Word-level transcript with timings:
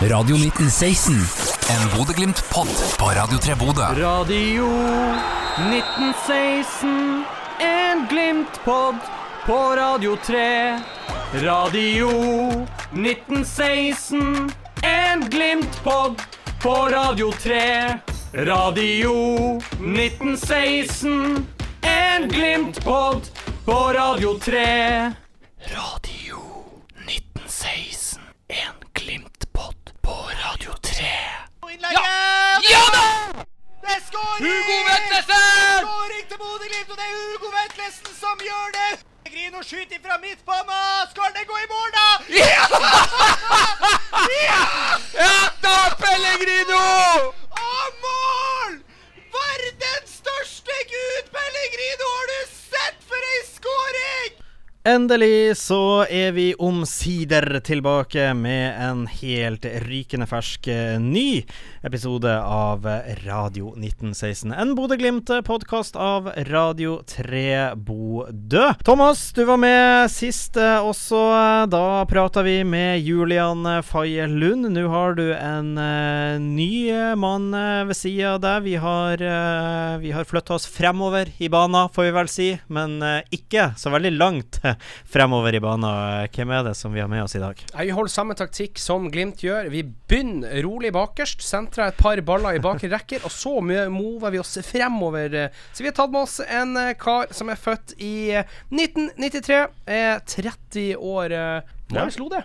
Radio 0.00 0.36
1916. 0.36 1.14
En 1.70 1.98
Bodø-Glimt-pod 1.98 2.68
på 2.98 3.04
Radio 3.04 3.38
3 3.38 3.54
Bodø. 3.54 3.82
Radio 3.82 4.66
1916, 5.58 7.24
en 7.60 8.06
Glimt-pod 8.08 8.94
på 9.46 9.76
Radio 9.76 10.16
3. 10.16 10.78
Radio 11.42 12.08
1916, 12.92 14.50
en 14.82 15.28
Glimt-pod 15.30 16.22
på 16.62 16.74
Radio 16.74 17.32
3. 17.32 17.98
Radio 18.32 19.14
1916, 19.78 21.46
en 21.82 22.28
Glimt-pod 22.28 23.28
på 23.64 23.92
Radio 23.92 24.38
3. 24.38 25.12
Radio 25.74 26.38
1916, 27.06 28.22
en 28.48 28.74
Glimt-pod 28.92 29.74
på 30.02 30.10
Radio 30.44 30.72
3. 30.82 31.04
Ja! 31.92 32.02
ja 32.74 32.84
da! 32.96 33.06
Det 33.82 33.90
er 33.96 34.02
skåring! 34.08 34.42
Hugo 34.44 34.76
Vetlesen! 34.88 35.78
Skåring 35.84 36.24
til 36.30 36.38
Bodø-Glimt, 36.42 36.90
og 36.92 36.96
det 37.00 37.06
er 37.10 37.14
Hugo 37.20 37.48
Vetlesen 37.58 38.12
som 38.20 38.36
gjør 38.48 38.68
det! 38.78 38.90
Pellegrino 39.24 39.62
skyter 39.62 40.00
fra 40.04 40.16
midtbanen! 40.24 41.08
Skal 41.12 41.30
det 41.36 41.44
gå 41.50 41.56
i 41.64 41.68
mål, 41.74 41.90
da? 41.98 42.08
Ja 45.22 45.36
da, 45.64 45.76
Pellegrino! 46.02 46.84
Og 47.68 47.86
mål! 48.04 48.72
Verdens 49.38 50.12
største 50.20 50.76
gud, 50.92 51.24
Pellegrino! 51.36 52.06
Har 52.16 52.26
du 52.34 52.40
sett 52.72 52.98
for 53.08 53.30
ei 53.32 53.40
skåring? 53.54 54.37
Endelig 54.88 55.58
så 55.60 56.06
er 56.08 56.30
vi 56.32 56.54
omsider 56.64 57.58
tilbake 57.60 58.30
med 58.32 58.78
en 58.80 59.02
helt 59.18 59.66
rykende 59.84 60.24
fersk 60.30 60.64
eh, 60.72 60.94
ny 60.96 61.42
episode 61.84 62.32
av 62.32 62.86
Radio 63.26 63.74
1916. 63.74 64.54
En 64.56 64.72
Bodø-Glimt-podkast 64.78 65.98
av 66.00 66.30
Radio 66.48 67.02
3 67.04 67.74
Bodø. 67.76 68.70
Thomas, 68.80 69.26
du 69.36 69.42
var 69.50 69.60
med 69.60 70.08
sist 70.08 70.56
eh, 70.56 70.80
også. 70.80 71.20
Da 71.68 72.06
prata 72.08 72.46
vi 72.46 72.62
med 72.64 73.04
Julian 73.04 73.68
Faye 73.84 74.24
Lund. 74.24 74.70
Nå 74.72 74.86
har 74.88 75.18
du 75.20 75.26
en 75.34 75.74
eh, 75.84 76.40
ny 76.40 76.70
mann 77.20 77.50
ved 77.52 77.92
sida 77.98 78.38
av 78.38 78.40
deg. 78.46 78.64
Vi 78.70 78.78
har, 78.80 79.20
uh, 79.20 80.24
flytta 80.32 80.56
oss 80.56 80.64
fremover 80.70 81.28
i 81.36 81.52
banen, 81.52 81.92
får 81.92 82.08
vi 82.08 82.16
vel 82.16 82.32
si, 82.32 82.50
men 82.72 82.98
ikke 83.34 83.74
så 83.76 83.92
veldig 83.92 84.16
langt 84.16 84.62
fremover 85.08 85.56
i 85.58 85.62
banen. 85.64 86.28
Hvem 86.34 86.54
er 86.54 86.68
det 86.68 86.76
som 86.78 86.94
vi 86.94 87.02
har 87.02 87.10
med 87.10 87.24
oss 87.24 87.34
i 87.38 87.42
dag? 87.42 87.58
Vi 87.74 87.94
holder 87.94 88.12
samme 88.12 88.36
taktikk 88.38 88.78
som 88.78 89.10
Glimt 89.12 89.42
gjør. 89.42 89.70
Vi 89.72 89.82
begynner 89.82 90.62
rolig 90.64 90.92
bakerst, 90.94 91.42
sentrer 91.44 91.88
et 91.88 91.98
par 91.98 92.20
baller 92.26 92.58
i 92.58 92.62
bakre 92.62 92.90
rekker, 92.92 93.26
og 93.26 93.34
så 93.34 93.58
mover 93.64 94.34
vi 94.34 94.42
oss 94.42 94.54
fremover. 94.66 95.50
Så 95.72 95.82
vi 95.82 95.90
har 95.90 95.98
tatt 95.98 96.14
med 96.14 96.22
oss 96.22 96.38
en 96.44 96.76
eh, 96.78 96.94
kar 96.98 97.32
som 97.34 97.50
er 97.50 97.58
født 97.58 97.96
i 97.98 98.14
eh, 98.38 98.56
1993, 98.70 99.60
er 99.98 100.22
30 100.22 100.88
år. 100.96 101.36
Når 101.88 102.10
vi 102.10 102.14
slo 102.14 102.28
Lode, 102.28 102.42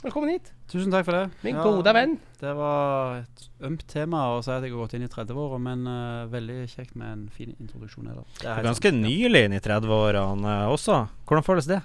velkommen 0.00 0.32
hit. 0.32 0.48
Tusen 0.72 0.90
takk 0.92 1.04
for 1.06 1.14
det. 1.14 1.24
Min 1.44 1.54
Ja, 1.58 1.62
gode 1.66 1.92
venn. 1.94 2.16
Det 2.40 2.52
var 2.56 3.20
et 3.20 3.42
ømt 3.62 3.84
tema 3.86 4.24
å 4.32 4.42
si 4.42 4.50
at 4.50 4.64
jeg 4.64 4.72
har 4.72 4.80
gått 4.80 4.94
inn 4.96 5.04
i 5.06 5.10
30-åra, 5.12 5.58
men 5.62 5.84
uh, 5.86 6.26
veldig 6.32 6.60
kjekt 6.72 6.96
med 6.98 7.12
en 7.12 7.24
fin 7.30 7.52
introduksjon. 7.60 8.08
Her, 8.08 8.22
Det 8.40 8.48
er 8.48 8.62
Ganske 8.66 8.90
sant, 8.90 9.02
nylig 9.04 9.44
inn 9.46 9.52
i 9.58 9.62
30-årene 9.62 10.56
uh, 10.64 10.72
også. 10.72 11.02
Hvordan 11.28 11.46
føles 11.46 11.68
det? 11.70 11.82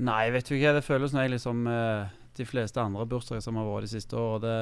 Nei, 0.00 0.30
vet 0.34 0.48
du 0.48 0.56
hva 0.56 0.74
det 0.76 0.84
føles 0.84 1.12
når 1.14 1.26
jeg 1.28 1.34
liksom 1.36 1.66
uh, 1.70 2.08
de 2.36 2.46
fleste 2.48 2.80
andre 2.80 3.06
bursdager 3.08 3.42
som 3.44 3.56
har 3.60 3.66
vært 3.68 3.88
de 3.88 3.92
siste 3.94 4.16
åra. 4.16 4.54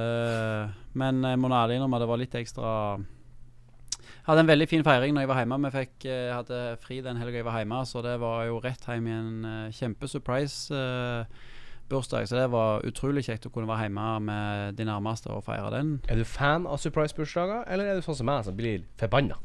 Men 0.99 1.23
jeg 1.25 1.39
må 1.39 1.51
ærlig 1.53 1.79
innrømme 1.79 1.99
at 1.99 2.05
det 2.05 2.11
var 2.11 2.19
litt 2.21 2.35
ekstra 2.35 2.71
Jeg 2.99 4.25
hadde 4.27 4.43
en 4.43 4.51
veldig 4.51 4.67
fin 4.71 4.83
feiring 4.87 5.15
når 5.15 5.25
jeg 5.25 5.31
var 5.31 5.39
hjemme. 5.43 5.59
Vi 5.67 5.71
fikk, 5.77 6.07
eh, 6.11 6.33
hadde 6.35 6.59
fri 6.83 6.99
den 7.05 7.17
helga 7.21 7.39
jeg 7.39 7.47
var 7.47 7.61
hjemme, 7.61 7.79
så 7.87 8.03
det 8.05 8.17
var 8.21 8.47
jo 8.49 8.59
rett 8.65 8.83
hjem 8.89 9.07
i 9.07 9.15
en 9.15 9.31
uh, 9.47 9.71
kjempesurprise. 9.79 10.75
eh, 10.75 11.47
bursdag, 11.91 12.29
så 12.29 12.39
det 12.39 12.47
var 12.53 12.85
utrolig 12.89 13.25
kjekt 13.27 13.49
å 13.49 13.53
kunne 13.55 13.69
være 13.71 13.87
hjemme 13.89 14.07
med 14.29 14.79
de 14.79 14.87
nærmeste 14.89 15.31
og 15.33 15.45
feire 15.47 15.71
den. 15.75 15.95
Er 16.09 16.21
du 16.21 16.25
fan 16.29 16.67
av 16.69 16.81
surprise-bursdager, 16.83 17.65
eller 17.69 17.91
er 17.91 17.99
du 17.99 18.07
sånn 18.07 18.19
som 18.21 18.29
meg, 18.29 18.45
som 18.47 18.57
blir 18.59 18.85
forbanna? 19.01 19.41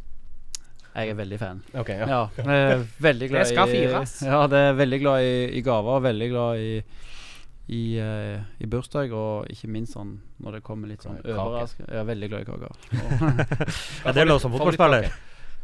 Jeg 0.94 1.09
er 1.09 1.18
veldig 1.18 1.40
fan. 1.42 1.64
Okay, 1.74 2.04
ja. 2.04 2.06
Ja, 2.12 2.22
jeg 2.38 2.76
er 2.76 2.84
veldig 3.02 3.31
glad 3.31 3.48
Det 3.48 3.50
skal 3.56 3.72
i. 3.74 3.81
Ja, 4.30 4.44
det 4.52 4.59
er 4.68 4.76
veldig 4.78 5.00
glad 5.02 5.26
i, 5.26 5.34
i 5.58 5.64
gaver, 5.66 6.04
veldig 6.06 6.30
glad 6.36 6.62
i 6.62 6.70
i, 7.68 7.98
eh, 8.00 8.42
i 8.60 8.68
bursdag, 8.68 9.14
og 9.16 9.48
ikke 9.52 9.70
minst 9.72 9.96
sånn 9.96 10.18
når 10.44 10.58
det 10.58 10.64
kommer 10.68 10.90
litt 10.92 11.06
sånn 11.06 11.22
overraskende 11.24 11.94
Jeg 11.94 12.02
er 12.02 12.10
veldig 12.10 12.30
glad 12.34 12.44
i 12.44 12.48
kaker. 12.50 12.74
Er 14.10 14.18
det 14.18 14.25
lov 14.28 14.42
som 14.44 14.52
fotballspiller? 14.52 15.08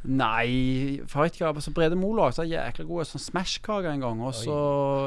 Nei, 0.08 1.02
favorittgave 1.12 1.62
Så 1.64 1.74
Brede 1.76 1.98
Mo 2.00 2.14
lagde 2.16 2.38
så 2.38 2.46
jækla 2.48 2.86
gode 2.88 3.06
sånn 3.10 3.24
Smash-kaker 3.24 3.92
en 3.92 4.04
gang, 4.04 4.24
og 4.24 4.36
så 4.38 4.56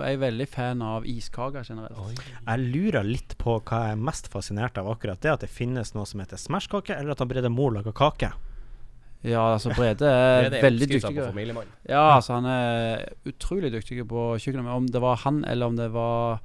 er 0.05 0.15
jeg 0.15 0.23
veldig 0.23 0.47
fan 0.53 0.85
av 0.85 1.07
iskaker 1.09 1.65
generelt. 1.65 2.23
Jeg 2.45 2.65
lurer 2.75 3.07
litt 3.07 3.37
på 3.41 3.57
hva 3.59 3.83
jeg 3.87 3.97
er 3.97 4.07
mest 4.11 4.29
fascinert 4.33 4.81
av 4.81 4.91
akkurat 4.93 5.21
det. 5.25 5.33
At 5.33 5.45
det 5.47 5.53
finnes 5.53 5.95
noe 5.97 6.09
som 6.09 6.21
heter 6.23 6.41
Smashkake, 6.41 6.97
eller 6.97 7.17
at 7.17 7.25
han 7.25 7.31
Brede 7.31 7.53
Mo 7.53 7.71
lager 7.73 7.97
kake. 7.97 8.33
Ja, 9.23 9.53
altså 9.55 9.71
Brede 9.79 10.09
er 10.09 10.51
er 10.51 10.59
veldig 10.65 10.89
dyktig. 10.91 11.15
Ja, 11.89 12.17
altså 12.17 12.41
han 12.41 12.49
er 12.51 13.07
utrolig 13.29 13.73
dyktig 13.73 14.03
på 14.11 14.33
kjøkkenet. 14.37 14.73
Om 14.75 14.91
det 14.93 15.03
var 15.03 15.23
han, 15.25 15.45
eller 15.49 15.73
om 15.73 15.79
det 15.79 15.89
var 15.95 16.43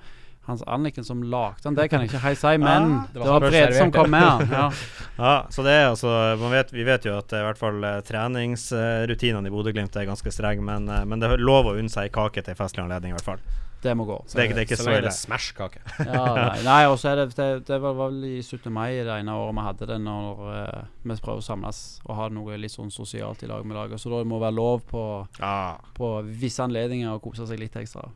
Hans 0.47 0.63
Anniken 0.63 1.03
som 1.03 1.23
lagde 1.23 1.63
den, 1.63 1.75
det 1.75 1.89
kan 1.91 2.01
jeg 2.01 2.09
ikke 2.11 2.23
helt 2.23 2.39
si. 2.39 2.53
Men 2.61 2.91
ja, 2.93 3.01
det 3.03 3.13
det 3.13 3.19
var, 3.19 3.27
var 3.33 3.49
Brede 3.51 3.75
som 3.75 3.91
kom 3.91 4.09
med 4.13 4.23
han. 4.23 4.47
Ja. 4.51 4.71
Ja, 5.17 5.47
så 5.49 5.63
det 5.65 5.71
er 5.73 5.87
altså 5.89 6.09
man 6.37 6.51
vet, 6.53 6.69
Vi 6.73 6.83
vet 6.85 7.05
jo 7.07 7.15
at 7.17 7.31
eh, 7.33 7.41
i 7.41 7.45
hvert 7.47 7.57
fall 7.57 7.81
eh, 7.83 8.01
treningsrutinene 8.05 9.49
i 9.49 9.53
Bodø-Glimt 9.53 9.95
er 9.97 10.05
ganske 10.05 10.29
strenge, 10.31 10.61
men, 10.61 10.85
eh, 10.93 11.05
men 11.09 11.19
det 11.23 11.31
er 11.31 11.41
lov 11.41 11.71
å 11.71 11.73
unne 11.73 11.89
seg 11.89 12.11
kake 12.13 12.43
til 12.45 12.57
festlig 12.59 12.85
anledning, 12.85 13.15
i 13.15 13.17
hvert 13.17 13.31
fall. 13.31 13.41
Det 13.83 13.93
må 13.93 14.05
gå. 14.09 14.15
Det, 14.25 14.39
er- 14.41 14.53
det 14.55 14.61
er 14.63 14.65
ikke 14.65 14.77
så 14.79 14.89
ille. 14.89 15.01
det 15.05 15.11
Smash-kake. 15.13 15.81
Ja, 16.07 16.23
nei, 16.35 16.61
nei 16.65 16.79
og 16.89 16.95
så 16.97 17.11
er 17.11 17.19
det 17.21 17.27
Det, 17.37 17.45
det 17.67 17.77
var 17.83 17.93
vel 17.99 18.23
i 18.25 18.39
17. 18.41 18.71
mai 18.73 18.89
det 19.05 19.13
ene 19.19 19.35
året 19.37 19.53
vi 19.53 19.65
hadde 19.67 19.87
det, 19.91 19.97
når 20.01 20.41
uh, 20.41 20.81
vi 21.05 21.17
prøver 21.21 21.43
å 21.43 21.45
samles 21.45 21.81
og 22.07 22.15
ha 22.17 22.25
noe 22.33 22.57
litt 22.57 22.73
sånn 22.73 22.89
sosialt 22.91 23.43
i 23.45 23.49
lag 23.51 23.61
med 23.69 23.77
laget. 23.77 24.01
Så 24.01 24.09
da 24.09 24.23
må 24.25 24.39
det 24.39 24.47
være 24.47 24.57
lov 24.57 24.81
på, 24.89 25.03
Ja. 25.39 25.77
på 25.93 26.09
visse 26.25 26.65
anledninger 26.65 27.13
å 27.13 27.21
kose 27.21 27.45
seg 27.47 27.61
litt 27.61 27.77
ekstra. 27.77 28.09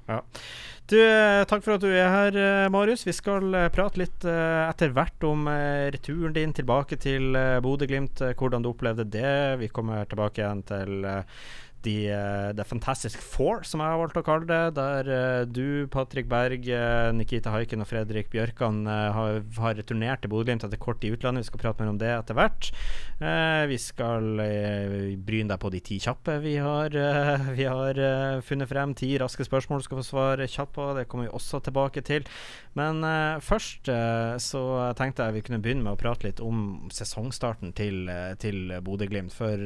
Du, 0.92 0.98
eh, 1.00 1.46
takk 1.48 1.62
for 1.64 1.78
at 1.78 1.86
du 1.86 1.88
er 1.94 2.10
her, 2.10 2.36
eh, 2.66 2.68
Marius. 2.74 3.06
Vi 3.08 3.14
skal 3.16 3.54
prate 3.72 4.02
litt 4.02 4.26
uh, 4.26 4.66
etter 4.68 4.90
hvert 4.98 5.24
om 5.30 5.46
uh, 5.48 5.88
returen 5.94 6.34
din 6.36 6.52
tilbake 6.58 6.98
til 7.00 7.38
Bodø-Glimt. 7.64 8.26
Hvordan 8.36 8.66
du 8.66 8.74
opplevde 8.74 9.06
det. 9.08 9.60
Vi 9.62 9.70
kommer 9.72 10.10
tilbake 10.10 10.42
igjen 10.42 10.66
til 10.68 11.06
de, 11.84 12.10
eh, 12.10 12.54
The 12.56 12.64
Fantastic 12.64 13.16
Four, 13.18 13.64
som 13.68 13.82
jeg 13.82 13.94
har 13.94 14.00
valgt 14.02 14.20
å 14.20 14.24
kalle 14.26 14.48
det. 14.50 14.62
Der 14.78 15.10
eh, 15.12 15.46
du, 15.50 15.88
Patrick 15.92 16.30
Berg, 16.32 16.68
eh, 16.70 17.10
Nikita 17.16 17.54
Haiken 17.54 17.84
og 17.84 17.90
Fredrik 17.90 18.32
Bjørkan 18.34 18.84
har, 18.88 19.42
har 19.58 19.78
returnert 19.78 20.24
til 20.24 20.32
Bodø-Glimt 20.32 20.66
etter 20.68 20.82
kort 20.82 21.04
i 21.06 21.12
utlandet. 21.14 21.46
Vi 21.46 21.52
skal 21.52 21.64
prate 21.64 21.84
mer 21.84 21.94
om 21.94 22.00
det 22.02 22.12
etter 22.14 22.38
hvert. 22.38 22.72
Vi 23.70 23.78
skal 23.78 24.40
bryne 25.22 25.52
deg 25.52 25.60
på 25.62 25.70
de 25.74 25.80
ti 25.86 26.00
kjappe 26.02 26.40
vi 26.42 26.56
har, 26.62 26.96
vi 27.54 27.68
har 27.70 28.00
funnet 28.46 28.70
frem. 28.70 28.96
Ti 28.98 29.12
raske 29.22 29.46
spørsmål 29.46 29.84
du 29.84 29.86
skal 29.86 30.00
få 30.00 30.06
svare 30.08 30.48
kjapt 30.50 30.74
på. 30.74 30.88
Det 30.98 31.06
kommer 31.10 31.28
vi 31.28 31.36
også 31.38 31.62
tilbake 31.62 32.02
til. 32.08 32.26
Men 32.78 33.06
først 33.46 33.92
så 34.42 34.64
tenkte 34.98 35.28
jeg 35.28 35.38
vi 35.38 35.44
kunne 35.46 35.62
begynne 35.62 35.86
med 35.86 35.94
å 35.94 36.02
prate 36.02 36.26
litt 36.26 36.42
om 36.42 36.90
sesongstarten 36.94 37.76
til, 37.78 38.10
til 38.42 38.74
Bodø-Glimt. 38.82 39.36
For 39.36 39.62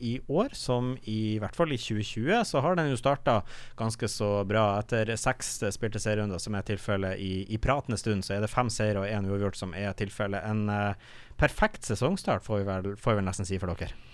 i 0.00 0.14
år, 0.32 0.56
som 0.56 0.94
i 1.04 1.37
hvert 1.42 1.56
fall 1.58 1.72
i 1.74 1.78
2020, 1.80 2.44
så 2.48 2.62
har 2.64 2.78
den 2.78 2.90
jo 2.92 2.98
starta 3.00 3.40
ganske 3.78 4.10
så 4.10 4.30
bra. 4.48 4.66
Etter 4.82 5.14
seks 5.20 5.58
spilte 5.74 6.02
serierunder, 6.02 6.42
som 6.42 6.56
er 6.58 6.66
tilfellet 6.68 7.22
i, 7.22 7.46
i 7.54 7.60
pratende 7.62 8.00
stund, 8.00 8.26
så 8.26 8.36
er 8.36 8.44
det 8.44 8.52
fem 8.52 8.70
seire 8.72 9.04
og 9.04 9.08
én 9.10 9.28
uavgjort 9.28 9.58
som 9.58 9.74
er 9.76 9.96
tilfellet. 9.98 10.44
En 10.44 10.68
uh, 10.72 11.16
perfekt 11.40 11.88
sesongstart, 11.88 12.44
får 12.46 12.62
vi, 12.62 12.68
vel, 12.68 12.92
får 12.98 13.14
vi 13.14 13.22
vel 13.22 13.28
nesten 13.30 13.48
si 13.48 13.60
for 13.60 13.74
dere. 13.74 14.07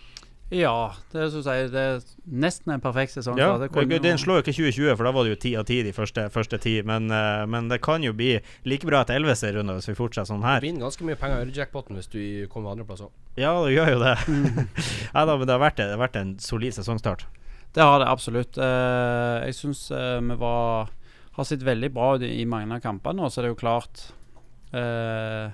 Ja, 0.53 0.93
det 1.15 1.31
syns 1.33 1.47
jeg 1.49 1.71
det 1.73 1.81
er 1.81 2.03
nesten 2.29 2.75
en 2.75 2.83
perfekt 2.85 3.15
sesong. 3.15 3.39
Ja, 3.41 3.55
så 3.55 3.65
det 3.65 3.71
kunne 3.73 3.99
Den 4.03 4.21
slår 4.21 4.39
jo 4.39 4.45
ikke 4.45 4.55
2020, 4.55 4.97
for 4.99 5.09
da 5.09 5.13
var 5.17 5.25
det 5.25 5.33
jo 5.33 5.39
ti 5.41 5.53
av 5.57 5.65
ti 5.69 5.79
de 5.87 5.93
første, 5.97 6.27
første 6.35 6.59
ti. 6.61 6.75
Men, 6.85 7.09
eh, 7.11 7.45
men 7.49 7.71
det 7.73 7.81
kan 7.85 8.05
jo 8.05 8.13
bli 8.17 8.37
like 8.69 8.87
bra 8.87 9.01
etter 9.03 9.17
elleve 9.17 9.37
serierunder 9.41 9.81
hvis 9.81 9.89
vi 9.89 9.97
fortsetter 9.99 10.29
sånn 10.31 10.45
her. 10.45 10.61
Du 10.61 10.69
vinner 10.69 10.85
ganske 10.85 11.07
mye 11.09 11.19
penger 11.21 11.49
i 11.49 11.57
jackpoten 11.57 11.97
hvis 11.99 12.13
du 12.13 12.21
kommer 12.53 12.75
andreplass 12.75 13.07
òg. 13.07 13.15
Ja, 13.41 13.55
du 13.65 13.73
gjør 13.73 13.95
jo 13.97 14.03
det. 14.05 14.17
ja, 15.15 15.25
da, 15.25 15.33
men 15.33 15.49
det 15.49 15.57
har, 15.57 15.65
vært, 15.65 15.81
det 15.81 15.95
har 15.97 16.05
vært 16.05 16.21
en 16.21 16.37
solid 16.43 16.77
sesongstart. 16.77 17.25
Det 17.75 17.83
har 17.83 18.05
det 18.05 18.11
absolutt. 18.13 18.61
Eh, 18.61 19.49
jeg 19.49 19.59
syns 19.59 19.89
vi 19.91 20.37
var 20.39 20.93
har 21.35 21.47
sett 21.49 21.65
veldig 21.67 21.91
bra 21.91 22.15
ut 22.15 22.23
i 22.23 22.31
i 22.43 22.47
mange 22.47 22.77
av 22.77 22.83
kampene. 22.85 23.25
Og 23.25 23.33
så 23.33 23.41
er 23.41 23.49
det 23.49 23.55
jo 23.55 23.63
klart 23.65 24.05
eh, 24.77 25.51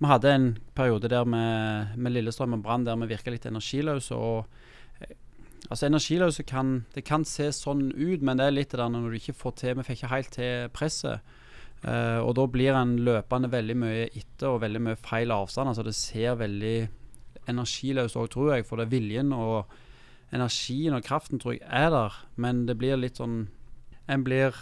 Vi 0.00 0.08
hadde 0.08 0.32
en 0.32 0.58
periode 0.74 1.10
der 1.12 1.26
med, 1.28 1.96
med 1.96 2.14
Lillestrøm 2.14 2.56
og 2.56 2.62
Brann 2.64 2.86
der 2.86 2.96
vi 3.02 3.10
virka 3.10 3.32
litt 3.32 3.46
energiløse. 3.46 4.16
Og 4.16 4.46
eh, 5.00 5.16
Altså 5.70 5.86
Energiløse 5.86 6.42
kan 6.42 6.86
Det 6.94 7.04
kan 7.04 7.24
se 7.24 7.50
sånn 7.52 7.92
ut, 7.92 8.22
men 8.22 8.38
det 8.40 8.46
er 8.46 8.56
litt 8.56 8.72
det 8.72 8.80
der 8.80 8.88
når 8.88 9.10
du 9.10 9.18
ikke 9.18 9.36
får 9.36 9.52
til 9.60 9.76
Vi 9.76 9.84
fikk 9.84 10.00
ikke 10.00 10.14
helt 10.14 10.32
til 10.32 10.72
presset. 10.72 11.20
Uh, 11.80 12.20
og 12.20 12.34
da 12.36 12.44
blir 12.44 12.76
en 12.76 12.98
løpende 13.00 13.48
veldig 13.48 13.76
mye 13.80 14.08
etter 14.08 14.50
og 14.50 14.60
veldig 14.60 14.82
mye 14.84 14.98
feil 15.00 15.32
avstand. 15.32 15.70
Altså 15.70 15.84
det 15.84 15.94
ser 15.96 16.36
veldig 16.36 16.88
energiløst 17.48 18.18
òg, 18.20 18.28
tror 18.32 18.54
jeg. 18.54 18.66
For 18.68 18.76
det 18.76 18.88
er 18.88 18.96
viljen 18.96 19.32
og 19.32 19.70
energien 20.32 20.96
og 20.96 21.04
kraften 21.04 21.40
tror 21.40 21.56
jeg 21.56 21.64
er 21.64 21.88
der. 21.92 22.18
Men 22.36 22.66
det 22.68 22.76
blir 22.80 23.00
litt 23.00 23.20
sånn 23.20 23.48
En 24.10 24.24
blir 24.26 24.56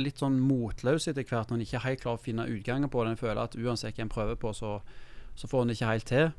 litt 0.00 0.22
sånn 0.22 0.38
motløs 0.40 1.08
etter 1.10 1.26
hvert 1.28 1.50
når 1.50 1.58
en 1.58 1.64
ikke 1.66 1.82
helt 1.84 2.04
klarer 2.04 2.20
å 2.20 2.24
finne 2.24 2.48
utgangen 2.48 2.92
på 2.92 3.02
det. 3.04 3.12
En 3.12 3.20
føler 3.20 3.42
at 3.42 3.56
uansett 3.58 3.98
hva 3.98 4.06
en 4.06 4.12
prøver 4.12 4.38
på, 4.40 4.52
så, 4.56 4.78
så 5.36 5.50
får 5.50 5.62
en 5.62 5.72
det 5.72 5.76
ikke 5.78 5.90
helt 5.90 6.08
til. 6.08 6.30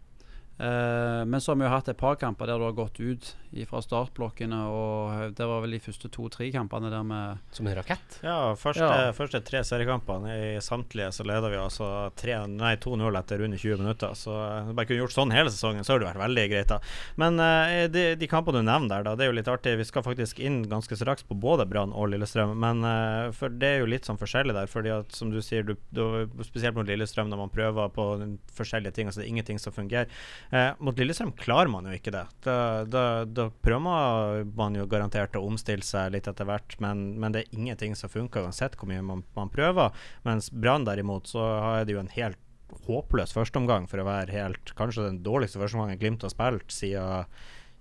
Eh, 0.59 1.25
men 1.25 1.41
så 1.41 1.51
har 1.51 1.57
vi 1.57 1.65
jo 1.65 1.71
hatt 1.73 1.87
et 1.89 1.97
par 1.97 2.15
kamper 2.21 2.47
der 2.47 2.61
du 2.61 2.67
har 2.67 2.75
gått 2.77 2.99
ut 3.01 3.31
fra 3.69 3.81
startblokkene. 3.81 4.59
Og 4.69 5.33
det 5.37 5.47
var 5.49 5.63
vel 5.63 5.75
de 5.75 5.81
første 5.81 6.09
to-tre 6.13 6.49
kampene 6.53 6.91
der 6.93 7.05
vi 7.09 7.21
Som 7.57 7.67
en 7.67 7.77
rakett. 7.77 8.19
Ja, 8.23 8.53
første, 8.57 8.85
Ja. 8.85 9.11
første 9.13 9.41
tre 9.45 9.63
seriekampene 9.63 10.33
i 10.33 10.61
samtlige 10.61 11.11
så 11.13 11.25
leder 11.25 11.49
vi 11.49 11.57
altså 11.57 12.11
2-0 12.15 13.19
etter 13.19 13.41
under 13.41 13.57
20 13.57 13.77
minutter. 13.77 14.13
Så 14.13 14.33
eh, 14.33 14.73
bare 14.73 14.85
kunne 14.85 15.01
gjort 15.01 15.17
sånn 15.17 15.33
hele 15.33 15.49
sesongen, 15.49 15.83
så 15.83 15.93
hadde 15.93 16.05
det 16.05 16.13
vært 16.13 16.25
veldig 16.27 16.49
greit. 16.49 16.67
da 16.67 16.79
Men 17.17 17.39
uh, 17.39 17.87
de, 17.87 18.15
de 18.15 18.27
kampene 18.27 18.61
du 18.61 18.63
nevner 18.63 18.89
der, 18.89 19.03
da, 19.03 19.15
det 19.15 19.25
er 19.25 19.31
jo 19.31 19.37
litt 19.39 19.47
artig. 19.47 19.77
Vi 19.77 19.85
skal 19.85 20.05
faktisk 20.05 20.39
inn 20.39 20.63
ganske 20.69 20.95
straks 20.97 21.23
på 21.23 21.35
både 21.35 21.65
Brann 21.69 21.93
og 21.93 22.09
Lillestrøm. 22.09 22.55
Men 22.57 22.83
uh, 22.85 23.31
for 23.31 23.49
det 23.49 23.67
er 23.67 23.79
jo 23.81 23.89
litt 23.89 24.05
sånn 24.05 24.21
forskjellig 24.21 24.53
der. 24.53 24.69
Fordi 24.69 24.93
at 24.93 25.13
som 25.13 25.31
du 25.33 25.41
sier, 25.41 25.65
du, 25.65 25.75
du, 25.91 26.29
spesielt 26.45 26.77
mot 26.77 26.87
Lillestrøm, 26.87 27.29
når 27.29 27.45
man 27.45 27.53
prøver 27.53 27.89
på 27.93 28.07
forskjellige 28.53 28.93
ting, 28.93 29.09
altså 29.09 29.21
det 29.21 29.27
er 29.27 29.33
ingenting 29.33 29.61
som 29.61 29.73
fungerer. 29.73 30.09
Eh, 30.51 30.71
mot 30.83 30.97
Lillestrøm 30.97 31.31
klarer 31.39 31.71
man 31.71 31.87
jo 31.87 31.95
ikke 31.95 32.13
det. 32.13 32.25
Da, 32.45 32.57
da, 32.85 33.03
da 33.25 33.47
prøver 33.63 34.45
man 34.57 34.77
jo 34.77 34.87
garantert 34.89 35.37
å 35.39 35.45
omstille 35.47 35.85
seg 35.85 36.13
litt 36.15 36.29
etter 36.29 36.47
hvert, 36.49 36.77
men, 36.83 37.13
men 37.21 37.35
det 37.35 37.43
er 37.43 37.57
ingenting 37.57 37.97
som 37.99 38.11
funker 38.11 38.45
uansett 38.45 38.77
hvor 38.79 38.91
mye 38.91 39.03
man, 39.05 39.23
man 39.37 39.51
prøver. 39.53 39.95
Mens 40.27 40.51
Brann 40.51 40.87
derimot, 40.89 41.31
så 41.31 41.47
er 41.77 41.87
det 41.87 41.97
jo 41.97 42.03
en 42.03 42.13
helt 42.13 42.39
håpløs 42.87 43.35
førsteomgang 43.35 43.85
for 43.89 44.01
å 44.01 44.07
være 44.07 44.33
helt 44.33 44.71
Kanskje 44.77 45.05
den 45.05 45.19
dårligste 45.25 45.59
førsteomgangen 45.61 45.99
Glimt 46.01 46.23
har 46.25 46.31
spilt 46.33 46.73
siden 46.73 47.27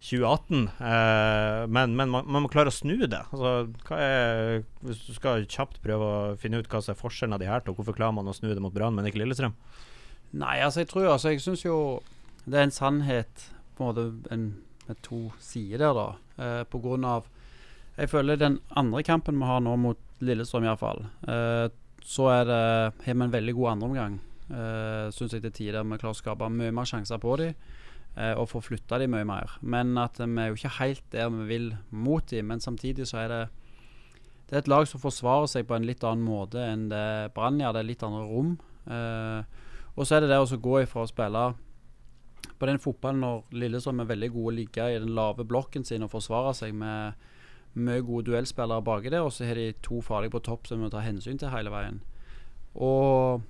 2018. 0.02 0.66
Eh, 0.68 1.68
men, 1.68 1.94
men 1.96 2.10
man, 2.10 2.26
man 2.26 2.44
må 2.44 2.50
klare 2.52 2.72
å 2.72 2.74
snu 2.74 2.96
det. 3.06 3.22
Altså, 3.30 3.70
er, 3.94 4.64
hvis 4.82 5.04
du 5.06 5.14
skal 5.16 5.46
kjapt 5.46 5.78
prøve 5.84 6.08
å 6.08 6.34
finne 6.40 6.58
ut 6.58 6.68
hva 6.70 6.82
som 6.82 6.96
er 6.96 7.00
forskjellen 7.00 7.36
av 7.36 7.42
de 7.42 7.50
her 7.50 7.62
to, 7.62 7.74
hvorfor 7.76 7.96
klarer 7.96 8.16
man 8.16 8.30
å 8.30 8.34
snu 8.36 8.50
det 8.50 8.62
mot 8.62 8.74
Brann, 8.74 8.96
men 8.98 9.06
ikke 9.08 9.22
Lillestrøm? 9.22 9.54
Nei, 10.32 10.56
altså 10.64 10.80
jeg 10.80 10.88
tror 10.88 11.10
altså 11.12 11.28
Jeg 11.34 11.42
syns 11.44 11.60
jo 11.66 11.76
det 12.44 12.58
er 12.58 12.66
en 12.66 12.74
sannhet 12.74 13.46
på 13.76 13.84
en 13.84 13.90
måte 13.90 14.34
en, 14.34 14.48
med 14.88 14.98
to 15.02 15.30
sider 15.40 15.78
der, 15.78 15.94
da. 15.94 16.08
Eh, 16.42 16.64
på 16.64 16.80
grunn 16.82 17.04
av 17.06 17.28
Jeg 17.98 18.08
føler 18.08 18.38
den 18.40 18.58
andre 18.74 19.02
kampen 19.04 19.36
vi 19.36 19.44
har 19.44 19.60
nå 19.60 19.76
mot 19.76 19.98
Lillestrøm, 20.24 20.64
iallfall, 20.64 21.04
eh, 21.28 21.68
så 22.02 22.28
er 22.32 22.44
det 22.48 22.62
har 23.04 23.14
vi 23.14 23.24
en 23.26 23.34
veldig 23.34 23.54
god 23.54 23.72
andreomgang. 23.74 24.20
Eh, 24.52 25.10
syns 25.14 25.34
jeg 25.36 25.42
til 25.44 25.54
tider 25.54 25.84
vi 25.84 25.98
klarer 26.00 26.16
å 26.16 26.18
skape 26.18 26.48
mye 26.50 26.72
mer 26.74 26.88
sjanser 26.88 27.20
på 27.22 27.36
dem. 27.40 27.54
eh, 28.16 28.34
og 28.36 28.48
få 28.50 28.60
flytta 28.60 28.98
dem 28.98 29.14
mye 29.14 29.24
mer. 29.24 29.56
Men 29.62 29.96
at 29.98 30.18
vi 30.20 30.28
er 30.40 30.50
jo 30.50 30.58
ikke 30.58 30.78
helt 30.80 31.04
der 31.12 31.30
vi 31.30 31.46
vil 31.48 31.76
mot 31.90 32.26
dem. 32.28 32.46
Men 32.46 32.60
samtidig 32.60 33.06
så 33.08 33.24
er 33.24 33.28
det 33.28 33.48
Det 34.48 34.56
er 34.56 34.58
et 34.58 34.68
lag 34.68 34.86
som 34.86 35.00
forsvarer 35.00 35.46
seg 35.48 35.66
på 35.66 35.74
en 35.74 35.86
litt 35.86 36.04
annen 36.04 36.26
måte 36.26 36.60
enn 36.60 36.90
det 36.90 37.32
Brann 37.32 37.56
gjør. 37.58 37.72
Det 37.72 37.80
er 37.80 37.88
litt 37.88 38.02
andre 38.02 38.24
rom. 38.28 38.58
Eh, 38.84 39.44
og 39.96 40.04
så 40.04 40.16
er 40.16 40.20
det 40.20 40.28
det 40.28 40.36
å 40.36 40.60
gå 40.60 40.82
ifra 40.82 41.06
å 41.06 41.08
spille 41.08 41.54
på 42.58 42.68
den 42.68 42.80
fotballen 42.82 43.22
når 43.22 43.56
Lillestrøm 43.58 44.02
er 44.02 44.10
veldig 44.10 44.30
gode 44.34 44.52
å 44.52 44.56
ligge 44.56 44.88
i 44.90 44.98
den 45.02 45.14
lave 45.16 45.46
blokken 45.48 45.86
sin 45.86 46.04
og 46.06 46.12
forsvare 46.12 46.54
seg 46.58 46.74
med 46.78 47.28
mye 47.72 48.02
gode 48.04 48.28
duellspillere 48.28 48.84
baki 48.84 49.12
der, 49.12 49.24
og 49.24 49.32
så 49.32 49.46
har 49.48 49.58
de 49.58 49.70
to 49.84 50.02
farlige 50.04 50.34
på 50.34 50.42
topp 50.44 50.68
som 50.68 50.78
vi 50.78 50.86
må 50.86 50.92
ta 50.92 51.00
hensyn 51.04 51.40
til 51.40 51.52
hele 51.54 51.72
veien. 51.72 52.02
Og 52.74 53.42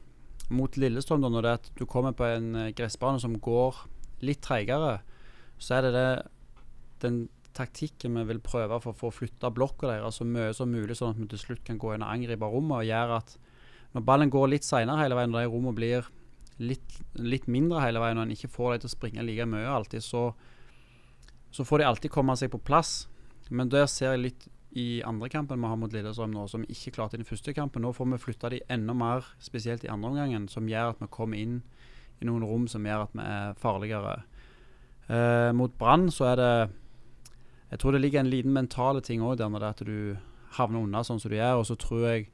mot 0.54 0.76
Lillestrøm, 0.78 1.22
da, 1.24 1.30
når 1.32 1.44
det 1.44 1.50
er 1.50 1.60
at 1.60 1.70
du 1.78 1.84
kommer 1.90 2.14
på 2.16 2.26
en 2.28 2.54
eh, 2.58 2.72
gressbane 2.76 3.20
som 3.22 3.34
går 3.40 3.84
litt 4.22 4.42
treigere, 4.44 5.00
så 5.62 5.78
er 5.78 5.86
det, 5.86 5.92
det 5.96 6.06
den 7.02 7.22
taktikken 7.56 8.16
vi 8.20 8.24
vil 8.30 8.40
prøve 8.44 8.78
for 8.80 8.94
å 8.94 8.98
få 8.98 9.10
flytta 9.12 9.50
blokka 9.54 9.90
deres 9.90 10.20
så 10.20 10.26
mye 10.28 10.52
som 10.56 10.70
mulig, 10.72 10.96
sånn 10.98 11.14
at 11.14 11.20
vi 11.20 11.28
til 11.32 11.42
slutt 11.42 11.64
kan 11.66 11.80
gå 11.80 11.94
inn 11.94 12.04
og 12.04 12.12
angripe 12.14 12.48
rommet 12.48 12.78
og 12.80 12.88
gjøre 12.88 13.18
at 13.20 13.36
når 13.92 14.04
ballen 14.08 14.32
går 14.32 14.52
litt 14.54 14.66
seinere 14.66 15.02
hele 15.02 15.18
veien, 15.18 15.34
og 15.34 15.42
de 15.42 15.50
rommene 15.52 15.76
blir 15.76 16.08
litt, 16.62 16.98
litt 17.18 17.48
mindre 17.50 17.82
hele 17.84 18.02
veien, 18.02 18.20
og 18.20 18.26
en 18.26 18.34
ikke 18.34 18.50
får 18.52 18.74
dem 18.74 18.82
til 18.82 18.90
å 18.90 18.94
springe 18.96 19.26
like 19.26 19.46
mye 19.50 19.68
alltid, 19.68 20.04
så, 20.04 20.28
så 21.50 21.66
får 21.66 21.82
de 21.82 21.88
alltid 21.90 22.14
komme 22.14 22.36
seg 22.38 22.52
på 22.54 22.62
plass. 22.62 23.06
Men 23.50 23.70
der 23.72 23.88
ser 23.90 24.14
jeg 24.14 24.24
litt 24.26 24.48
i 24.72 25.02
andre 25.04 25.28
kampen 25.28 25.60
vi 25.60 25.68
har 25.68 25.76
mot 25.76 25.92
Lillestrøm 25.92 26.32
nå, 26.32 26.46
som 26.48 26.64
ikke 26.64 26.94
klarte 26.96 27.18
i 27.18 27.20
den 27.20 27.28
første 27.28 27.52
kampen. 27.52 27.84
Nå 27.84 27.92
får 27.92 28.08
vi 28.14 28.20
flytta 28.22 28.50
de 28.54 28.62
enda 28.72 28.94
mer, 28.96 29.26
spesielt 29.42 29.84
i 29.84 29.90
andre 29.92 30.12
omgangen, 30.12 30.46
som 30.48 30.68
gjør 30.68 30.94
at 30.94 31.02
vi 31.02 31.10
kommer 31.12 31.40
inn 31.40 31.58
i 32.22 32.28
noen 32.28 32.46
rom 32.46 32.68
som 32.70 32.86
gjør 32.86 33.04
at 33.04 33.16
vi 33.18 33.26
er 33.26 33.58
farligere. 33.60 34.14
Eh, 35.12 35.50
mot 35.58 35.74
Brann 35.76 36.08
så 36.14 36.30
er 36.30 36.36
det 36.38 36.54
Jeg 37.72 37.80
tror 37.80 37.92
det 37.92 38.00
ligger 38.02 38.20
en 38.20 38.30
liten 38.30 38.52
mentale 38.52 39.00
ting 39.00 39.22
òg 39.24 39.38
der, 39.40 39.48
når 39.48 39.60
det 39.60 39.66
er 39.66 39.76
at 39.76 39.86
du 39.88 40.16
havner 40.58 40.84
unna 40.84 41.00
sånn 41.04 41.20
som 41.20 41.32
du 41.32 41.36
gjør. 41.36 41.60
Og 41.60 41.66
så 41.66 41.76
tror 41.76 42.08
jeg 42.08 42.30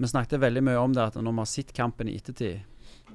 Vi 0.00 0.08
snakket 0.08 0.40
veldig 0.40 0.62
mye 0.64 0.80
om 0.80 0.92
det 0.96 1.02
at 1.02 1.16
når 1.20 1.32
vi 1.32 1.44
har 1.44 1.48
sett 1.48 1.72
kampen 1.76 2.08
i 2.08 2.16
ettertid, 2.16 2.62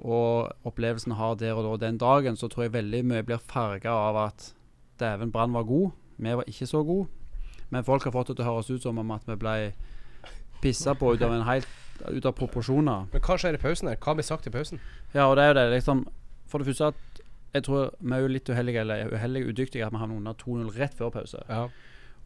og 0.01 0.51
opplevelsen 0.67 1.15
har 1.19 1.35
der 1.39 1.55
og 1.55 1.65
da 1.65 1.87
den 1.87 1.97
dagen, 1.97 2.35
så 2.35 2.47
tror 2.47 2.67
jeg 2.67 2.73
veldig 2.73 3.03
mye 3.05 3.23
blir 3.25 3.41
farga 3.41 3.93
av 4.09 4.19
at 4.27 4.51
dæven, 4.99 5.31
Brann 5.31 5.53
var 5.53 5.63
god, 5.63 5.91
vi 6.17 6.35
var 6.35 6.47
ikke 6.47 6.67
så 6.67 6.83
gode. 6.83 7.07
Men 7.69 7.83
folk 7.83 8.03
har 8.03 8.13
fått 8.13 8.27
det 8.27 8.37
til 8.37 8.45
å 8.45 8.53
høres 8.53 8.69
ut 8.69 8.83
som 8.83 8.99
om 9.01 9.11
at 9.11 9.25
vi 9.27 9.35
ble 9.39 9.55
pissa 10.61 10.93
på 10.95 11.13
ut 11.13 11.23
av 11.25 11.33
en 11.33 11.47
helt 11.47 11.67
ut 12.11 12.25
av 12.25 12.35
proporsjoner. 12.37 13.07
Men 13.11 13.23
hva 13.23 13.37
skjer 13.39 13.57
i 13.57 13.61
pausen 13.61 13.89
her? 13.89 13.99
Hva 14.01 14.15
blir 14.17 14.27
sagt 14.27 14.47
i 14.47 14.53
pausen? 14.53 14.81
Ja, 15.13 15.27
og 15.29 15.35
det 15.37 15.45
er 15.45 15.53
jo 15.53 15.59
det, 15.59 15.65
liksom 15.77 16.05
For 16.45 16.61
det 16.61 16.67
første 16.67 16.91
at 16.93 17.21
jeg 17.55 17.63
tror 17.65 17.93
vi 17.99 18.13
er 18.13 18.21
jo 18.21 18.29
litt 18.29 18.49
uheldige 18.51 18.81
eller 18.83 19.13
uheldige 19.15 19.49
udyktige 19.49 19.85
at 19.85 19.93
vi 19.93 19.99
havner 20.01 20.19
under 20.19 20.35
2-0 20.37 20.73
rett 20.75 20.97
før 20.97 21.13
pause. 21.15 21.39
Ja. 21.49 21.67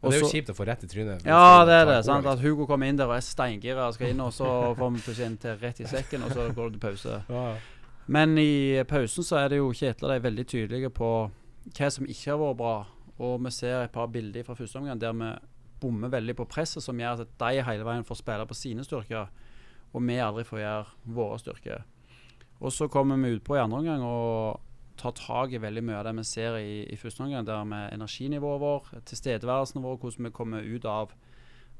Og 0.00 0.08
det 0.08 0.16
er 0.16 0.22
jo 0.24 0.30
kjipt 0.32 0.52
å 0.52 0.56
få 0.56 0.64
rett 0.64 0.84
i 0.86 0.88
trynet. 0.88 1.26
Ja, 1.28 1.64
det 1.68 1.74
er 1.76 1.84
det. 1.90 1.98
sant 2.06 2.24
At 2.26 2.40
Hugo 2.40 2.64
kommer 2.68 2.88
inn 2.88 2.96
der 2.96 3.10
og 3.10 3.18
er 3.18 3.24
steingira 3.24 3.90
og 3.90 3.98
skal 3.98 4.14
inn, 4.14 4.22
og 4.24 4.32
så 4.32 4.48
får 4.78 4.94
vi 4.94 5.02
plutselig 5.04 5.26
en 5.26 5.36
til 5.42 5.58
rett 5.60 5.82
i 5.84 5.88
sekken, 5.90 6.24
og 6.24 6.32
så 6.32 6.46
går 6.56 6.70
det 6.70 6.78
til 6.78 6.84
pause. 6.86 7.18
liksom. 7.18 7.36
Ja. 7.36 7.52
Men 8.10 8.38
i 8.40 8.80
pausen 8.88 9.26
så 9.26 9.36
er 9.38 9.52
det 9.52 9.60
jo 9.60 9.68
Kjetil 9.76 10.08
og 10.08 10.14
er 10.16 10.24
veldig 10.24 10.46
tydelige 10.50 10.90
på 10.90 11.10
hva 11.76 11.90
som 11.92 12.08
ikke 12.08 12.32
har 12.32 12.40
vært 12.40 12.58
bra. 12.58 12.74
Og 13.20 13.44
vi 13.44 13.52
ser 13.52 13.84
et 13.84 13.92
par 13.92 14.08
bilder 14.10 14.46
fra 14.46 14.56
første 14.56 14.80
omgang 14.80 14.98
der 14.98 15.12
vi 15.12 15.28
bommer 15.80 16.12
veldig 16.12 16.34
på 16.40 16.48
presset, 16.48 16.82
som 16.82 16.98
gjør 16.98 17.22
at 17.22 17.36
de 17.40 17.62
hele 17.64 17.84
veien 17.86 18.04
får 18.04 18.18
spille 18.20 18.46
på 18.48 18.56
sine 18.56 18.84
styrker, 18.84 19.28
og 19.92 20.02
vi 20.06 20.18
aldri 20.20 20.44
får 20.48 20.62
gjøre 20.62 21.14
våre 21.16 21.38
styrker. 21.40 21.84
Og 22.60 22.72
så 22.72 22.88
kommer 22.92 23.20
vi 23.20 23.36
utpå 23.36 23.56
i 23.56 23.62
andre 23.62 23.78
omgang 23.78 24.02
og 24.04 24.60
tar 25.00 25.16
tak 25.16 25.54
i 25.56 25.60
veldig 25.62 25.82
mye 25.86 25.98
av 25.98 26.06
det 26.08 26.14
vi 26.18 26.26
ser 26.28 26.58
i, 26.60 26.84
i 26.92 26.98
første 27.00 27.24
omgang, 27.24 27.46
der 27.48 27.64
med 27.64 27.94
energinivået 27.94 28.60
vår, 28.60 28.88
tilstedeværelsen 29.08 29.82
vår, 29.84 29.98
hvordan 30.02 30.28
vi 30.28 30.36
kommer 30.36 30.66
ut 30.66 30.84
av 30.88 31.16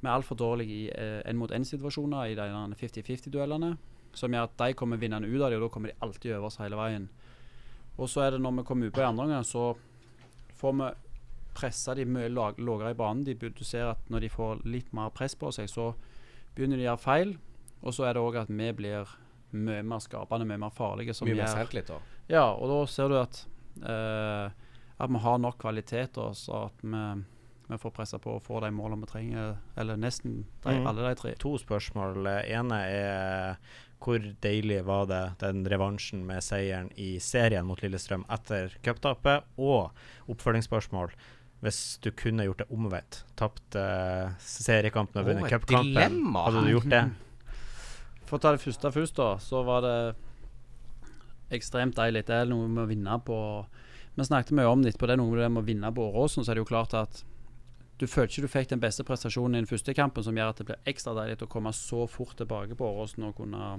Vi 0.00 0.08
er 0.08 0.14
altfor 0.14 0.36
dårlige 0.40 0.72
i 0.72 0.84
eh, 0.88 1.20
en-mot-en-situasjoner 1.28 2.30
i 2.30 2.36
de 2.38 2.46
50-50-duellene, 2.80 3.74
som 4.16 4.32
gjør 4.32 4.46
at 4.46 4.54
de 4.62 4.72
kommer 4.72 4.96
vinnende 4.96 5.28
ut 5.28 5.42
av 5.42 5.50
det, 5.50 5.58
og 5.58 5.66
da 5.66 5.68
kommer 5.74 5.92
de 5.92 5.98
alltid 6.00 6.32
over 6.38 6.46
oss 6.48 6.56
hele 6.56 6.78
veien. 6.78 7.10
Og 7.98 8.08
så 8.08 8.22
er 8.24 8.30
det 8.32 8.40
når 8.40 8.54
vi 8.56 8.64
kommer 8.70 8.88
ut 8.88 8.96
på 8.96 9.04
andre 9.04 9.26
omgang, 9.28 9.44
så 9.44 9.74
får 10.56 10.72
vi 10.78 10.88
pressa 11.60 11.94
de 11.98 12.06
mye 12.08 12.30
lavere 12.32 12.94
i 12.94 12.96
banen. 12.96 13.26
De, 13.26 13.34
du 13.36 13.64
ser 13.64 13.90
at 13.90 14.08
når 14.08 14.24
de 14.24 14.32
får 14.32 14.64
litt 14.64 14.92
mer 14.96 15.12
press 15.12 15.36
på 15.36 15.52
seg, 15.52 15.68
så 15.68 15.90
begynner 16.56 16.80
de 16.80 16.86
å 16.86 16.90
gjøre 16.90 17.04
feil. 17.04 17.34
Og 17.82 17.96
så 17.96 18.08
er 18.08 18.16
det 18.16 18.24
òg 18.24 18.40
at 18.40 18.48
vi 18.48 18.70
blir 18.76 19.12
mye 19.52 19.82
mer 19.84 20.00
skapende, 20.00 20.46
mye 20.48 20.60
mer 20.64 20.72
farlige. 20.74 21.14
Som 21.16 21.28
Mye 21.28 21.42
mer 21.42 21.52
selvtillit 21.52 21.90
da. 21.90 22.00
Ja, 22.30 22.46
og 22.54 22.70
da 22.70 22.78
ser 22.90 23.10
du 23.10 23.18
at 23.20 23.42
eh, 23.82 24.56
At 25.00 25.10
vi 25.10 25.20
har 25.24 25.38
nok 25.40 25.58
kvalitet 25.58 26.18
Og 26.20 26.36
så 26.36 26.66
at 26.68 26.82
vi, 26.84 27.02
vi 27.70 27.78
får 27.80 27.94
pressa 27.96 28.20
på 28.22 28.36
og 28.36 28.42
får 28.44 28.66
de 28.66 28.72
målene 28.74 29.04
vi 29.04 29.10
trenger. 29.10 29.54
Eller 29.78 29.98
nesten 30.00 30.44
de, 30.62 30.74
mm. 30.74 30.86
alle 30.86 31.06
de 31.08 31.14
tre. 31.18 31.34
To 31.42 31.56
spørsmål. 31.58 32.26
Ene 32.44 32.82
er 32.86 33.60
hvor 34.00 34.22
deilig 34.40 34.78
var 34.88 35.04
det 35.10 35.24
den 35.42 35.60
revansjen 35.68 36.22
med 36.24 36.40
seieren 36.44 36.88
i 36.96 37.18
serien 37.20 37.66
mot 37.68 37.82
Lillestrøm 37.84 38.24
etter 38.32 38.72
cuptapet? 38.84 39.44
Og 39.60 39.92
oppfølgingsspørsmål. 40.32 41.12
Hvis 41.60 41.98
du 42.00 42.08
kunne 42.16 42.46
gjort 42.46 42.62
det 42.62 42.70
omvendt, 42.72 43.18
tapt 43.36 43.76
uh, 43.76 44.32
seriekampen 44.40 45.20
og 45.20 45.28
vunnet 45.28 45.44
et 45.44 45.52
cupkampen, 45.52 46.22
hadde 46.32 46.62
du 46.64 46.70
gjort 46.72 46.88
det? 46.88 47.02
For 48.24 48.38
å 48.38 48.40
ta 48.40 48.54
det 48.56 48.62
første 48.62 48.92
først, 48.94 49.20
da, 49.20 49.34
så 49.44 49.60
var 49.66 49.84
det 49.84 49.96
ekstremt 51.54 51.98
deilig. 51.98 52.26
Det 52.28 52.36
er 52.36 52.50
noe 52.50 52.68
med 52.68 52.84
å 52.84 52.90
vinne 52.90 53.18
på 53.26 53.38
Vi 54.16 54.26
snakket 54.26 54.56
mye 54.58 54.68
om 54.68 54.82
det 54.82 54.92
etterpå. 54.92 55.06
Det 55.08 55.14
er 55.14 55.20
noe 55.20 55.30
med 55.32 55.40
det 55.40 55.50
med 55.54 55.62
å 55.62 55.68
vinne 55.68 55.90
på 55.94 56.06
Åråsen. 56.10 56.44
Så 56.44 56.52
er 56.52 56.58
det 56.58 56.64
jo 56.64 56.70
klart 56.72 56.96
at 56.98 57.22
du 58.00 58.06
føler 58.08 58.30
ikke 58.30 58.42
du 58.42 58.48
fikk 58.48 58.70
den 58.72 58.80
beste 58.80 59.04
prestasjonen 59.04 59.58
i 59.58 59.60
den 59.60 59.68
første 59.68 59.94
kampen, 59.94 60.24
som 60.24 60.36
gjør 60.36 60.54
at 60.54 60.60
det 60.60 60.66
blir 60.70 60.88
ekstra 60.88 61.12
deilig 61.18 61.42
å 61.44 61.50
komme 61.52 61.72
så 61.76 62.06
fort 62.08 62.32
tilbake 62.38 62.76
på 62.76 62.88
Åråsen 62.88 63.26
og 63.28 63.36
kunne 63.36 63.74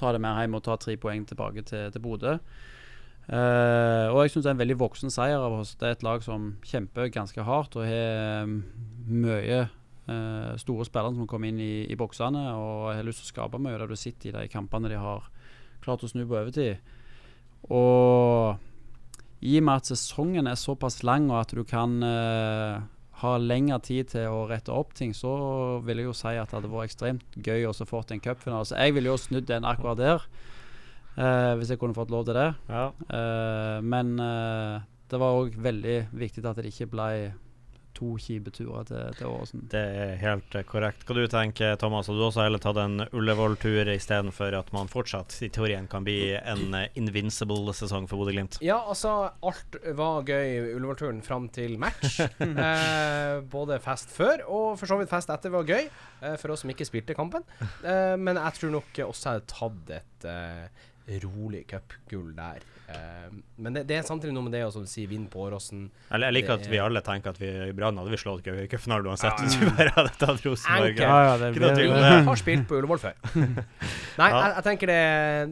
ta 0.00 0.12
det 0.12 0.20
med 0.22 0.38
hjem 0.40 0.56
og 0.58 0.64
ta 0.66 0.76
tre 0.80 0.96
poeng 0.98 1.24
tilbake 1.28 1.64
til, 1.68 1.90
til 1.94 2.02
Bodø. 2.02 2.36
Uh, 3.30 4.10
og 4.10 4.24
jeg 4.24 4.32
syns 4.32 4.42
det 4.42 4.50
er 4.50 4.56
en 4.56 4.62
veldig 4.64 4.78
voksen 4.80 5.12
seier 5.14 5.38
av 5.38 5.54
oss. 5.60 5.76
Det 5.78 5.86
er 5.86 5.94
et 5.94 6.06
lag 6.06 6.22
som 6.24 6.54
kjemper 6.66 7.12
ganske 7.14 7.44
hardt 7.46 7.76
og 7.78 7.86
har 7.86 8.48
mm, 8.48 8.56
mye 9.06 9.60
uh, 10.10 10.56
store 10.58 10.86
spillere 10.88 11.14
som 11.14 11.28
kommer 11.30 11.52
inn 11.52 11.60
i, 11.62 11.74
i 11.86 11.98
boksene 11.98 12.42
og 12.56 12.88
har 12.90 13.06
lyst 13.06 13.22
til 13.22 13.28
å 13.28 13.34
skape 13.36 13.60
mye. 13.62 13.78
Det 13.78 13.90
du 13.92 13.98
sitter 14.00 14.32
i 14.32 14.34
de 14.34 14.50
kampene 14.50 14.90
de 14.90 14.98
har 14.98 15.30
klart 15.84 16.04
å 16.04 16.10
snu 16.10 16.24
på 16.24 16.38
overtid. 16.38 16.80
Og 17.70 18.56
i 19.40 19.56
og 19.56 19.66
med 19.66 19.80
at 19.80 19.90
sesongen 19.90 20.48
er 20.50 20.58
såpass 20.60 21.00
lang, 21.06 21.30
og 21.32 21.40
at 21.42 21.54
du 21.56 21.62
kan 21.64 21.98
uh, 22.04 22.80
ha 23.22 23.32
lengre 23.40 23.80
tid 23.84 24.12
til 24.12 24.28
å 24.28 24.46
rette 24.50 24.72
opp 24.72 24.94
ting, 24.96 25.14
så 25.16 25.32
vil 25.84 26.02
jeg 26.02 26.10
jo 26.10 26.16
si 26.16 26.34
at 26.34 26.50
det 26.50 26.58
hadde 26.58 26.72
vært 26.72 26.90
ekstremt 26.90 27.40
gøy 27.40 27.68
å 27.68 27.74
få 27.76 28.02
en 28.10 28.24
cupfinale. 28.24 28.68
Så 28.68 28.76
jeg 28.76 28.96
ville 28.96 29.12
jo 29.12 29.20
snudd 29.20 29.48
den 29.48 29.68
akkurat 29.68 30.00
der, 30.00 30.26
uh, 31.16 31.52
hvis 31.56 31.72
jeg 31.72 31.80
kunne 31.80 31.96
fått 31.96 32.12
lov 32.12 32.26
til 32.28 32.36
det. 32.36 32.50
Ja. 32.68 32.90
Uh, 33.08 33.78
men 33.80 34.16
det 35.10 35.18
var 35.18 35.40
òg 35.40 35.56
veldig 35.58 36.00
viktig 36.14 36.44
at 36.46 36.60
det 36.60 36.70
ikke 36.70 36.92
ble 36.92 37.10
to 38.00 38.14
kjipe 38.20 38.52
turer 38.54 38.86
til, 38.88 39.14
til 39.18 39.28
Åråsen. 39.28 39.64
Det 39.72 39.82
er 40.02 40.14
helt 40.22 40.56
korrekt. 40.68 41.04
Hva 41.06 41.16
du 41.16 41.26
tenker 41.30 41.76
Thomas? 41.80 42.08
Har 42.08 42.16
du 42.16 42.24
også 42.26 42.44
heller 42.46 42.62
tatt 42.62 42.80
en 42.80 43.04
Ullevål-tur 43.12 43.90
istedenfor 43.92 44.56
at 44.58 44.72
man 44.76 44.90
fortsatt 44.90 45.36
i 45.44 45.50
teorien 45.52 45.88
kan 45.90 46.06
bli 46.06 46.34
en 46.38 46.76
eh, 46.76 46.88
invincible 47.00 47.74
sesong 47.76 48.08
for 48.10 48.22
Bodø-Glimt? 48.22 48.60
Ja, 48.64 48.80
altså, 48.80 49.32
alt 49.46 49.78
var 49.96 50.24
gøy 50.28 50.46
i 50.48 50.74
Ullevål-turen 50.78 51.22
fram 51.26 51.50
til 51.52 51.76
match. 51.80 52.20
eh, 52.66 53.40
både 53.52 53.80
fest 53.84 54.12
før 54.14 54.46
og 54.48 54.78
for 54.80 54.90
så 54.90 55.00
vidt 55.00 55.12
fest 55.12 55.32
etter 55.32 55.52
var 55.52 55.68
gøy, 55.68 55.88
eh, 56.22 56.36
for 56.40 56.54
oss 56.54 56.64
som 56.64 56.72
ikke 56.72 56.88
spilte 56.88 57.16
kampen. 57.18 57.44
Eh, 57.60 58.16
men 58.20 58.40
jeg 58.40 58.58
tror 58.60 58.76
nok 58.78 59.02
også 59.06 59.30
jeg 59.30 59.40
hadde 59.40 59.52
tatt 59.52 59.94
et 60.00 60.30
eh, 60.30 60.86
rolig 61.26 61.64
cupgull 61.70 62.32
der. 62.36 62.64
Eh, 62.90 63.30
men 63.60 63.74
det, 63.76 63.82
det 63.86 63.98
er 64.00 64.06
samtidig 64.08 64.32
noe 64.34 64.42
med 64.46 64.54
det 64.56 64.62
å 64.66 64.70
som 64.72 64.82
du 64.82 64.88
sier, 64.90 65.06
vinne 65.10 65.28
på 65.30 65.42
Åråsen. 65.44 65.82
Jeg, 66.10 66.22
jeg 66.24 66.34
liker 66.34 66.54
at 66.56 66.64
vi 66.72 66.78
alle 66.82 67.02
tenker 67.06 67.34
at 67.34 67.38
vi 67.38 67.50
i 67.68 67.74
Brann 67.76 67.98
hadde 68.00 68.10
vi 68.10 68.18
slått 68.18 68.46
cupfinalen 68.72 69.06
uansett. 69.12 69.42
Ja, 69.44 69.60
vi 69.60 69.68
bare 69.76 69.92
hadde 69.98 70.14
tatt 70.18 70.46
Rosenborg. 70.48 70.98
Ja, 70.98 71.18
ja, 71.28 71.34
det 71.42 71.50
blir- 71.58 71.76
Vi 71.84 72.24
har 72.30 72.40
spilt 72.40 72.66
på 72.70 72.80
Ullevål 72.80 73.02
før. 73.02 73.14
Nei, 73.36 74.30
Ja. 74.30 74.40
jeg, 74.40 74.54
jeg 74.56 74.64
tenker 74.66 74.90
det, 74.90 75.00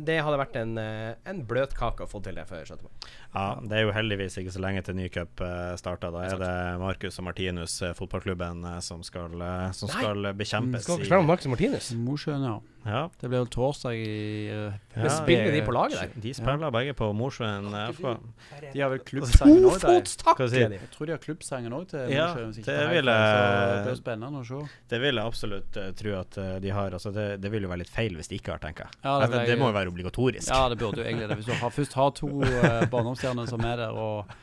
det 0.08 0.18
hadde 0.24 0.40
vært 0.40 0.56
en, 0.62 0.72
eh, 0.82 1.14
en 1.30 1.44
bløtkake 1.48 2.06
å 2.06 2.10
få 2.10 2.22
til 2.24 2.34
det 2.40 2.46
før 2.48 2.64
17. 2.64 2.82
mai. 2.88 3.12
Ja, 3.34 3.58
det 3.60 3.76
er 3.76 3.82
jo 3.84 3.92
heldigvis 3.92 4.38
ikke 4.40 4.52
så 4.54 4.60
lenge 4.64 4.82
til 4.86 4.96
ny 4.96 5.08
cup 5.12 5.42
uh, 5.44 5.74
starter. 5.76 6.12
Da 6.14 6.24
er 6.30 6.40
det 6.40 6.54
Marcus 6.80 7.18
og 7.20 7.26
Martinus, 7.28 7.76
eh, 7.84 7.92
fotballklubben, 7.98 8.64
eh, 8.64 8.78
som 8.84 9.02
skal, 9.04 9.34
eh, 9.36 9.70
som 9.76 9.90
skal 9.92 10.32
bekjempes. 10.38 10.86
Skal 10.88 11.04
dere 11.04 11.20
med 11.20 11.32
Marcus 11.34 11.50
Martinus? 11.52 11.92
Mosjøen, 11.92 12.46
ja. 12.48 12.56
Ja. 12.88 13.08
Det 13.20 13.28
blir 13.28 13.42
vel 13.42 13.50
torsdag 13.52 13.96
i 13.98 14.48
uh, 14.48 14.76
Ja. 14.98 15.10
Spiller 15.12 15.52
de 15.52 15.60
på 15.62 15.72
laget 15.74 15.98
der? 16.00 16.12
De 16.22 16.32
spiller 16.34 16.72
begge 16.74 16.94
på 16.98 17.10
Mosjøen 17.14 17.68
eh, 17.74 17.90
FK. 17.94 18.06
De 18.72 18.80
har 18.80 18.90
vel 18.90 19.02
klubbsangen 19.06 19.66
òg, 19.68 19.76
der. 19.82 19.98
Er! 20.48 20.72
Jeg 20.78 20.88
tror 20.94 21.06
de 21.06 21.14
har 21.14 21.20
klubbsangen 21.22 21.74
òg 21.76 21.84
til 21.92 22.10
Ja, 22.14 22.28
Mosjøen. 22.34 22.54
det 22.64 22.78
vil 22.90 23.10
jeg- 23.12 23.68
Det 23.68 23.84
blir 23.86 23.98
spennende 24.00 24.40
å 24.40 24.46
se. 24.48 24.60
Det 24.88 25.00
vil 25.00 25.14
jeg 25.20 25.24
absolutt 25.24 25.76
uh, 25.76 25.90
tro 25.92 26.14
at 26.18 26.38
eh, 26.38 26.58
de 26.64 26.70
har. 26.70 26.90
Altså, 26.90 27.12
det, 27.14 27.40
det 27.42 27.52
vil 27.52 27.62
jo 27.62 27.68
være 27.68 27.82
litt 27.84 27.92
feil 27.92 28.16
hvis 28.16 28.28
de 28.28 28.38
ikke 28.40 28.56
har, 28.56 28.58
tenker 28.58 28.86
jeg. 28.88 28.98
Ja, 29.04 29.18
det 29.26 29.46
det, 29.46 29.58
må 29.58 29.70
jo 29.70 29.76
være 29.76 29.92
obligatorisk. 29.92 30.48
Ja, 30.48 30.68
det 30.68 30.78
burde 30.78 31.02
jo 31.02 31.06
egentlig 31.06 31.28
det. 31.28 31.36
Hvis 31.42 31.46
du 31.46 31.52
har, 31.52 31.70
først 31.70 31.94
har 31.94 32.10
to 32.16 32.28
uh, 32.42 32.88
barndomsstjerner 33.18 33.48
som 33.50 33.64
er 33.66 33.82
der 33.82 33.96
og 33.96 34.36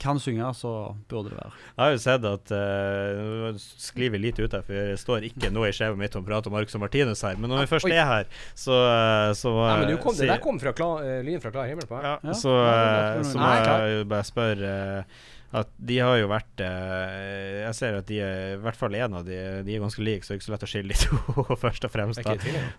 kan 0.00 0.16
synge, 0.16 0.46
så 0.56 0.96
burde 1.10 1.28
det 1.28 1.36
være. 1.36 1.50
Jeg 1.76 1.82
har 1.82 1.90
jo 1.92 1.98
sett 2.00 2.24
at 2.24 2.52
uh, 2.56 3.58
sklir 3.84 4.14
vi 4.14 4.20
litt 4.22 4.38
ut 4.40 4.54
her, 4.54 4.62
for 4.64 4.72
det 4.72 4.96
står 5.00 5.26
ikke 5.28 5.50
noe 5.52 5.68
i 5.68 5.74
skjevet 5.76 6.00
mitt 6.00 6.16
om 6.16 6.24
prat 6.24 6.46
om 6.48 6.54
Marcus 6.56 6.78
og 6.78 6.86
Martinus 6.86 7.20
her. 7.26 7.36
Men 7.36 7.52
når 7.52 7.66
vi 7.66 7.70
først 7.74 7.88
Oi. 7.90 7.92
er 7.92 8.08
her, 8.08 8.30
så, 8.56 8.78
eh, 8.88 9.32
så 9.36 9.52
Nei, 9.58 9.74
men 9.82 9.92
du 9.92 9.98
kom, 10.00 10.16
det 10.16 10.30
der 10.30 10.40
kom 10.40 10.60
fra 10.62 10.72
klar, 10.72 11.04
uh, 11.04 11.18
lyn 11.26 11.42
fra 11.44 11.52
klar 11.52 11.68
himmel 11.68 11.88
på. 11.90 12.00
Ja, 12.00 12.16
Ja, 12.24 12.36
så, 12.38 12.54
ja, 12.54 12.70
eh, 12.70 13.18
er 13.18 13.28
så 13.28 13.36
må 13.36 13.44
Nei, 13.44 13.58
jeg 13.60 14.08
bare 14.14 14.30
spørre 14.30 14.72
eh, 14.78 15.18
at 15.48 15.70
de 15.80 15.96
har 16.04 16.18
jo 16.20 16.26
vært 16.28 16.60
eh, 16.60 17.62
Jeg 17.62 17.76
ser 17.78 17.94
at 17.96 18.08
de 18.08 18.18
er 18.20 18.50
i 18.52 18.58
hvert 18.60 18.76
fall 18.76 18.92
én 18.98 19.14
av 19.16 19.24
de 19.24 19.38
De 19.64 19.72
er 19.72 19.80
ganske 19.80 20.02
like, 20.04 20.20
så 20.26 20.34
det 20.34 20.36
er 20.36 20.40
ikke 20.40 20.46
så 20.48 20.52
lett 20.52 20.66
å 20.66 20.68
skille 20.68 20.92
de 20.92 20.98
to, 21.00 21.44
først 21.64 21.86
og 21.88 21.92
fremst. 21.94 22.20
Da. 22.20 22.34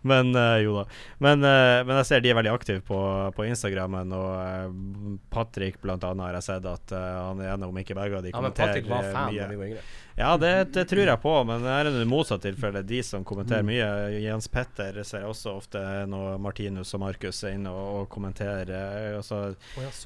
Men 0.06 0.30
eh, 0.38 0.60
jo 0.68 0.76
da. 0.78 0.84
Men, 1.18 1.46
eh, 1.50 1.80
men 1.88 1.98
jeg 2.02 2.10
ser 2.12 2.22
de 2.22 2.30
er 2.30 2.38
veldig 2.38 2.54
aktive 2.54 2.84
på, 2.86 3.00
på 3.34 3.48
Instagrammen, 3.50 4.14
og 4.14 4.30
uh, 4.38 5.18
Patrick 5.34 5.82
annet 5.82 6.28
har 6.28 6.38
jeg 6.38 6.46
sett 6.46 6.70
at 6.70 6.94
eh, 6.94 7.08
han 7.18 7.42
er 7.42 7.56
enig 7.56 7.72
om 7.72 7.82
ikke 7.82 7.98
begge 7.98 8.20
av 8.20 8.28
de 8.28 8.36
Ja, 8.36 8.44
men 8.46 8.54
Patrick 8.54 8.90
var 8.92 9.10
fan 9.10 9.34
mye. 9.34 9.42
da 9.42 9.50
vi 9.50 9.60
var 9.60 9.72
yngre. 9.72 9.84
Ja, 10.20 10.34
det, 10.38 10.50
det 10.76 10.84
tror 10.92 11.08
jeg 11.08 11.22
på, 11.24 11.34
men 11.48 11.62
det 11.64 11.72
er 11.72 11.88
det 11.96 12.04
motsatt 12.12 12.42
tilfelle. 12.44 12.82
De 12.84 12.98
som 13.08 13.24
kommenterer 13.24 13.64
Mm. 13.64 13.70
mye. 13.72 14.20
Jens 14.20 14.50
Petter 14.52 14.98
ser 15.08 15.22
jeg 15.24 15.30
også 15.32 15.54
ofte 15.56 15.80
når 16.12 16.38
Martinus 16.44 16.92
og 16.98 17.00
Markus 17.06 17.40
er 17.48 17.56
inne 17.56 17.72
og, 17.72 18.02
og 18.02 18.10
kommenterer. 18.12 18.68
eh, 18.70 19.16
Altså, 19.20 19.56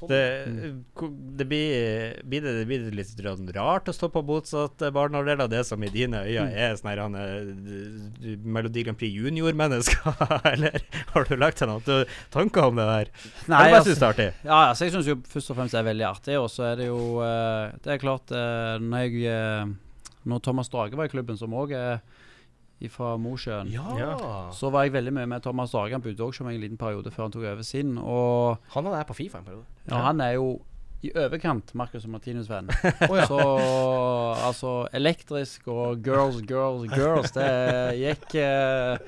det, 0.08 0.20
det, 1.38 1.46
blir, 1.50 2.14
blir, 2.24 2.40
det, 2.46 2.54
det 2.60 2.66
blir 2.70 2.86
litt 2.94 3.10
rart 3.56 3.90
å 3.90 3.94
stå 3.96 4.08
på 4.14 4.22
motsatt 4.26 4.78
barnehalvdel 4.94 5.42
av 5.44 5.50
det 5.50 5.64
som 5.66 5.82
i 5.82 5.90
dine 5.90 6.22
øyne 6.22 6.44
Mm. 6.44 6.56
er 6.62 6.76
sånn 6.78 6.98
han 6.98 7.14
Melodi 8.44 8.82
Grand 8.84 8.98
Prix 8.98 9.14
junior-mennesker, 9.14 10.14
eller 10.52 10.78
har 11.14 11.24
du 11.28 11.36
lagt 11.40 11.58
deg 11.62 11.70
noen 11.70 12.06
tanker 12.34 12.68
om 12.70 12.78
det 12.78 12.86
der? 12.90 13.10
Nei, 13.50 13.62
jeg 13.66 13.74
bare 13.74 13.80
altså- 13.80 13.94
det 13.94 14.02
er 14.02 14.12
artig. 14.12 14.28
Ja, 14.44 14.58
altså, 14.70 14.84
jeg 14.86 14.94
syns 14.94 15.08
jo 15.10 15.16
først 15.34 15.50
og 15.50 15.58
fremst 15.58 15.74
det 15.74 15.80
er 15.82 15.88
veldig 15.90 16.06
artig. 16.08 16.36
Og 16.40 16.50
så 16.52 16.68
er 16.72 16.76
det 16.82 16.86
jo 16.88 17.00
eh, 17.24 17.72
Det 17.84 17.92
er 17.94 17.98
klart 18.02 18.30
eh, 18.34 18.78
Når 18.82 19.04
jeg 19.08 19.24
eh, 19.30 19.72
Når 20.24 20.38
Thomas 20.42 20.68
Drage 20.72 20.96
var 20.96 21.04
i 21.04 21.12
klubben, 21.12 21.36
som 21.36 21.52
òg 21.52 21.72
er 21.76 21.98
fra 22.90 23.14
Mosjøen, 23.16 23.70
Ja. 23.72 24.50
så 24.52 24.68
var 24.70 24.82
jeg 24.84 24.92
veldig 24.92 25.12
mye 25.16 25.26
med 25.26 25.42
Thomas 25.42 25.70
Drage. 25.72 25.92
Han 25.92 26.02
bodde 26.02 26.20
også 26.24 26.38
som 26.42 26.48
en 26.48 26.60
liten 26.60 26.76
periode 26.76 27.10
før 27.10 27.22
han 27.28 27.32
tok 27.32 27.42
over 27.48 27.62
sin. 27.62 27.96
Og 27.98 28.58
Han 28.74 28.84
var 28.84 28.96
der 28.98 29.04
på 29.08 29.14
Fifa 29.14 29.38
en 29.38 29.44
periode. 29.44 29.64
ja, 29.88 29.96
han 30.02 30.20
er 30.20 30.32
jo 30.36 30.60
i 31.02 31.10
overkant 31.16 31.74
Marcus 31.74 32.04
og 32.04 32.10
Martinus-venn. 32.10 32.68
ja. 33.00 33.24
Så 33.26 33.38
altså 34.48 34.86
Elektrisk 34.92 35.68
og 35.68 36.02
girls, 36.04 36.40
girls, 36.48 36.88
girls 36.94 37.30
Det 37.36 37.48
gikk 38.00 38.34
eh, 38.40 38.98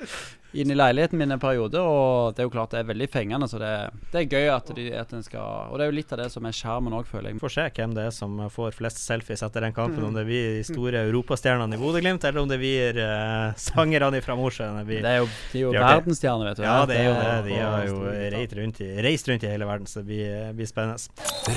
inn 0.61 0.71
i 0.71 0.77
leiligheten 0.77 1.19
min 1.19 1.31
en 1.31 1.41
periode, 1.41 1.79
og 1.81 2.35
det 2.35 2.43
er 2.43 2.47
jo 2.47 2.53
klart 2.53 2.73
det 2.73 2.81
er 2.81 2.89
veldig 2.89 3.07
fengende. 3.13 3.47
Så 3.49 3.59
det, 3.61 3.71
det 4.13 4.23
er 4.23 4.31
gøy 4.31 4.49
at, 4.53 4.71
de, 4.77 4.87
at 4.97 5.13
en 5.13 5.25
skal 5.25 5.71
Og 5.71 5.77
det 5.77 5.85
er 5.85 5.91
jo 5.91 5.97
litt 5.97 6.13
av 6.15 6.21
det 6.23 6.29
som 6.33 6.47
er 6.47 6.55
skjermen 6.55 6.95
òg, 6.97 7.07
føler 7.09 7.29
jeg. 7.29 7.37
Vi 7.37 7.43
får 7.45 7.55
se 7.57 7.67
hvem 7.77 7.95
det 7.97 8.07
er 8.07 8.15
som 8.15 8.39
får 8.53 8.75
flest 8.77 9.01
selfies 9.03 9.43
etter 9.45 9.67
den 9.67 9.75
kampen. 9.75 10.03
Om 10.07 10.17
det 10.17 10.25
blir 10.27 10.57
de 10.57 10.63
store 10.67 11.03
europastjernene 11.09 11.77
i 11.77 11.81
Bodø-Glimt, 11.81 12.25
eller 12.27 12.43
om 12.43 12.49
det 12.49 12.59
blir 12.61 13.01
uh, 13.01 13.53
sangerne 13.67 14.21
fra 14.25 14.37
Mosjøen. 14.39 14.81
Det 14.87 15.01
er 15.03 15.21
jo, 15.21 15.29
de 15.51 15.61
er 15.61 15.65
jo 15.65 15.73
verdensstjerner, 15.75 16.51
vet 16.51 16.61
du. 16.61 16.65
Ja, 16.65 16.77
det 16.89 16.97
er 16.97 17.07
jo 17.09 17.15
det. 17.17 17.35
De 17.47 17.59
har 17.61 17.87
jo 17.91 17.99
reist 18.37 18.57
rundt 18.57 18.81
i, 18.85 18.89
reist 19.05 19.31
rundt 19.31 19.45
i 19.45 19.51
hele 19.51 19.69
verden, 19.69 19.89
så 19.89 20.01
det 20.01 20.09
blir, 20.09 20.51
blir 20.57 20.69
spennende. 20.69 20.97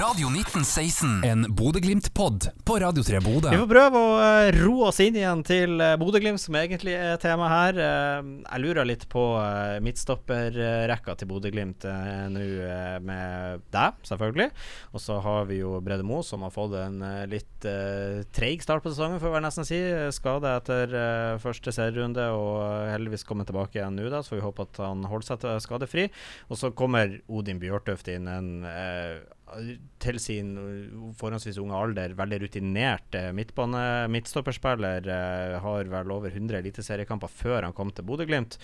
Radio 0.01 0.29
1916. 0.33 1.23
En 1.31 1.49
Bodø-Glimt-pod 1.57 2.51
på 2.67 2.79
Radio 2.83 3.05
3 3.07 3.23
Bodø. 3.25 3.53
Vi 3.53 3.63
får 3.63 3.71
prøve 3.71 4.05
å 4.05 4.13
eh, 4.21 4.51
roe 4.61 4.91
oss 4.91 5.01
inn 5.03 5.17
igjen 5.19 5.45
til 5.47 5.81
Bodø-Glimt, 6.01 6.43
som 6.43 6.57
egentlig 6.59 6.95
er 6.99 7.19
tema 7.23 7.49
her. 7.51 7.81
Eh, 7.81 8.31
jeg 8.45 8.65
lurer 8.65 8.90
litt 8.91 9.07
på 9.11 9.23
uh, 9.39 9.79
midtstopperrekka 9.85 11.17
til 11.19 11.31
Bodø-Glimt 11.31 11.87
uh, 11.89 12.27
nå, 12.33 12.45
uh, 12.61 12.99
med 13.07 13.65
deg, 13.73 13.99
selvfølgelig. 14.09 14.51
Og 14.95 15.05
så 15.05 15.19
har 15.25 15.49
vi 15.51 15.61
jo 15.63 15.79
Brede 15.85 16.07
Moe, 16.07 16.25
som 16.27 16.45
har 16.47 16.55
fått 16.55 16.77
en 16.81 17.01
litt 17.31 17.49
treig 18.35 18.63
start 18.65 18.85
på 18.85 18.93
sesongen, 18.93 19.21
får 19.21 19.37
jeg 19.37 19.45
nesten 19.45 19.67
si. 19.69 19.81
Skade 20.17 20.53
etter 20.61 20.95
første 21.43 21.75
serierunde, 21.75 22.25
og 22.37 22.89
heldigvis 22.91 23.27
kommet 23.29 23.51
tilbake 23.51 23.79
igjen 23.79 23.99
nå, 23.99 24.09
da, 24.13 24.23
så 24.25 24.37
vi 24.37 24.45
håpe 24.45 24.65
at 24.65 24.81
han 24.81 25.05
holder 25.09 25.35
seg 25.35 25.67
skadefri. 25.67 26.09
Og 26.49 26.61
så 26.61 26.73
kommer 26.77 27.19
Odin 27.29 27.61
Bjørtøft 27.63 28.09
inn, 28.13 28.31
en 28.31 28.51
til 30.01 30.19
sin 30.23 30.53
forholdsvis 31.19 31.59
unge 31.61 31.77
alder 31.77 32.15
veldig 32.19 32.39
rutinert 32.45 33.17
eh, 33.19 33.31
midtbane 33.37 33.83
midtstopperspiller. 34.13 35.09
Eh, 35.11 35.57
har 35.65 35.91
vel 35.93 36.15
over 36.15 36.33
100 36.33 36.61
eliteseriekamper 36.61 37.33
før 37.33 37.67
han 37.69 37.77
kom 37.77 37.93
til 37.95 38.07
Bodø-Glimt. 38.09 38.59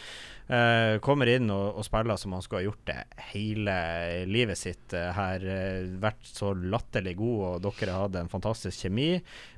Eh, 0.47 0.97
kommer 1.05 1.31
inn 1.33 1.51
og, 1.53 1.81
og 1.81 1.87
spiller 1.87 2.21
som 2.21 2.37
han 2.37 2.45
skulle 2.45 2.63
ha 2.63 2.69
gjort 2.71 2.87
det 2.89 2.99
hele 3.33 3.77
livet 4.31 4.61
sitt 4.61 4.95
her. 4.95 5.45
Vært 6.03 6.31
så 6.31 6.55
latterlig 6.57 7.17
god, 7.21 7.45
og 7.51 7.69
dere 7.69 8.01
hadde 8.05 8.25
en 8.25 8.33
fantastisk 8.33 8.87
kjemi. 8.87 9.11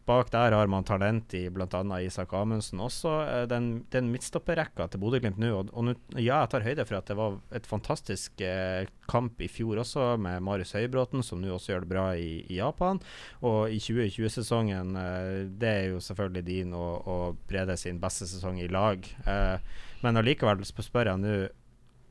Bak 0.09 0.31
der 0.33 0.55
har 0.57 0.71
man 0.71 0.87
talent 0.89 1.35
i 1.37 1.45
bl.a. 1.53 1.83
Isak 2.01 2.33
Amundsen 2.37 2.81
også. 2.81 3.13
Eh, 3.27 3.43
den, 3.51 3.69
den 3.93 4.09
midtstopperrekka 4.13 4.87
til 4.89 5.03
Bodø-Glimt 5.03 5.41
nå, 5.41 5.51
og, 5.59 5.73
og 5.77 5.85
nå, 5.85 5.95
ja, 6.17 6.41
jeg 6.41 6.53
tar 6.55 6.65
høyde 6.65 6.87
for 6.89 6.99
at 6.99 7.11
det 7.11 7.19
var 7.19 7.37
et 7.59 7.69
fantastisk 7.69 8.41
eh, 8.45 8.89
kamp 9.11 9.43
i 9.45 9.51
fjor 9.53 9.83
også, 9.85 10.09
med 10.25 10.41
Marius 10.45 10.73
Høybråten, 10.79 11.25
som 11.27 11.43
nå 11.43 11.53
også 11.55 11.75
gjør 11.75 11.85
det 11.85 11.93
bra 11.93 12.07
i, 12.17 12.31
i 12.49 12.59
Japan. 12.63 13.03
Og 13.45 13.75
i 13.75 13.79
2020-sesongen, 13.85 14.97
eh, 15.03 15.45
det 15.61 15.75
er 15.75 15.87
jo 15.93 16.03
selvfølgelig 16.05 16.47
din 16.49 16.75
og, 16.79 17.09
og 17.09 17.45
Brede 17.51 17.77
sin 17.81 18.01
beste 18.01 18.29
sesong 18.31 18.63
i 18.65 18.73
lag. 18.73 19.05
Eh, 19.29 19.79
men 20.03 20.21
allikevel 20.21 20.65
spør 20.65 21.13
jeg 21.13 21.25
nå 21.25 21.39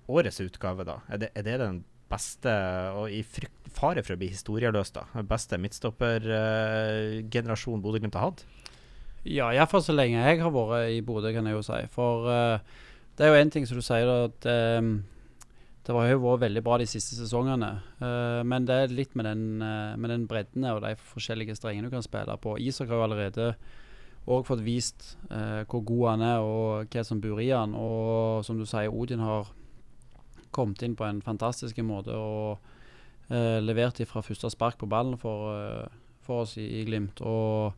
årets 0.07 0.41
utgave, 0.43 0.85
da. 0.87 1.01
Er 1.09 1.25
det, 1.25 1.33
er 1.35 1.49
det 1.49 1.61
den 1.65 1.81
beste, 2.07 2.51
og 2.95 3.11
i 3.11 3.21
frykt, 3.27 3.66
fare 3.77 4.03
for 4.03 4.13
å 4.15 4.19
bli 4.19 4.29
historieløs, 4.33 4.91
da, 4.95 5.03
beste 5.27 5.57
midtstoppergenerasjonen 5.61 7.83
Bodø-Glimt 7.83 8.15
har 8.17 8.25
hatt? 8.31 8.41
Ja, 9.27 9.49
iallfall 9.51 9.83
så 9.83 9.91
lenge 9.95 10.21
jeg 10.23 10.39
har 10.39 10.51
vært 10.53 10.93
i 10.93 11.01
Bodø, 11.03 11.33
kan 11.35 11.47
jeg 11.47 11.57
jo 11.57 11.63
si. 11.65 11.81
For 11.91 12.27
uh, 12.31 12.59
det 13.17 13.25
er 13.25 13.33
jo 13.33 13.41
én 13.41 13.51
ting 13.51 13.65
som 13.67 13.79
du 13.79 13.83
sier, 13.83 14.07
at 14.07 14.47
um, 14.79 15.03
det 15.83 15.95
har 15.95 16.13
jo 16.13 16.23
vært 16.23 16.45
veldig 16.45 16.63
bra 16.63 16.77
de 16.79 16.87
siste 16.87 17.17
sesongene. 17.17 17.71
Uh, 17.99 18.41
men 18.47 18.67
det 18.67 18.75
er 18.75 18.95
litt 18.95 19.17
med 19.19 19.27
den, 19.27 19.43
uh, 19.63 19.97
med 19.99 20.13
den 20.13 20.27
bredden 20.29 20.69
og 20.71 20.81
de 20.85 20.93
forskjellige 21.11 21.57
strengene 21.59 21.89
du 21.89 21.95
kan 21.95 22.05
spille 22.05 22.37
på. 22.39 22.55
Isak 22.63 22.87
har 22.87 23.01
jo 23.01 23.07
allerede 23.07 23.51
òg 24.27 24.43
fått 24.43 24.59
vist 24.59 25.15
hvor 25.71 25.85
god 25.87 26.01
han 26.09 26.21
er 26.27 26.43
og 26.43 26.91
hva 26.91 27.03
som 27.07 27.21
bor 27.23 27.39
i 27.39 27.47
han. 27.47 27.71
Og 27.79 28.43
som 28.43 28.59
du 28.59 28.65
sier, 28.67 28.91
Odin 28.91 29.23
har 29.23 29.47
kommet 30.51 30.83
inn 30.83 30.97
på 30.99 31.07
en 31.07 31.23
fantastisk 31.23 31.79
måte 31.87 32.11
og 32.11 32.59
eh, 33.29 33.59
levert 33.63 34.01
fra 34.07 34.23
første 34.25 34.49
spark 34.53 34.79
på 34.81 34.89
ballen 34.89 35.17
for, 35.17 35.53
eh, 35.55 35.99
for 36.21 36.45
oss 36.45 36.57
i, 36.57 36.65
i 36.81 36.85
Glimt. 36.87 37.21
Og 37.21 37.73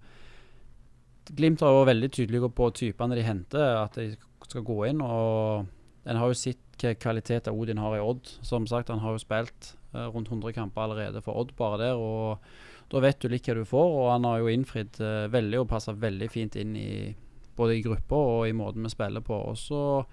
Glimt 1.36 1.62
har 1.62 1.76
vært 1.76 1.94
veldig 1.94 2.12
tydelige 2.12 2.50
på 2.56 2.72
typene 2.74 3.18
de 3.18 3.26
henter, 3.28 3.84
at 3.84 4.00
de 4.00 4.16
skal 4.48 4.66
gå 4.66 4.82
inn. 4.90 5.02
og 5.02 5.68
En 6.06 6.18
har 6.18 6.28
jo 6.28 6.38
sett 6.38 6.64
hvilke 6.80 7.00
kvaliteter 7.00 7.52
Odin 7.54 7.78
har 7.78 7.96
i 7.96 8.00
Odd. 8.00 8.26
Som 8.42 8.68
sagt, 8.68 8.90
Han 8.90 9.00
har 9.00 9.12
jo 9.12 9.18
spilt 9.18 9.76
eh, 9.94 10.08
rundt 10.08 10.30
100 10.30 10.54
kamper 10.54 10.82
allerede 10.82 11.22
for 11.22 11.38
Odd 11.38 11.56
bare 11.56 11.78
der. 11.78 11.96
og 11.96 12.40
Da 12.90 13.00
vet 13.00 13.20
du 13.20 13.28
litt 13.28 13.46
hva 13.46 13.56
du 13.56 13.66
får, 13.66 13.92
og 14.00 14.12
han 14.12 14.24
har 14.24 14.40
jo 14.40 14.48
innfridd 14.48 15.00
eh, 15.00 15.28
veldig 15.30 15.60
og 15.60 15.70
passa 15.70 15.94
veldig 15.94 16.30
fint 16.30 16.56
inn 16.56 16.76
i 16.76 17.16
både 17.56 17.78
i 17.78 17.84
gruppa 17.84 18.16
og 18.16 18.48
i 18.48 18.56
måten 18.56 18.84
vi 18.84 18.90
spiller 18.90 19.22
på. 19.22 19.36
Og 19.36 19.58
så 19.58 20.06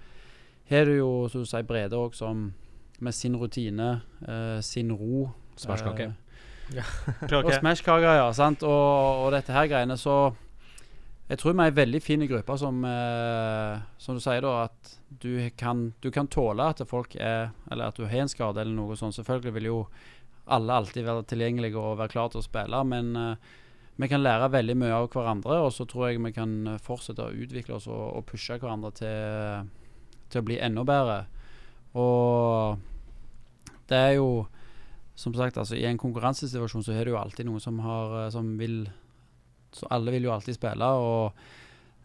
har 0.69 0.85
du 0.85 0.97
jo 0.97 1.27
som 1.29 1.41
du 1.41 1.47
sier, 1.47 1.63
Brede 1.63 1.95
òg, 1.95 2.13
som 2.13 2.53
med 2.99 3.13
sin 3.13 3.35
rutine, 3.37 4.01
eh, 4.27 4.59
sin 4.61 4.91
ro 4.91 5.27
Smashkake. 5.57 6.11
eh, 6.11 7.37
og 7.45 7.53
smashkaker, 7.53 8.17
ja. 8.19 8.27
Sant? 8.35 8.63
Og, 8.67 9.23
og 9.25 9.31
dette 9.35 9.53
her 9.55 9.69
greiene, 9.71 9.97
så 9.97 10.33
Jeg 11.27 11.39
tror 11.41 11.53
vi 11.53 11.59
er 11.59 11.71
ei 11.71 11.75
veldig 11.75 11.99
fin 12.01 12.21
gruppe 12.27 12.55
som 12.57 12.83
eh, 12.87 13.79
Som 13.99 14.15
du 14.15 14.21
sier, 14.23 14.41
da, 14.41 14.67
at 14.69 14.93
du 15.09 15.49
kan, 15.59 15.93
du 16.01 16.09
kan 16.11 16.27
tåle 16.27 16.63
at 16.63 16.81
folk 16.87 17.15
er 17.15 17.49
Eller 17.71 17.87
at 17.87 17.97
du 17.97 18.05
har 18.05 18.23
en 18.23 18.31
skade 18.31 18.61
eller 18.61 18.75
noe 18.75 18.95
sånt. 18.95 19.15
Selvfølgelig 19.15 19.53
vil 19.53 19.69
jo 19.71 19.79
alle 20.47 20.73
alltid 20.73 21.03
være 21.03 21.25
tilgjengelige 21.27 21.75
og 21.75 21.97
være 21.99 22.13
klare 22.13 22.31
til 22.31 22.39
å 22.39 22.45
spille, 22.45 22.83
men 22.87 23.15
eh, 23.19 23.55
vi 23.99 24.07
kan 24.07 24.21
lære 24.23 24.51
veldig 24.53 24.75
mye 24.79 24.93
av 24.95 25.09
hverandre, 25.11 25.57
og 25.65 25.73
så 25.75 25.83
tror 25.89 26.05
jeg 26.07 26.21
vi 26.23 26.31
kan 26.31 26.77
fortsette 26.79 27.25
å 27.25 27.33
utvikle 27.33 27.75
oss 27.75 27.87
og, 27.89 28.03
og 28.15 28.23
pushe 28.29 28.55
hverandre 28.55 28.91
til, 28.95 29.67
til 30.29 30.39
å 30.39 30.45
bli 30.47 30.59
enda 30.63 30.85
bedre. 30.87 31.17
Og 31.97 32.77
det 33.89 33.97
er 33.97 34.13
jo 34.19 34.29
som 35.17 35.33
sagt, 35.33 35.57
altså, 35.57 35.73
i 35.79 35.85
en 35.89 35.97
konkurransesituasjon 35.97 36.83
så 36.85 36.93
er 36.93 37.07
det 37.07 37.13
jo 37.15 37.17
alltid 37.17 37.47
noen 37.47 37.61
som 37.63 37.79
har 37.81 38.11
eh, 38.19 38.27
Som 38.35 38.51
vil 38.59 38.83
Så 39.73 39.87
alle 39.89 40.13
vil 40.13 40.27
jo 40.27 40.33
alltid 40.35 40.53
spille, 40.59 40.85
og 40.85 41.33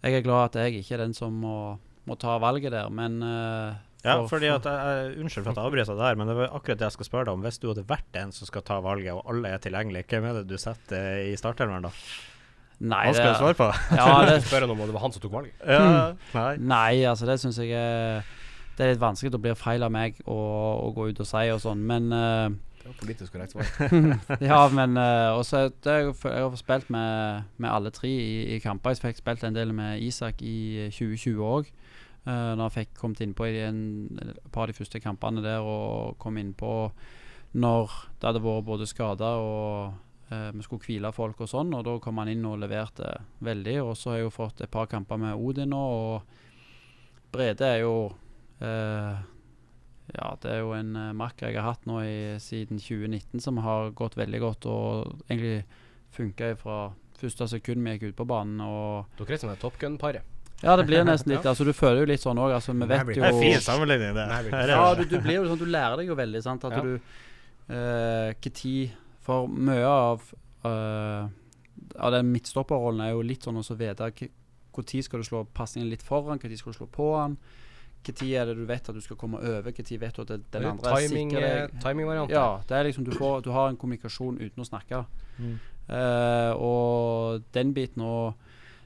jeg 0.02 0.16
er 0.18 0.24
glad 0.24 0.48
at 0.48 0.56
jeg 0.64 0.80
ikke 0.80 0.94
er 0.96 1.02
den 1.04 1.12
som 1.14 1.34
må, 1.44 1.56
må 2.08 2.16
ta 2.18 2.38
valget 2.42 2.72
der, 2.74 2.88
men 2.90 3.20
uh, 3.22 3.76
Ja, 4.02 4.16
for- 4.24 4.32
fordi 4.32 4.48
at 4.50 4.64
jeg, 4.66 5.12
Unnskyld 5.22 5.44
for 5.44 5.52
at 5.52 5.60
jeg 5.60 5.68
avbryter 5.68 5.94
der, 6.00 6.16
men 6.18 6.26
det 6.32 6.34
var 6.40 6.48
akkurat 6.56 6.80
det 6.80 6.88
jeg 6.88 6.96
skal 6.96 7.06
spørre 7.06 7.28
deg 7.28 7.36
om. 7.36 7.44
Hvis 7.46 7.60
du 7.62 7.68
hadde 7.70 7.84
vært 7.86 8.08
den 8.16 8.32
som 8.34 8.48
skal 8.48 8.64
ta 8.66 8.80
valget, 8.82 9.12
og 9.14 9.22
alle 9.30 9.52
er 9.54 9.62
tilgjengelige, 9.62 10.08
hvem 10.10 10.26
er 10.26 10.40
det 10.40 10.48
du 10.50 10.56
setter 10.58 11.20
i 11.28 11.36
startelveren 11.38 11.86
da? 11.86 11.92
Nei, 12.82 13.04
Han 13.06 13.14
skal 13.14 13.30
det- 13.30 13.38
svare 13.44 13.58
på. 13.60 13.68
Ja, 13.94 14.08
det, 14.32 14.40
spørre 14.48 14.66
han 14.66 14.74
om 14.74 14.82
det 14.82 14.96
var 14.96 15.04
han 15.06 15.14
som 15.14 15.22
tok 15.22 15.36
valget. 15.38 15.54
ja, 15.62 15.84
nei. 16.34 16.50
Nei, 16.58 17.04
altså 17.12 17.28
det 17.30 17.38
syns 17.44 17.60
jeg 17.62 17.70
er 17.78 18.26
Det 18.76 18.84
er 18.86 18.92
litt 18.94 19.02
vanskelig. 19.02 19.32
å 19.34 19.40
blir 19.42 19.56
feil 19.58 19.82
av 19.84 19.92
meg 19.92 20.20
å, 20.24 20.36
å 20.86 20.92
gå 20.96 21.10
ut 21.10 21.20
og 21.20 21.28
si 21.28 21.42
og 21.52 21.60
sånn, 21.60 21.82
men 21.86 22.06
eh, 22.16 22.54
Det 22.80 22.88
var 22.88 22.98
politisk 23.02 23.34
korrekt 23.34 23.52
svar. 23.52 23.68
Ja, 24.50 24.60
men 24.72 24.96
uh, 24.96 25.36
også 25.38 25.66
jeg, 25.68 26.14
har- 26.24 26.56
spilt 26.58 26.88
med, 26.90 27.44
med 27.60 27.70
alle 27.70 27.92
tre 27.94 28.08
i, 28.10 28.56
i 28.56 28.60
kamper. 28.64 28.94
Jeg 28.96 29.02
fikk 29.04 29.20
spilt 29.20 29.44
en 29.44 29.54
del 29.58 29.74
med 29.76 30.00
Isak 30.02 30.40
i 30.42 30.88
2020 30.90 31.42
òg. 31.46 31.68
Uh, 32.26 32.52
når 32.56 32.64
jeg 32.68 32.74
fikk 32.78 32.94
kommet 33.00 33.20
innpå 33.24 33.48
i 33.50 33.60
en, 33.66 33.82
et 34.22 34.40
par 34.54 34.64
av 34.68 34.72
de 34.72 34.78
første 34.78 35.00
kampene 35.02 35.42
der 35.44 35.60
og 35.66 36.16
kom 36.22 36.36
innpå 36.38 36.72
når 37.58 37.90
det 38.22 38.28
hadde 38.30 38.40
vært 38.46 38.64
både 38.64 38.86
skader 38.88 39.42
og 39.42 39.92
uh, 40.32 40.48
vi 40.56 40.62
skulle 40.64 40.86
hvile 40.86 41.10
folk 41.12 41.42
og 41.44 41.50
sånn. 41.52 41.74
Og 41.76 41.84
da 41.86 41.98
kom 42.00 42.22
han 42.22 42.30
inn 42.32 42.46
og 42.48 42.60
leverte 42.62 43.12
veldig. 43.44 43.76
Og 43.84 43.92
så 44.00 44.14
har 44.14 44.20
jeg 44.22 44.28
jo 44.30 44.34
fått 44.40 44.64
et 44.64 44.72
par 44.72 44.88
kamper 44.88 45.20
med 45.20 45.36
Odin 45.36 45.70
nå, 45.74 45.82
og 45.82 47.32
Brede 47.32 47.68
er 47.68 47.82
jo 47.84 47.94
ja, 48.62 50.28
det 50.42 50.50
er 50.50 50.60
jo 50.60 50.72
en 50.76 50.96
uh, 50.96 51.12
makker 51.16 51.50
jeg 51.50 51.60
har 51.60 51.72
hatt 51.74 51.86
nå 51.88 52.00
i, 52.04 52.16
siden 52.42 52.80
2019 52.82 53.40
som 53.42 53.60
har 53.64 53.92
gått 53.96 54.16
veldig 54.18 54.40
godt 54.42 54.66
og 54.70 55.22
egentlig 55.28 55.62
funka 56.12 56.52
fra 56.60 56.80
første 57.22 57.46
sekund 57.48 57.86
vi 57.86 57.94
gikk 57.96 58.12
ut 58.12 58.20
på 58.20 58.26
banen. 58.28 58.60
Og 58.66 59.18
Dere 59.20 59.36
er 59.36 59.42
som 59.42 59.52
et 59.52 59.60
Top 59.62 59.78
Gun-paret. 59.80 60.22
ja, 60.62 60.76
det 60.76 60.86
blir 60.86 61.04
nesten 61.06 61.32
litt 61.34 61.46
Altså, 61.46 61.64
du 61.64 61.72
føler 61.72 62.02
jo 62.02 62.10
litt 62.10 62.22
sånn 62.24 62.40
òg. 62.42 62.54
Altså, 62.58 62.74
vi 62.76 62.88
vet 62.90 63.14
jo 63.14 63.22
Det 63.22 63.30
er 63.30 63.38
fin 63.40 63.62
sammenligning, 63.62 64.16
det. 64.18 64.26
Ja, 64.72 64.94
du, 64.98 65.04
du 65.06 65.18
blir 65.22 65.40
jo 65.40 65.46
sånn 65.50 65.62
Du 65.62 65.68
lærer 65.70 66.02
deg 66.02 66.10
jo 66.10 66.18
veldig, 66.18 66.42
sant. 66.44 66.66
At 66.68 66.76
Ja. 66.76 66.82
du 66.82 66.98
eh, 67.72 68.50
tid 68.50 68.92
For 69.22 69.46
mye 69.46 69.86
av 69.86 70.28
uh, 70.66 71.30
Av 71.98 72.14
den 72.14 72.30
midtstopperrollen 72.34 73.06
er 73.06 73.14
jo 73.14 73.22
litt 73.26 73.46
sånn 73.46 73.60
å 73.60 73.66
så 73.66 73.78
vite 73.78 74.10
når 74.72 75.02
skal 75.04 75.20
du 75.20 75.26
slå 75.28 75.42
pasningen 75.52 75.90
litt 75.92 76.02
foran, 76.02 76.38
når 76.40 76.56
skal 76.56 76.72
du 76.72 76.76
slå 76.78 76.86
på 76.88 77.10
han. 77.18 77.34
Når 78.02 78.28
er 78.34 78.46
det 78.48 78.56
du 78.58 78.64
vet 78.66 78.88
at 78.88 78.94
du 78.94 79.00
skal 79.00 79.16
komme 79.16 79.38
over, 79.38 79.70
når 79.70 80.00
vet 80.00 80.16
du 80.16 80.22
at 80.22 80.28
det, 80.28 80.40
den 80.52 80.64
andre 80.72 80.90
er 80.90 81.06
Timing, 81.06 81.30
sikker 81.30 81.46
eh, 81.46 81.66
deg. 81.70 81.80
timingvariant. 81.84 82.30
Ja, 82.30 82.46
det 82.68 82.76
er 82.76 82.88
liksom 82.88 83.04
du, 83.04 83.12
får, 83.14 83.40
du 83.46 83.50
har 83.54 83.68
en 83.70 83.76
kommunikasjon 83.76 84.40
uten 84.40 84.64
å 84.64 84.66
snakke. 84.66 85.04
Mm. 85.38 85.58
Uh, 85.88 86.52
og 86.62 87.42
den 87.54 87.72
biten 87.74 88.04
og 88.06 88.34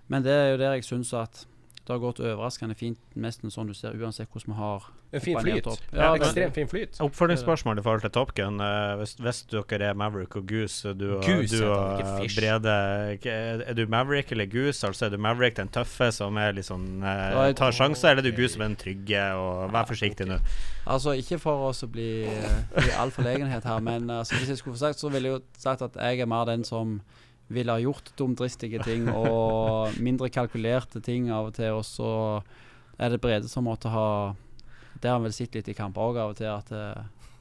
Men 0.09 0.23
det 0.25 0.33
er 0.33 0.47
jo 0.53 0.59
der 0.59 0.73
jeg 0.79 0.85
syns 0.87 1.11
at 1.19 1.47
det 1.87 1.95
har 1.95 2.01
gått 2.03 2.19
overraskende 2.19 2.75
fint, 2.75 2.99
nesten 3.15 3.53
sånn 3.55 3.69
du 3.71 3.75
ser 3.77 3.95
uansett 3.95 4.31
hvordan 4.33 4.53
vi 4.53 4.59
har 4.59 4.87
En 5.15 5.23
fin 5.23 5.39
flyt. 5.39 5.67
Ja, 5.95 5.99
Ja, 6.01 6.09
ekstremt 6.19 6.55
fin 6.57 6.69
flyt. 6.69 6.99
Oppfølgingsspørsmål 7.01 7.79
i 7.79 7.83
forhold 7.87 8.03
til 8.03 8.11
Top 8.11 8.35
Gun. 8.35 8.61
eh, 8.61 8.97
hvis, 8.99 9.15
hvis 9.23 9.43
dere 9.53 9.93
er 9.93 9.95
Maverick 9.95 10.35
og 10.37 10.49
Goose, 10.51 10.95
du 10.99 11.07
og, 11.17 11.23
Goose 11.25 11.61
du 11.63 11.69
og. 11.71 12.03
Brede 12.35 12.75
Er 13.23 13.73
du 13.79 13.87
Maverick 13.87 14.33
eller 14.33 14.47
Goose? 14.51 14.87
Altså 14.87 15.07
Er 15.07 15.15
du 15.15 15.19
Maverick 15.19 15.57
den 15.57 15.69
tøffe 15.69 16.11
som 16.13 16.37
er 16.37 16.53
litt 16.59 16.67
sånn 16.67 17.05
eh, 17.07 17.53
tar 17.55 17.73
sjanser, 17.73 18.11
eller 18.11 18.27
er 18.27 18.31
du 18.31 18.37
Goose 18.37 18.57
som 18.57 18.67
er 18.67 18.73
den 18.73 18.81
trygge 18.83 19.23
og 19.39 19.71
vær 19.73 19.87
forsiktig 19.87 20.27
nå? 20.27 20.41
Altså, 20.87 21.15
ikke 21.19 21.39
for 21.43 21.69
oss 21.71 21.83
å 21.83 21.89
bli, 21.91 22.27
uh, 22.27 22.59
bli 22.77 22.93
altfor 22.95 23.27
legenhet 23.27 23.65
her, 23.67 23.81
men 23.83 24.11
altså, 24.11 24.37
hvis 24.39 24.53
jeg 24.53 24.61
skulle 24.61 24.77
få 24.77 24.85
sagt, 24.85 25.01
så 25.03 25.09
ville 25.11 25.31
jeg 25.31 25.39
jo 25.39 25.41
sagt 25.59 25.83
at 25.83 25.97
jeg 25.99 26.21
er 26.23 26.31
mer 26.31 26.45
den 26.47 26.63
som 26.65 27.01
ville 27.49 27.73
ha 27.73 27.79
gjort 27.83 28.11
dumdristige 28.19 28.81
ting 28.83 29.07
og 29.13 29.95
mindre 30.03 30.31
kalkulerte 30.35 31.01
ting 31.05 31.29
av 31.31 31.51
og 31.51 31.55
til, 31.59 31.77
og 31.79 31.85
så 31.87 32.11
er 32.99 33.13
det 33.13 33.21
Brede 33.23 33.49
som 33.49 33.67
måtte 33.69 33.93
ha 33.93 34.35
Det 34.97 35.11
har 35.11 35.19
han 35.19 35.27
vel 35.27 35.35
sett 35.37 35.55
litt 35.55 35.69
i 35.69 35.75
kamper 35.77 36.01
òg 36.01 36.19
av 36.19 36.33
og 36.33 36.39
til, 36.39 36.49
at 36.51 36.71
det, 36.73 36.85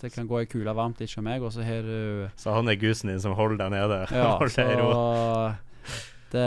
det 0.02 0.12
kan 0.14 0.28
gå 0.28 0.42
ei 0.42 0.50
kule 0.52 0.74
varmt 0.76 1.02
som 1.10 1.24
meg, 1.24 1.42
og 1.42 1.54
så 1.56 1.64
har 1.64 1.82
du 1.88 2.30
Så 2.36 2.54
han 2.54 2.68
er 2.68 2.76
gusen 2.76 3.10
din 3.10 3.22
som 3.24 3.34
holder 3.34 3.64
deg 3.64 3.72
nede? 3.72 4.02
Ja, 4.12 4.36
i 4.46 4.50
så 4.50 5.56
det 6.36 6.46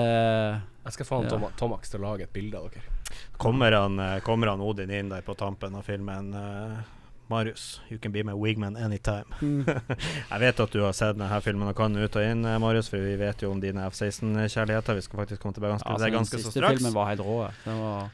Jeg 0.84 0.92
skal 0.92 1.06
få 1.06 1.22
han 1.22 1.24
Ja. 1.24 1.30
Tom 1.30 1.48
Tomax 1.56 1.90
til 1.90 2.00
å 2.02 2.10
lage 2.10 2.26
et 2.28 2.32
bilde 2.32 2.58
av 2.58 2.68
dere. 2.68 2.82
Kommer 3.38 3.72
han, 3.72 3.98
eh, 3.98 4.20
kommer 4.20 4.50
han 4.52 4.60
Odin 4.60 4.90
inn 4.90 5.08
der 5.08 5.22
på 5.22 5.34
tampen 5.34 5.74
av 5.74 5.82
filmen? 5.86 6.34
eh, 6.34 6.97
Marius, 7.28 7.80
you 7.90 7.98
can 7.98 8.12
be 8.12 8.22
my 8.22 8.32
wigman 8.32 8.76
anytime. 8.76 9.24
mm, 9.40 9.64
Jeg 10.32 10.40
vet 10.40 10.60
at 10.60 10.72
du 10.72 10.82
har 10.82 10.92
sett 10.96 11.16
denne 11.18 11.40
filmen 11.44 11.68
og 11.68 11.76
kan 11.76 11.96
ut 11.96 12.16
og 12.16 12.24
inn, 12.24 12.44
eh, 12.48 12.58
Marius, 12.62 12.88
for 12.88 13.04
vi 13.04 13.16
vet 13.20 13.42
jo 13.44 13.52
om 13.52 13.60
dine 13.60 13.84
F-16-kjærligheter. 13.90 14.96
Vi 14.98 15.06
skal 15.06 15.24
faktisk 15.24 15.42
komme 15.42 15.56
tilbake 15.56 15.76
ganske, 15.76 15.88
altså, 15.92 16.04
det 16.04 16.12
er 16.12 16.16
ganske 16.16 16.36
så 16.36 16.50
straks. 16.50 16.54
Den 16.54 16.62
siste 16.62 16.76
filmen 16.78 16.96
var 16.96 17.10
helt 17.12 17.24
rå. 17.26 17.40
Det 17.64 17.76
var 17.82 18.10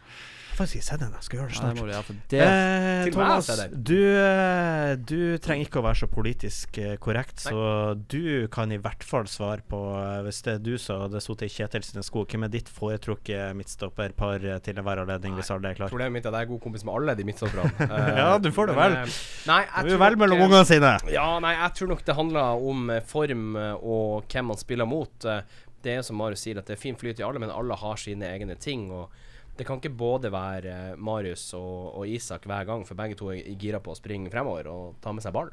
faktisk 0.58 0.78
ikke 0.80 0.86
sett 0.86 1.00
den, 1.02 1.12
jeg 1.18 1.24
skal 1.26 1.38
gjøre 1.38 1.48
det 1.50 1.56
ja, 1.58 1.68
det 1.68 1.80
må 1.80 1.86
du 1.86 1.92
gjøre, 1.92 2.04
for 2.08 2.14
det 2.30 2.40
Eh, 2.44 3.10
Thomas, 3.14 3.48
du, 3.90 3.98
eh, 4.20 4.90
du 4.96 5.38
trenger 5.44 5.66
ikke 5.68 5.80
å 5.80 5.84
være 5.86 5.98
så 6.02 6.08
politisk 6.10 6.78
korrekt, 6.78 7.00
korrekt, 7.04 7.40
så 7.44 7.94
du 8.10 8.48
kan 8.54 8.72
i 8.74 8.78
hvert 8.82 9.04
fall 9.06 9.26
svare 9.30 9.62
på 9.68 9.78
eh, 10.00 10.22
Hvis 10.26 10.40
det 10.46 10.54
er 10.56 10.62
du 10.64 10.72
som 10.80 11.02
hadde 11.04 11.20
sittet 11.22 11.46
i 11.46 11.52
Kjetil 11.54 11.84
sine 11.86 12.02
sko, 12.06 12.24
hvem 12.28 12.46
er 12.48 12.52
ditt 12.54 12.68
foretrukket 12.72 13.54
midtstopperpar 13.58 14.44
eh, 14.54 14.58
til 14.64 14.78
enhver 14.80 15.02
anledning, 15.04 15.34
hvis 15.38 15.50
alle 15.54 15.70
er 15.72 15.78
klare? 15.78 15.90
Problemet 15.92 16.16
mitt 16.18 16.26
er 16.26 16.32
at 16.34 16.40
jeg 16.42 16.48
er 16.48 16.52
god 16.54 16.62
kompis 16.64 16.84
med 16.88 16.94
alle 16.98 17.16
de 17.20 17.28
midtstopperne. 17.30 17.74
Eh, 17.94 18.16
Ja, 18.18 18.38
du 18.38 18.48
får 18.54 18.70
det 18.72 18.76
vel. 18.78 18.96
eh, 19.02 19.18
Nei, 19.50 19.60
jeg 19.66 19.84
Du 19.90 19.94
er 19.94 20.00
vel 20.04 20.16
mellom 20.20 20.40
eh, 20.40 20.46
ungene 20.48 20.64
sine. 20.68 20.94
Ja, 21.12 21.26
nei, 21.42 21.52
jeg 21.58 21.74
tror 21.78 21.92
nok 21.94 22.02
det 22.06 22.16
handler 22.18 22.64
om 22.72 22.88
eh, 22.94 23.02
form 23.06 23.56
eh, 23.60 23.74
og 23.82 24.24
hvem 24.32 24.50
man 24.52 24.58
spiller 24.60 24.88
mot. 24.88 25.28
Eh, 25.28 25.42
Det 25.84 25.98
er 25.98 26.02
som 26.06 26.16
Marius 26.16 26.40
sier, 26.46 26.56
at 26.58 26.64
det 26.66 26.78
er 26.78 26.80
fin 26.80 26.96
flyt 26.96 27.18
i 27.20 27.24
alle, 27.26 27.38
men 27.42 27.50
alle 27.52 27.76
har 27.76 27.98
sine 28.00 28.24
egne 28.24 28.54
ting. 28.56 28.86
Og 28.90 29.10
det 29.56 29.66
kan 29.66 29.78
ikke 29.78 29.94
både 29.94 30.32
være 30.34 30.70
eh, 30.72 30.98
Marius 30.98 31.46
og, 31.58 31.94
og 32.00 32.10
Isak 32.10 32.48
hver 32.50 32.66
gang, 32.68 32.84
for 32.86 32.98
begge 32.98 33.18
to 33.18 33.30
er 33.32 33.54
gira 33.60 33.80
på 33.82 33.94
å 33.94 33.98
springe 33.98 34.32
fremover 34.32 34.70
og 34.72 34.96
ta 35.04 35.12
med 35.14 35.24
seg 35.24 35.34
ball. 35.36 35.52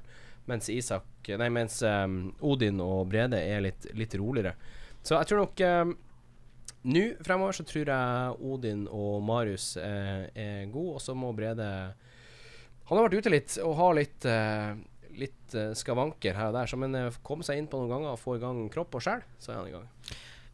Mens 0.50 0.72
Isak 0.74 1.30
Nei, 1.38 1.52
mens 1.54 1.76
um, 1.86 2.32
Odin 2.50 2.82
og 2.82 3.12
Brede 3.12 3.38
er 3.38 3.62
litt, 3.62 3.86
litt 3.94 4.16
roligere. 4.18 4.56
Så 5.06 5.14
jeg 5.20 5.30
tror 5.30 5.44
nok 5.44 5.62
um, 5.62 5.92
nå 6.90 7.04
fremover 7.22 7.54
så 7.54 7.66
tror 7.68 7.92
jeg 7.94 8.38
Odin 8.42 8.88
og 8.90 9.22
Marius 9.26 9.76
uh, 9.78 10.26
er 10.34 10.66
gode, 10.74 10.98
og 10.98 11.04
så 11.04 11.14
må 11.14 11.30
Brede 11.38 11.68
Han 12.90 12.98
har 12.98 13.06
vært 13.06 13.22
ute 13.22 13.34
litt 13.34 13.60
og 13.62 13.78
har 13.78 13.94
litt 14.00 14.26
uh, 14.26 14.74
Litt 15.22 15.54
uh, 15.54 15.76
skavanker 15.78 16.34
her 16.40 16.50
og 16.50 16.58
der, 16.58 16.70
så 16.72 16.80
men 16.80 16.96
eh, 16.96 17.22
komme 17.22 17.44
seg 17.44 17.60
inn 17.60 17.66
på 17.70 17.78
noen 17.82 17.92
ganger 17.92 18.14
og 18.14 18.22
få 18.22 18.38
i 18.38 18.42
gang 18.42 18.62
kropp 18.72 18.96
og 18.96 19.04
sjel, 19.04 19.26
så 19.44 19.52
er 19.52 19.58
han 19.60 19.68
i 19.68 19.74
gang. 19.74 19.90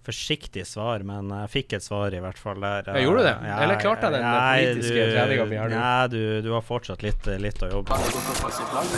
Forsiktig 0.08 0.64
svar, 0.64 1.04
men 1.04 1.28
jeg 1.34 1.52
fikk 1.52 1.74
et 1.76 1.84
svar 1.84 2.14
i 2.16 2.20
hvert 2.24 2.38
fall 2.40 2.62
der. 2.64 2.86
Ja, 2.94 3.02
gjorde 3.04 3.26
du 3.26 3.28
det? 3.28 3.34
Eller 3.58 3.80
klarte 3.82 4.08
jeg 4.08 4.16
den 4.16 4.24
Nei, 4.24 4.60
politiske 4.62 5.08
treninga 5.12 5.48
mi 5.50 5.58
nå? 5.58 5.66
Nei, 5.74 6.06
du, 6.14 6.22
du 6.46 6.48
har 6.54 6.64
fortsatt 6.64 7.04
litt, 7.04 7.28
litt 7.44 7.60
å 7.68 7.72
jobbe 7.74 7.98
med. 8.00 8.22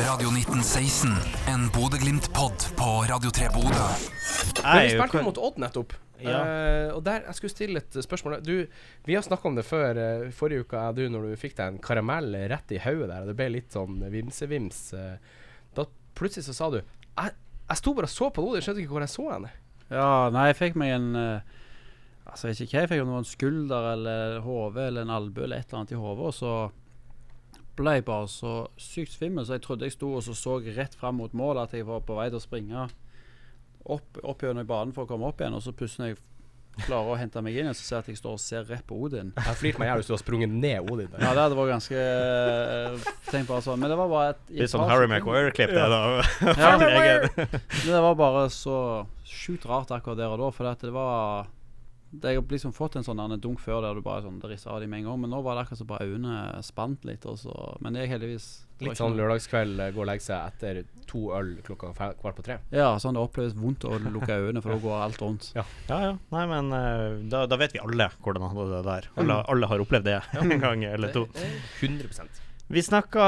Radio 0.06 0.30
1916, 0.36 1.16
en 1.50 1.66
Bodø-Glimt-pod 1.74 2.68
på 2.78 2.92
Radio 3.10 3.34
3 3.34 3.50
Bodø. 3.56 3.88
Men 4.62 4.86
vi 4.86 4.94
spilte 4.94 5.24
mot 5.26 5.42
Odd 5.50 5.58
nettopp. 5.66 5.98
Ja. 6.20 6.40
Uh, 6.44 6.98
og 6.98 7.04
der, 7.08 7.24
jeg 7.26 7.38
skulle 7.38 7.54
stille 7.54 7.82
et 7.82 7.98
spørsmål. 8.04 8.40
Du, 8.44 8.68
vi 9.08 9.16
har 9.16 9.24
snakka 9.26 9.50
om 9.50 9.58
det 9.58 9.66
før. 9.68 9.98
Uh, 9.98 10.28
forrige 10.36 10.66
uke, 10.66 10.84
jeg 10.86 10.98
du, 11.00 11.04
når 11.14 11.30
du 11.30 11.40
fikk 11.40 11.56
deg 11.58 11.74
en 11.74 11.82
karamell 11.84 12.36
rett 12.52 12.76
i 12.76 12.82
hodet 12.84 13.10
der, 13.10 13.24
og 13.24 13.32
det 13.32 13.38
ble 13.40 13.50
litt 13.56 13.74
sånn 13.76 14.04
vimsevims. 14.14 14.82
Uh, 14.94 15.16
da 15.78 15.88
plutselig 16.18 16.50
så 16.50 16.58
sa 16.58 16.70
du 16.74 16.80
Jeg, 16.82 17.34
jeg 17.70 17.82
sto 17.82 17.94
bare 17.96 18.10
og 18.10 18.14
så 18.14 18.30
på 18.34 18.46
det, 18.46 18.60
jeg 18.60 18.68
skjønte 18.68 18.84
ikke 18.84 18.96
hvor 18.98 19.06
jeg 19.06 19.16
så 19.16 19.28
henne. 19.32 19.52
Ja, 19.90 20.30
nei, 20.34 20.50
jeg 20.52 20.60
fikk 20.60 20.78
meg 20.78 20.94
en 20.98 21.10
eh, 21.18 21.56
Altså, 22.30 22.46
jeg 22.46 22.54
vet 22.54 22.60
ikke 22.62 22.76
hva 22.76 22.82
jeg 22.84 22.90
fikk, 22.92 23.00
om 23.02 23.08
det 23.08 23.14
var 23.16 23.24
en 23.24 23.26
skulder 23.26 23.86
eller 23.90 24.34
hode 24.46 24.84
eller 24.86 25.06
en 25.06 25.14
albue 25.16 25.48
eller 25.48 25.64
et 25.64 25.72
eller 25.72 25.80
annet 25.80 25.94
i 25.96 25.98
hodet. 25.98 26.28
Og 26.30 26.36
så 26.38 26.52
ble 27.80 27.96
jeg 27.96 28.06
bare 28.06 28.28
så 28.30 28.52
sykt 28.78 29.16
svimmel, 29.16 29.48
så 29.48 29.56
jeg 29.58 29.64
trodde 29.66 29.88
jeg 29.88 29.96
sto 29.96 30.12
og 30.14 30.22
så, 30.22 30.36
så 30.38 30.60
rett 30.76 30.94
fram 31.00 31.18
mot 31.18 31.34
målet 31.34 31.64
at 31.64 31.74
jeg 31.74 31.88
var 31.88 32.04
på 32.06 32.18
vei 32.20 32.28
til 32.30 32.38
å 32.38 32.44
springe 32.44 32.84
opp, 33.90 34.20
opp 34.22 34.46
gjennom 34.46 34.68
banen 34.70 34.94
for 34.94 35.08
å 35.08 35.10
komme 35.10 35.32
opp 35.32 35.42
igjen. 35.42 35.58
Og 35.58 35.66
så 35.66 35.74
plutselig 35.74 36.20
klarer 36.86 37.12
å 37.12 37.18
hente 37.20 37.42
meg 37.44 37.58
inn 37.60 37.70
og 37.72 37.76
så 37.78 37.84
ser 37.84 37.96
jeg 37.98 38.04
at 38.06 38.10
jeg 38.14 38.20
står 38.22 38.38
og 38.38 38.42
ser 38.44 38.66
rett 38.70 38.86
på 38.88 38.98
Odin. 39.06 39.34
Jeg 39.36 39.60
flirte 39.60 39.82
meg 39.82 39.90
jævlig 39.92 40.04
hvis 40.04 40.10
du 40.10 40.16
har 40.16 40.22
sprunget 40.22 40.54
ned 40.54 40.92
Odin. 40.92 41.10
der. 41.12 41.26
Ja, 41.26 41.34
det 41.36 41.44
hadde 41.46 41.60
vært 41.60 41.74
ganske 41.74 42.04
eh, 42.06 43.12
Tenk 43.30 43.50
bare 43.50 43.66
sånn. 43.66 43.80
Men 43.82 43.94
det 43.94 44.00
var 44.00 44.12
bare 44.14 44.34
et 44.36 44.54
i 44.54 44.62
Litt 44.64 44.74
sånn 44.74 44.88
Harry 44.90 45.10
Maguire-klipp, 45.12 45.76
det, 45.76 45.88
da. 45.92 46.02
Ja, 46.56 46.74
Men 47.84 47.94
det 47.94 48.04
var 48.08 48.20
bare 48.20 48.48
så 48.54 48.80
sjukt 49.28 49.68
rart 49.70 49.92
akkurat 49.96 50.20
der 50.20 50.34
og 50.34 50.42
da. 50.42 50.52
For 50.56 50.72
det 50.86 50.94
var 50.96 51.50
Jeg 52.10 52.40
har 52.40 52.46
liksom 52.50 52.74
fått 52.74 52.98
en 52.98 53.06
sånn 53.06 53.22
der 53.22 53.42
dunk 53.42 53.62
før 53.62 53.84
der 53.86 53.98
du 53.98 54.02
bare 54.06 54.24
sånn, 54.26 54.40
risser 54.50 54.74
av 54.74 54.82
dem 54.82 54.90
med 54.90 55.04
en 55.04 55.12
gang. 55.12 55.22
Men 55.24 55.34
nå 55.36 55.44
var 55.46 55.56
det 55.58 55.66
akkurat 55.66 55.82
som 55.82 55.90
bare 55.92 56.08
øynene 56.10 56.64
spant 56.66 57.06
litt. 57.06 57.28
Og 57.30 57.38
så, 57.42 57.54
men 57.84 57.96
det 57.96 58.06
er 58.06 58.14
heldigvis 58.16 58.50
Litt 58.80 58.96
sånn 58.96 59.18
lørdagskveld, 59.20 59.76
går 59.76 59.92
gå 59.92 60.00
og 60.06 60.08
legge 60.08 60.24
seg 60.24 60.54
etter 60.54 60.78
to 61.10 61.26
øl 61.36 61.50
klokka 61.68 61.92
kvart 62.22 62.38
på 62.38 62.46
tre. 62.48 62.60
Ja, 62.72 62.94
sånn 63.02 63.18
det 63.18 63.24
oppleves 63.26 63.58
vondt 63.60 63.84
å 63.84 63.98
lukke 64.00 64.38
øynene, 64.40 64.64
for 64.64 64.72
da 64.72 64.80
går 64.86 65.04
alt 65.04 65.20
rundt. 65.20 65.50
Ja, 65.58 65.66
ja. 65.92 66.14
Nei, 66.32 66.46
men 66.48 66.72
eh, 66.78 67.20
da, 67.28 67.44
da 67.52 67.60
vet 67.60 67.76
vi 67.76 67.84
alle 67.84 68.08
hvordan 68.24 68.48
det 68.56 68.80
er 68.80 68.88
der. 68.94 69.10
Alle, 69.20 69.42
alle 69.52 69.74
har 69.74 69.84
opplevd 69.84 70.08
det 70.08 70.22
en 70.40 70.56
gang 70.64 70.88
eller 70.94 71.12
to. 71.12 71.28
100 71.84 72.48
Vi 72.72 72.84
snakka 72.86 73.24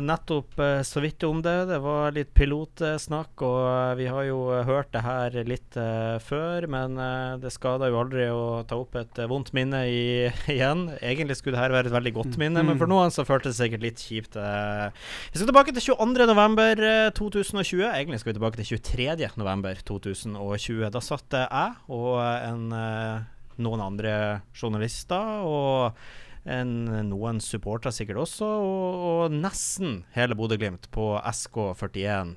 nettopp 0.00 0.56
eh, 0.58 0.80
så 0.88 1.00
vidt 1.04 1.20
om 1.28 1.42
det. 1.44 1.66
Det 1.68 1.76
var 1.84 2.14
litt 2.16 2.30
pilotsnakk, 2.32 3.42
og 3.44 3.58
eh, 3.68 3.90
vi 3.98 4.06
har 4.08 4.24
jo 4.24 4.38
hørt 4.64 4.88
det 4.94 5.02
her 5.04 5.34
litt 5.44 5.76
eh, 5.76 6.16
før, 6.24 6.64
men 6.72 6.96
eh, 6.96 7.34
det 7.42 7.52
skader 7.52 7.92
jo 7.92 7.98
aldri 8.00 8.24
å 8.32 8.62
ta 8.64 8.78
opp 8.80 8.96
et 8.96 9.20
eh, 9.20 9.28
vondt 9.28 9.52
minne 9.52 9.82
i, 9.84 10.32
igjen. 10.54 10.86
Egentlig 10.96 11.36
skulle 11.42 11.58
det 11.58 11.64
her 11.66 11.74
være 11.76 11.92
et 11.92 11.96
veldig 11.98 12.14
godt 12.16 12.40
minne, 12.40 12.64
men 12.64 12.80
for 12.80 12.88
noen 12.88 13.12
så 13.12 13.20
føltes 13.28 13.52
det 13.52 13.60
sikkert 13.66 13.84
litt 13.84 14.00
kjipt. 14.00 14.32
eh. 14.40 14.88
Vi 15.28 15.36
skal 15.42 15.52
tilbake 15.52 15.76
til 15.76 15.84
22.11.2020. 15.92 17.84
Egentlig 17.92 18.24
skal 18.24 18.32
vi 18.32 18.38
tilbake 18.40 18.56
til 18.62 18.80
23.11.2020. 18.80 20.88
Da 20.96 21.04
satt 21.04 21.28
eh, 21.36 21.44
jeg 21.52 22.00
og 22.00 22.16
en, 22.24 22.64
eh, 22.80 23.28
noen 23.60 23.84
andre 23.92 24.40
journalister 24.56 25.44
og 25.44 26.00
en, 26.44 26.72
noen 27.08 27.40
supportere 27.42 27.94
sikkert 27.94 28.22
også, 28.24 28.46
og, 28.46 29.04
og 29.08 29.36
nesten 29.36 30.02
hele 30.16 30.36
Bodø-Glimt 30.38 30.90
på 30.94 31.14
SK41. 31.20 32.34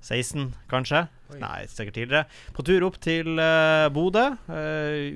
16, 0.00 0.52
kanskje? 0.70 1.06
Nei, 1.36 1.66
sikkert 1.68 1.96
tidligere. 1.98 2.24
På 2.56 2.62
tur 2.64 2.86
opp 2.86 2.94
til 3.04 3.34
uh, 3.36 3.90
Bodø. 3.92 4.22
Uh, 4.48 5.10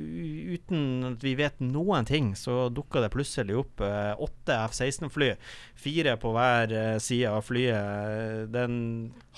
uten 0.52 0.82
at 1.14 1.22
vi 1.24 1.32
vet 1.38 1.56
noen 1.64 2.04
ting, 2.04 2.34
så 2.36 2.66
dukka 2.68 3.00
det 3.00 3.08
plutselig 3.14 3.56
opp 3.62 3.80
åtte 3.80 4.26
åtte 4.26 4.58
F-16-fly. 4.68 5.30
Fire 5.78 6.16
på 6.20 6.34
hver 6.34 6.74
uh, 6.76 6.98
side 7.00 7.30
av 7.30 7.40
flyet. 7.46 8.50
Den 8.52 8.74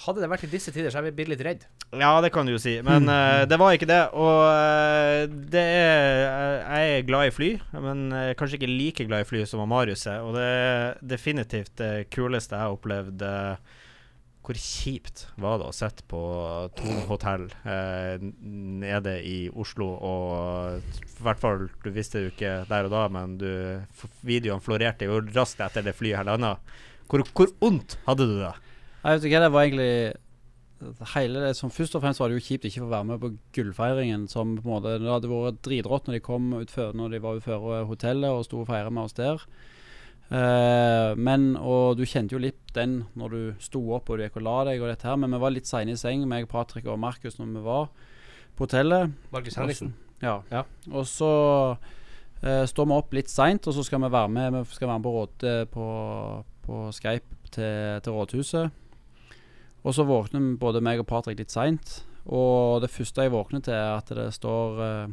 Hadde 0.05 0.25
det 0.25 0.31
vært 0.33 0.49
i 0.49 0.51
disse 0.51 0.73
tider, 0.75 0.91
så 0.91 0.99
hadde 0.99 1.13
vi 1.13 1.19
blitt 1.21 1.31
litt 1.31 1.45
redd. 1.47 1.67
ja, 1.95 2.11
det 2.25 2.33
kan 2.35 2.47
du 2.49 2.51
jo 2.57 2.59
si, 2.59 2.73
men 2.83 3.07
eh, 3.07 3.45
det 3.47 3.55
var 3.61 3.77
ikke 3.77 3.87
det. 3.87 4.01
Og 4.19 4.41
eh, 4.51 5.29
det 5.53 5.63
er 5.63 6.25
eh, 6.25 6.65
Jeg 6.65 6.97
er 6.97 7.07
glad 7.07 7.29
i 7.29 7.35
fly, 7.37 7.51
men 7.85 8.03
eh, 8.11 8.33
kanskje 8.35 8.59
ikke 8.59 8.73
like 8.73 9.07
glad 9.07 9.23
i 9.23 9.29
fly 9.29 9.45
som 9.47 9.63
Marius 9.71 10.03
er. 10.11 10.25
Og 10.27 10.35
det 10.35 10.43
er 10.43 10.99
definitivt 11.15 11.77
det 11.79 11.93
kuleste 12.11 12.57
jeg 12.59 12.65
har 12.67 12.75
opplevd. 12.75 13.23
eh, 13.23 13.81
hvor 14.45 14.59
kjipt 14.61 15.25
var 15.41 15.61
det 15.61 15.69
å 15.71 15.75
sitte 15.75 16.05
på 16.11 16.21
to 16.77 16.97
hotell 17.09 17.47
eh, 17.65 18.21
nede 18.21 19.15
i 19.25 19.37
Oslo 19.49 19.87
og 19.97 20.83
I 20.85 21.25
hvert 21.25 21.41
fall, 21.41 21.69
du 21.85 21.89
visste 21.95 22.19
det 22.21 22.27
jo 22.27 22.33
ikke 22.35 22.53
der 22.69 22.89
og 22.89 22.93
da, 22.93 23.07
men 23.13 23.39
du, 23.41 23.49
videoene 24.27 24.65
florerte 24.65 25.09
jo 25.09 25.23
raskt 25.33 25.65
etter 25.65 25.87
det 25.87 25.97
flyet 25.97 26.21
her 26.21 26.29
landa. 26.29 26.59
Hvor, 27.09 27.25
hvor 27.33 27.55
ondt 27.65 27.97
hadde 28.05 28.29
du 28.29 28.37
det? 28.43 28.53
Jeg 29.05 29.17
vet 29.17 29.27
ikke 29.29 29.43
det 29.45 29.51
var 29.53 29.67
egentlig 29.69 29.95
Hele 31.15 31.41
det 31.41 31.53
som 31.57 31.71
Først 31.73 31.95
og 31.97 32.03
fremst 32.03 32.21
var 32.21 32.29
det 32.29 32.37
jo 32.37 32.45
kjipt 32.45 32.67
ikke 32.69 32.83
å 32.83 32.87
få 32.87 32.93
være 32.93 33.09
med 33.09 33.21
på 33.23 33.31
gullfeiringen. 33.57 34.27
Som 34.29 34.57
på 34.59 34.67
en 34.67 34.73
måte 34.75 34.97
Det 35.01 35.09
hadde 35.09 35.31
vært 35.31 35.63
dritrått 35.65 36.09
når 36.09 36.19
de 36.19 36.25
kom 36.25 36.51
utfor 36.59 36.97
Når 36.99 37.15
de 37.15 37.21
var 37.25 37.39
utenfor 37.39 37.87
hotellet 37.89 38.35
og 38.35 38.45
sto 38.45 38.61
og 38.61 38.69
feira 38.69 38.93
med 38.93 39.07
oss 39.07 39.17
der. 39.17 39.45
Eh, 40.33 41.13
men 41.21 41.53
Og 41.61 41.99
du 41.99 42.05
kjente 42.09 42.35
jo 42.35 42.41
litt 42.41 42.63
den 42.75 43.03
når 43.15 43.35
du 43.35 43.43
sto 43.63 43.83
opp 43.95 44.09
og 44.09 44.19
du 44.19 44.25
gikk 44.25 44.39
og 44.41 44.47
la 44.47 44.57
deg 44.71 44.83
og 44.83 44.89
dette 44.91 45.09
her. 45.09 45.19
Men 45.21 45.35
vi 45.35 45.43
var 45.43 45.55
litt 45.55 45.69
seine 45.71 45.95
i 45.95 46.01
seng, 46.01 46.25
meg, 46.31 46.49
Patrick 46.51 46.89
og 46.89 46.99
Markus, 47.01 47.39
når 47.39 47.53
vi 47.53 47.67
var 47.67 47.91
på 48.55 48.67
hotellet. 48.67 49.13
Markus 49.35 49.59
Henriksen. 49.61 49.93
Ja. 50.23 50.41
Ja. 50.51 50.65
Og 50.93 51.07
så 51.11 51.31
uh, 51.77 52.65
står 52.71 52.89
vi 52.89 52.97
opp 52.97 53.15
litt 53.17 53.31
seint, 53.33 53.67
og 53.69 53.77
så 53.77 53.85
skal 53.85 54.03
vi 54.05 54.11
være 54.15 54.31
med 54.33 54.59
Vi 54.63 54.79
skal 54.79 54.89
være 54.89 55.03
med 55.03 55.07
på, 55.07 55.15
råd, 55.19 55.47
eh, 55.51 55.65
på, 55.71 55.89
på 56.65 56.81
Skype 56.95 57.51
til, 57.51 58.01
til 58.01 58.17
rådhuset. 58.17 58.81
Og 59.85 59.95
så 59.95 60.07
våkner 60.09 60.55
både 60.57 60.81
meg 60.81 61.03
og 61.03 61.07
Patrick 61.11 61.39
litt 61.39 61.53
seint. 61.53 62.01
Og 62.25 62.81
det 62.81 62.89
første 62.91 63.27
jeg 63.27 63.35
våkner 63.35 63.61
til, 63.61 63.77
er 63.77 63.99
at 63.99 64.09
det 64.17 64.31
står 64.33 64.81
uh, 64.81 65.13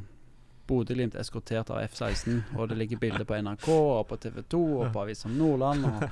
Bodø-Glimt 0.71 1.17
eskortert 1.19 1.69
av 1.73 1.81
F-16. 1.83 2.39
Og 2.55 2.69
det 2.71 2.77
ligger 2.79 3.01
bilder 3.01 3.27
på 3.27 3.37
NRK 3.43 3.67
og 3.73 4.05
på 4.09 4.17
TV 4.23 4.41
2 4.53 4.61
og 4.79 4.93
på 4.93 5.03
Avisa 5.03 5.31
Nordland. 5.31 5.85
Og, 5.89 6.05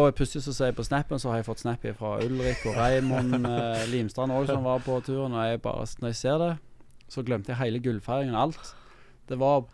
og 0.00 0.08
plutselig 0.18 0.42
så 0.46 0.54
ser 0.56 0.72
jeg 0.72 0.78
på 0.78 0.86
snappen, 0.86 1.22
så 1.22 1.30
har 1.30 1.40
jeg 1.40 1.48
fått 1.48 1.62
snap 1.62 1.86
fra 1.98 2.16
Ulrik 2.24 2.66
og 2.66 2.76
Raymond 2.78 3.46
eh, 3.46 3.86
Limstrand 3.92 4.34
òg, 4.34 4.50
som 4.50 4.66
var 4.66 4.82
på 4.84 4.98
turen. 5.06 5.36
Og 5.36 5.46
jeg 5.46 5.62
bare, 5.62 5.86
når 6.02 6.14
jeg 6.14 6.20
ser 6.24 6.42
det, 6.42 6.52
så 7.12 7.22
glemte 7.22 7.54
jeg 7.54 7.62
hele 7.62 7.82
gullfeiringen 7.84 8.34
og 8.34 8.48
alt. 8.48 8.74
Det 9.30 9.38
var 9.38 9.64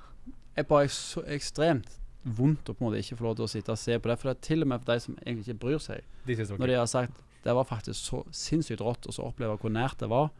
bare 0.68 0.92
så 0.92 1.24
ekstremt 1.32 1.98
vondt 2.22 2.68
å 2.70 2.76
på 2.76 2.84
en 2.84 2.90
måte 2.90 3.00
ikke 3.02 3.18
få 3.18 3.26
lov 3.26 3.40
til 3.40 3.48
å 3.48 3.50
sitte 3.50 3.74
og 3.74 3.80
se 3.80 3.98
på 3.98 4.10
det. 4.10 4.18
For 4.20 4.30
det 4.30 4.36
er 4.36 4.46
til 4.46 4.64
og 4.64 4.70
med 4.70 4.82
for 4.82 4.92
de 4.92 5.04
som 5.06 5.18
egentlig 5.24 5.48
ikke 5.48 5.62
bryr 5.64 5.82
seg. 5.82 6.04
De 6.28 6.36
Når 6.52 6.70
de 6.70 6.78
har 6.78 6.90
sagt 6.90 7.28
det 7.42 7.54
var 7.54 7.66
faktisk 7.66 7.98
så 7.98 8.20
sinnssykt 8.30 8.82
rått 8.84 9.08
å 9.10 9.14
oppleve 9.26 9.56
hvor 9.58 9.72
nært 9.72 9.98
det 10.02 10.08
var. 10.12 10.30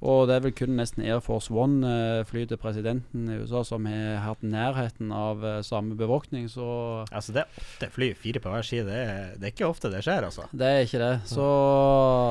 Og 0.00 0.22
det 0.30 0.38
er 0.38 0.44
vel 0.46 0.54
kun 0.56 0.70
nesten 0.78 1.02
Air 1.04 1.18
Force 1.20 1.52
One-fly 1.52 2.46
til 2.48 2.56
presidenten 2.60 3.26
i 3.28 3.34
USA 3.42 3.60
som 3.68 3.84
har 3.84 4.22
hatt 4.24 4.40
nærheten 4.40 5.10
av 5.12 5.42
eh, 5.44 5.58
samme 5.66 5.92
bevåkning, 5.98 6.46
så 6.48 6.68
Altså, 7.12 7.34
det 7.36 7.42
er 7.42 7.60
åtte 7.60 7.90
fly, 7.92 8.08
fire 8.16 8.40
på 8.40 8.48
hver 8.54 8.64
side. 8.64 8.86
Det 8.88 8.96
er, 8.96 9.34
det 9.36 9.50
er 9.50 9.52
ikke 9.52 9.68
ofte 9.68 9.90
det 9.92 10.00
skjer, 10.06 10.24
altså. 10.30 10.46
det 10.56 10.70
er 10.72 10.86
ikke 10.86 11.02
det. 11.02 11.10
Så 11.28 11.44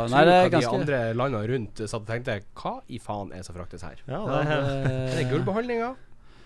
Nei, 0.10 0.24
det 0.26 0.34
er 0.40 0.50
ganske 0.56 0.72
de 0.74 0.80
andre 0.82 1.02
landene 1.22 1.44
rundt 1.54 1.84
satt 1.86 2.02
og 2.02 2.10
tenkte 2.10 2.40
Hva 2.58 2.74
i 2.90 2.98
faen 3.06 3.34
er 3.38 3.46
som 3.46 3.58
fraktes 3.60 3.86
her? 3.86 4.02
Ja, 4.10 4.24
ja, 4.26 4.42
det, 4.50 4.60
Er 4.90 5.16
det 5.22 5.28
gullbeholdninger? 5.36 5.94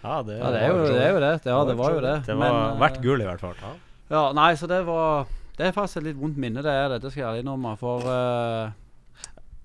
ja, 0.04 0.20
det, 0.28 0.38
Ja, 0.44 0.52
det 0.52 0.60
er 0.60 0.68
jo 0.74 0.84
det. 0.84 1.00
Er 1.00 1.16
jo 1.16 1.24
det. 1.24 1.34
Ja, 1.48 1.64
det 1.72 1.78
var 1.80 1.96
jo 1.96 2.04
det. 2.04 2.16
Det 2.28 2.36
var 2.36 2.44
Men, 2.44 2.62
eh, 2.76 2.80
verdt 2.84 3.02
gull, 3.08 3.24
i 3.24 3.32
hvert 3.32 3.40
fall. 3.48 3.56
Ja, 4.12 4.28
nei, 4.36 4.52
så 4.60 4.68
det 4.68 4.84
var 4.86 5.28
Det 5.56 5.70
er 5.70 5.72
faktisk 5.72 6.02
et 6.02 6.10
litt 6.12 6.20
vondt 6.20 6.36
minne, 6.42 6.60
det 6.66 6.72
er 6.74 6.90
det. 6.92 7.02
Det 7.06 7.12
skal 7.14 7.30
jeg 7.38 7.46
innrømme. 7.46 7.78
For 7.80 8.04
eh, 8.12 8.74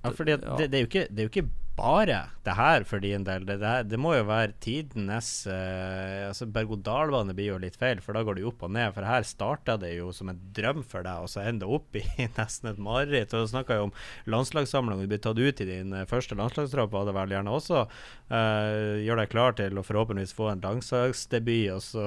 Ja, 0.05 0.13
fordi 0.15 0.37
det, 0.39 0.69
det, 0.71 0.77
er 0.79 0.85
jo 0.85 0.91
ikke, 0.91 1.09
det 1.11 1.23
er 1.23 1.27
jo 1.27 1.33
ikke 1.33 1.49
bare 1.79 2.19
det 2.47 2.55
her 2.59 2.85
for 2.87 3.03
din 3.03 3.25
del. 3.27 3.45
Det, 3.47 3.59
det, 3.63 3.73
det 3.91 3.99
må 4.03 4.15
jo 4.17 4.25
være 4.27 4.57
tidenes 4.63 5.29
eh, 5.51 6.27
Altså 6.27 6.49
Berg-og-dal-bane 6.51 7.35
blir 7.39 7.53
jo 7.53 7.61
litt 7.63 7.79
feil, 7.79 8.03
for 8.03 8.19
da 8.19 8.25
går 8.27 8.39
det 8.39 8.45
jo 8.45 8.51
opp 8.51 8.65
og 8.67 8.73
ned. 8.75 8.91
For 8.97 9.07
her 9.07 9.27
starta 9.27 9.77
det 9.81 9.93
jo 9.97 10.11
som 10.15 10.33
en 10.33 10.41
drøm 10.57 10.83
for 10.87 11.07
deg, 11.07 11.23
og 11.23 11.31
så 11.31 11.45
ender 11.47 11.67
det 11.67 11.79
opp 11.79 11.99
i 12.01 12.05
nesten 12.39 12.73
et 12.73 12.83
mareritt. 12.83 13.35
Og 13.35 13.47
Du 13.47 13.53
snakka 13.55 13.79
jo 13.79 13.89
om 13.89 13.95
landslagssamling, 14.31 15.05
du 15.05 15.13
blir 15.13 15.23
tatt 15.23 15.39
ut 15.39 15.65
i 15.65 15.71
din 15.71 15.95
eh, 15.95 16.07
første 16.11 16.39
landslagstropp, 16.39 16.99
og 16.99 17.11
det 17.11 17.17
vel 17.19 17.37
gjerne 17.37 17.57
også. 17.61 17.87
eh, 18.31 19.03
gjør 19.07 19.23
deg 19.23 19.35
klar 19.35 19.59
til 19.59 19.79
å 19.79 19.87
forhåpentligvis 19.87 20.37
få 20.39 20.53
en 20.53 20.65
langsagsdebut, 20.67 21.75
og 21.77 21.85
så 21.85 22.07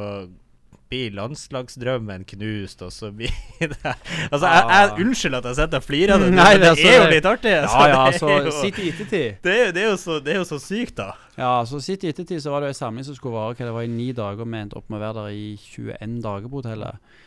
blir 0.92 1.14
landslagsdrømmen 1.16 2.26
knust, 2.34 2.82
og 2.84 2.92
så 2.94 3.12
blir 3.16 3.32
det 3.60 3.78
Altså, 4.32 4.46
jeg, 4.46 4.64
jeg 4.72 5.06
Unnskyld 5.06 5.40
at 5.40 5.50
jeg 5.50 5.60
sitter 5.62 5.82
og 5.82 5.88
flirer 5.88 6.14
av 6.16 6.26
det, 6.26 6.30
Nei, 6.42 6.50
men 6.58 6.64
det, 6.66 6.74
det 6.82 6.92
er 6.92 7.00
jo 7.00 7.10
litt 7.16 7.30
artig. 7.32 7.56
Ja 7.56 7.64
ja, 7.64 7.96
er 7.96 8.06
altså 8.12 8.54
Sitt 8.60 8.80
i 8.82 8.90
ettertid. 8.92 9.42
det 9.48 9.58
det, 9.78 9.88
er 9.88 9.98
så, 10.00 10.20
det 10.24 10.36
er 10.36 10.42
jo 10.42 10.48
så 10.52 10.60
sykt, 10.62 10.98
da. 11.00 11.14
Ja, 11.40 11.54
så 11.66 11.80
sitt 11.84 12.04
i 12.06 12.12
ettertid 12.12 12.44
så 12.44 12.54
var 12.54 12.66
det 12.66 12.74
en 12.74 12.78
samling 12.78 13.08
som 13.08 13.16
skulle 13.18 13.38
vare 13.40 13.56
hva 13.56 13.68
det 13.70 13.76
var 13.76 13.88
i 13.88 13.92
ni 13.92 14.12
dager. 14.16 14.44
Vi 14.46 14.60
endte 14.60 14.78
opp 14.80 14.92
med 14.92 15.00
å 15.00 15.04
være 15.06 15.24
der 15.24 15.38
i 15.38 15.46
21 15.58 16.18
dager 16.26 16.52
på 16.52 16.62
hotellet. 16.62 17.18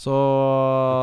Så 0.00 0.12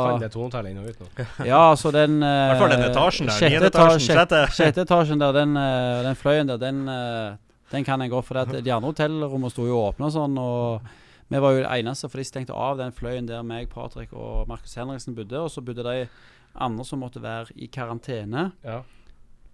Kan 0.07 0.21
det 0.21 0.29
tonetallet 0.31 0.71
inn 0.71 0.79
og 0.79 0.87
ut 0.87 1.01
nå? 1.03 1.25
Ja, 1.51 1.63
så 1.77 1.91
den 1.91 2.21
I 2.21 2.29
hvert 2.29 2.61
fall 2.61 2.71
den 2.71 2.85
etasjen 2.87 3.27
der, 3.27 3.41
Sjette 3.41 3.67
etasjen, 3.71 4.05
sjette. 4.05 4.39
sjette 4.55 4.85
etasjen 4.87 5.19
der, 5.21 5.35
den, 5.35 5.57
eh, 5.59 5.97
den 6.07 6.15
fløyen 6.17 6.47
der, 6.53 6.61
den, 6.61 6.85
eh, 6.93 7.35
den 7.73 7.83
kan 7.87 8.01
jeg 8.05 8.13
gå 8.13 8.21
for. 8.23 8.39
Det 8.47 8.63
de 8.63 8.73
andre 8.73 8.93
hotellrommene 8.93 9.51
sto 9.51 9.67
jo 9.67 9.81
åpne 9.89 10.07
og 10.07 10.15
sånn. 10.15 10.39
Og 10.39 10.87
vi 11.27 11.39
var 11.43 11.53
jo 11.53 11.63
det 11.63 11.71
eneste, 11.71 12.07
for 12.07 12.21
de 12.21 12.27
stengte 12.27 12.55
av 12.55 12.77
den 12.79 12.93
fløyen 12.95 13.27
der 13.27 13.43
meg, 13.43 13.67
Patrick 13.71 14.13
og 14.15 14.47
Markus 14.47 14.77
Henriksen 14.79 15.15
bodde. 15.17 15.41
Og 15.41 15.51
så 15.51 15.63
bodde 15.65 15.83
de 15.83 16.07
andre 16.55 16.85
som 16.87 17.03
måtte 17.03 17.23
være 17.23 17.55
i 17.55 17.67
karantene. 17.67 18.51
Ja. 18.63 18.81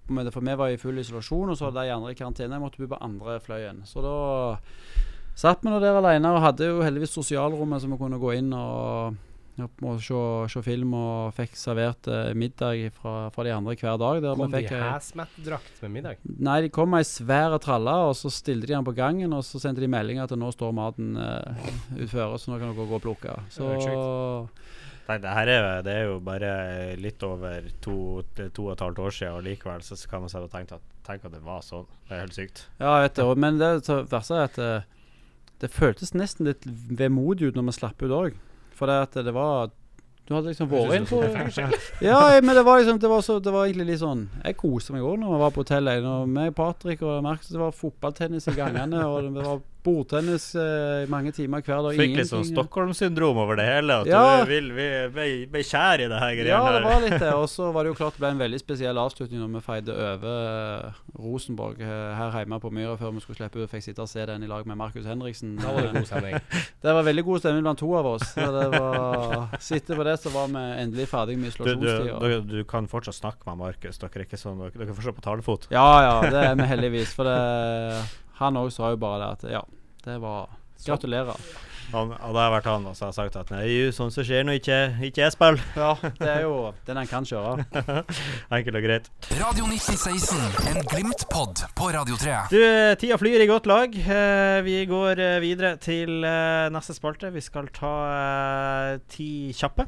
For 0.08 0.44
vi 0.44 0.56
var 0.60 0.70
i 0.70 0.78
full 0.78 1.00
isolasjon, 1.00 1.50
og 1.50 1.58
så 1.58 1.70
hadde 1.70 1.88
de 1.88 1.96
andre 1.96 2.14
i 2.14 2.20
karantene. 2.20 2.54
Jeg 2.54 2.62
måtte 2.64 2.84
bo 2.84 2.92
på 2.94 3.02
andre 3.02 3.40
fløyen. 3.42 3.82
Så 3.90 4.04
da 4.06 4.16
satt 5.40 5.64
vi 5.64 5.72
nå 5.72 5.80
der 5.82 5.98
alene 5.98 6.30
og 6.36 6.44
hadde 6.44 6.70
jo 6.70 6.84
heldigvis 6.86 7.16
sosialrommet 7.18 7.82
som 7.82 7.94
vi 7.96 7.98
kunne 7.98 8.22
gå 8.22 8.36
inn 8.38 8.54
og, 8.54 9.18
og, 9.62 9.82
og 9.86 10.00
se, 10.02 10.20
se 10.50 10.62
film 10.66 10.96
og 10.98 11.34
fikk 11.38 11.58
servert 11.60 12.08
eh, 12.10 12.32
middag 12.38 12.88
fra, 12.98 13.28
fra 13.34 13.46
de 13.46 13.52
andre 13.54 13.76
hver 13.78 14.00
dag. 14.02 14.22
Der 14.24 14.38
Kom 14.40 14.48
vi 14.50 14.56
de 14.56 14.62
fikk, 14.64 14.72
eh, 14.78 14.86
hazmat-drakt 14.88 15.82
med 15.86 15.94
middag? 15.98 16.24
Nei, 16.26 16.56
de 16.66 16.72
kom 16.74 16.90
med 16.94 17.04
ei 17.04 17.10
svær 17.10 17.58
tralle, 17.62 17.94
og 18.10 18.16
så 18.18 18.32
stilte 18.34 18.70
de 18.70 18.74
den 18.74 18.88
på 18.88 18.96
gangen, 18.98 19.36
og 19.38 19.46
så 19.46 19.62
sendte 19.62 19.84
de 19.84 19.92
melding 19.92 20.22
at 20.24 20.34
nå 20.34 20.50
står 20.56 20.74
maten 20.74 21.14
uh, 21.20 21.68
utføre, 21.94 22.40
så 22.42 22.54
nå 22.54 22.58
kan 22.58 22.72
dere 22.72 22.88
gå 22.90 22.98
og 22.98 23.06
plukke. 23.06 23.38
Så 23.54 23.70
Det 23.76 23.92
er 23.92 24.50
Nei, 25.04 25.18
det 25.20 25.32
her 25.36 25.50
er, 25.52 25.66
det 25.84 25.94
er 26.00 26.06
jo 26.08 26.20
bare 26.24 26.52
litt 26.96 27.24
over 27.28 27.66
to, 27.84 27.96
to 28.40 28.70
og 28.70 28.72
et 28.72 28.84
halvt 28.86 29.02
år 29.04 29.16
siden, 29.18 29.36
og 29.36 29.44
likevel 29.44 29.84
så 29.84 29.98
kan 30.08 30.24
man 30.24 30.32
og 30.40 30.54
tenke 30.54 30.78
at, 30.80 30.86
tenke 31.04 31.28
at 31.28 31.36
det 31.36 31.42
var 31.44 31.60
sånn. 31.66 31.90
Det 32.08 32.16
er 32.16 32.22
helt 32.24 32.38
sykt. 32.38 32.64
Ja, 32.80 32.94
vet 33.04 33.20
du, 33.20 33.34
Men 33.36 33.60
det 33.60 33.74
verste 33.84 34.38
er 34.40 34.48
at 34.48 34.56
det, 34.62 34.72
det 35.60 35.72
føltes 35.76 36.16
nesten 36.16 36.48
litt 36.48 36.64
vemodig 36.64 37.52
ut 37.52 37.60
når 37.60 37.68
vi 37.68 37.76
slapp 37.82 38.00
ut 38.06 38.16
òg. 38.16 38.40
For 38.84 38.92
det 38.92 39.00
at 39.00 39.18
det 39.24 39.32
var 39.32 39.72
Du 40.28 40.34
hadde 40.36 40.52
liksom 40.52 40.68
vært 40.72 40.98
inn 40.98 41.06
på 41.08 41.22
Ja, 42.04 42.20
men 42.44 42.56
det 42.56 42.64
var 42.68 42.82
liksom 42.82 43.00
Det 43.00 43.12
var, 43.12 43.24
så, 43.24 43.38
det 43.40 43.54
var 43.56 43.70
egentlig 43.70 43.94
litt 43.94 44.02
sånn 44.04 44.26
Jeg 44.44 44.58
koste 44.60 44.96
meg 44.96 45.06
òg 45.08 45.22
når 45.22 45.32
vi 45.32 45.44
var 45.46 45.54
på 45.56 45.64
hotellet. 45.64 46.04
Når 46.04 46.28
meg, 46.32 46.52
Patrick 46.58 47.04
og 47.08 47.22
Markus 47.24 47.54
Det 47.54 47.62
var 47.62 47.78
fotballtennis 47.78 48.50
i 48.52 48.58
gangene, 48.58 49.06
og 49.08 49.30
det 49.30 49.46
var 49.46 49.62
bordtennis 49.84 50.46
eh, 50.56 51.04
i 51.04 51.10
mange 51.12 51.32
timer 51.36 51.62
hver 51.66 51.82
dag. 51.86 51.98
Fikk 52.00 52.16
litt 52.20 52.30
sånn 52.30 52.46
Stockholm-syndrom 52.48 53.38
over 53.44 53.60
det 53.60 53.66
hele. 53.68 54.00
At 54.04 54.10
Ja. 54.10 54.24
du 54.44 54.50
vil, 54.52 54.72
vil, 54.76 55.10
vil, 55.16 55.36
ble 55.52 55.64
kjær 55.68 56.04
i 56.06 56.08
det 56.12 56.20
her 56.22 56.36
greiene 56.38 56.52
Ja, 56.54 56.72
det 56.78 56.84
var 56.86 57.02
litt 57.04 57.18
det. 57.20 57.32
Og 57.42 57.48
så 57.52 57.70
var 57.76 57.84
det 57.86 57.94
jo 57.94 57.98
klart 58.00 58.16
det 58.18 58.24
ble 58.24 58.32
en 58.36 58.42
veldig 58.44 58.60
spesiell 58.62 58.98
avslutning 59.02 59.42
når 59.44 59.52
vi 59.58 59.64
feide 59.68 59.96
over 59.98 60.38
eh, 60.88 61.02
Rosenborg 61.20 61.82
eh, 61.84 62.14
her 62.20 62.38
hjemme 62.40 62.60
på 62.64 62.72
Myra 62.74 62.96
før 63.00 63.14
vi 63.18 63.24
skulle 63.26 63.40
slippe 63.42 63.62
ut. 63.64 63.70
Fikk 63.74 63.86
sitte 63.90 64.06
og 64.06 64.12
se 64.12 64.26
den 64.30 64.44
i 64.48 64.50
lag 64.52 64.66
med 64.70 64.80
Markus 64.80 65.06
Henriksen. 65.10 65.56
Da 65.62 65.74
var 65.76 65.88
det 65.88 65.94
god 66.00 66.10
stemning. 66.10 66.40
Det 66.84 66.92
var 66.98 67.06
veldig 67.08 67.24
god 67.24 67.40
stemning 67.44 67.64
blant 67.64 67.80
to 67.80 67.90
av 67.96 68.08
oss. 68.16 68.26
Så 68.34 68.48
det 68.52 68.66
var 68.74 69.54
Sitte 69.64 69.96
på 69.96 70.04
det, 70.08 70.18
så 70.20 70.32
var 70.34 70.50
vi 70.52 70.64
endelig 70.84 71.06
ferdig 71.12 71.38
med 71.40 71.54
Du, 71.56 71.76
du, 71.80 71.92
du, 72.20 72.42
du 72.50 72.64
kan 72.68 72.88
fortsatt 72.92 73.16
snakke 73.16 73.48
med 73.48 73.60
Markus. 73.62 74.00
Dere 74.02 74.24
er 74.24 74.26
ikke 74.28 74.40
sånn, 74.40 74.60
dere, 74.60 74.74
dere 74.76 74.92
er 74.92 74.98
fortsatt 74.98 75.16
på 75.20 75.24
talefot. 75.24 75.68
Ja 75.74 75.86
ja, 76.04 76.14
det 76.34 76.44
er 76.50 76.58
vi 76.60 76.68
heldigvis. 76.68 77.14
For 77.16 77.28
det 77.30 77.38
Han 78.42 78.58
òg 78.60 78.72
sa 78.74 78.94
jo 78.94 79.00
bare 79.02 79.22
det 79.22 79.30
at 79.38 79.48
ja, 79.60 79.64
det 80.08 80.18
var 80.24 80.52
Gratulerer. 80.84 81.38
Han, 81.94 82.10
hadde 82.18 82.42
jeg 82.42 82.52
vært 82.56 82.68
han, 82.68 82.86
så 82.96 83.06
hadde 83.06 83.12
jeg 83.12 83.18
sagt 83.20 83.36
at 83.38 83.52
nei, 83.54 83.68
sånn 83.94 84.12
som 84.12 84.26
skjer 84.26 84.46
når 84.48 84.58
ikke, 84.60 84.78
ikke 85.10 85.22
jeg 85.22 85.36
spiller. 85.36 85.64
Ja, 85.84 85.92
det 86.18 86.30
er 86.32 86.42
jo 86.44 86.56
den 86.88 87.00
en 87.00 87.10
kan 87.10 87.28
kjøre. 87.28 87.66
Enkelt 88.56 88.80
og 88.80 88.86
greit. 88.88 89.10
Radio 89.38 89.68
1916, 89.70 90.72
en 90.74 90.82
Glimt-pod 90.90 91.64
på 91.78 91.90
Radio 91.96 92.18
3. 92.20 92.38
Du, 92.52 92.60
tida 93.00 93.20
flyr 93.22 93.46
i 93.46 93.50
godt 93.52 93.70
lag. 93.70 93.96
Eh, 93.96 94.60
vi 94.66 94.80
går 94.90 95.22
eh, 95.22 95.40
videre 95.44 95.76
til 95.84 96.26
eh, 96.28 96.72
neste 96.74 96.98
spalte. 96.98 97.32
Vi 97.36 97.44
skal 97.46 97.70
ta 97.76 97.94
ti 99.14 99.30
kjappe. 99.56 99.88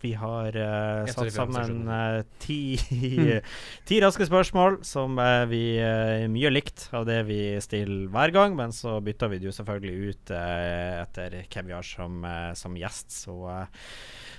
Vi 0.00 0.14
har 0.16 0.56
uh, 0.56 1.08
satt 1.12 1.28
sammen 1.34 1.88
eh, 1.92 2.22
ti, 2.40 2.60
ti 3.88 3.98
raske 4.00 4.24
spørsmål 4.24 4.78
som 4.86 5.18
eh, 5.20 5.44
vi 5.50 5.62
uh, 5.76 6.24
Mye 6.32 6.52
likt 6.52 6.86
av 6.96 7.04
det 7.08 7.18
vi 7.28 7.40
stiller 7.60 8.08
hver 8.12 8.32
gang, 8.32 8.56
men 8.56 8.72
så 8.72 8.96
bytter 9.04 9.32
vi 9.32 9.40
det 9.42 9.50
jo 9.50 9.54
selvfølgelig 9.54 10.14
ut 10.14 10.32
etter 10.32 11.36
hvem 11.42 11.68
vi 11.68 11.76
har 11.76 11.86
som, 11.86 12.24
som 12.56 12.76
gjest. 12.78 13.12
Så 13.26 13.36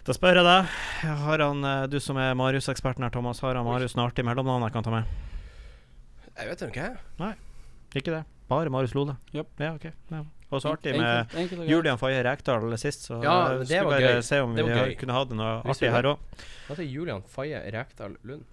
da 0.07 0.15
spør 0.15 0.41
jeg 0.41 0.47
deg, 0.47 0.75
har 1.25 1.45
han, 1.45 1.65
du 1.91 1.99
som 2.01 2.17
er 2.21 2.33
Marius-eksperten 2.39 3.05
her, 3.05 3.13
Thomas, 3.13 3.43
har 3.45 3.59
han 3.59 3.67
Marius 3.67 3.97
noe 3.97 4.09
artig 4.09 4.25
mellomnavn 4.25 4.65
jeg 4.65 4.75
kan 4.77 4.87
ta 4.87 4.95
med? 4.95 5.15
Jeg 6.31 6.49
vet 6.49 6.67
ikke. 6.71 6.91
Ikke 8.01 8.13
det? 8.15 8.23
Bare 8.49 8.73
Marius 8.73 8.95
Lode? 8.97 9.19
Yep. 9.35 9.57
Ja, 9.61 9.75
ok. 9.75 9.91
Ja. 10.15 10.25
Og 10.51 10.59
så 10.61 10.73
artig 10.75 10.91
med 10.99 11.31
Enkelt-. 11.39 11.67
Julian 11.69 11.97
Faye 11.97 12.23
Rekdal 12.27 12.73
sist, 12.77 13.05
så 13.07 13.21
Ja, 13.23 13.35
det 13.57 13.67
skulle 13.69 13.83
var 13.85 13.91
bare 13.99 14.15
gøy. 14.17 14.21
se 14.27 14.39
om 14.43 14.55
vi 14.55 14.61
gøy. 14.67 14.95
kunne 14.99 15.13
hatt 15.15 15.29
noe 15.31 15.51
Visste 15.63 15.85
artig 15.87 15.91
her 15.95 16.01
det? 16.01 16.11
òg. 16.11 16.41
Hva 16.67 16.75
heter 16.75 16.89
Julian 16.91 17.21
Faye 17.27 17.61
Rekdal 17.71 18.17
Lund? 18.23 18.43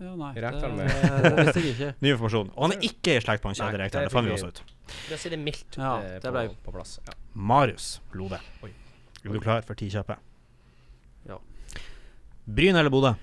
Ja, 0.00 0.14
nei, 0.16 0.32
det, 0.34 0.42
Rekdal 0.44 0.72
med- 0.76 1.54
det. 1.80 1.94
Ny 2.00 2.12
informasjon. 2.12 2.50
Og 2.56 2.62
han 2.68 2.72
er 2.76 2.84
ikke 2.88 3.16
i 3.16 3.20
slekt 3.20 3.44
med 3.44 3.56
Kjell 3.56 3.76
Rekdal, 3.80 4.04
det 4.04 4.08
det 4.08 4.12
fant 4.12 4.28
vi 4.28 4.32
også 4.36 4.48
ut. 4.52 4.60
For 4.90 5.14
å 5.14 5.18
si 5.20 5.28
det 5.32 5.38
mildt 5.38 5.76
Ja, 5.76 5.96
eh, 6.00 6.18
det 6.20 6.22
på, 6.24 6.32
ble- 6.36 6.54
på 6.64 6.72
plass. 6.72 6.98
Ja. 7.06 7.12
Marius 7.34 8.00
Lode. 8.12 8.40
Oi. 8.64 8.70
Er 9.24 9.32
du 9.32 9.40
klar 9.40 9.60
for 9.64 9.74
ti 9.76 9.88
kjappe? 9.92 10.16
Ja. 11.28 11.36
Bryn 12.48 12.76
eller 12.76 12.90
Bodø? 12.90 13.14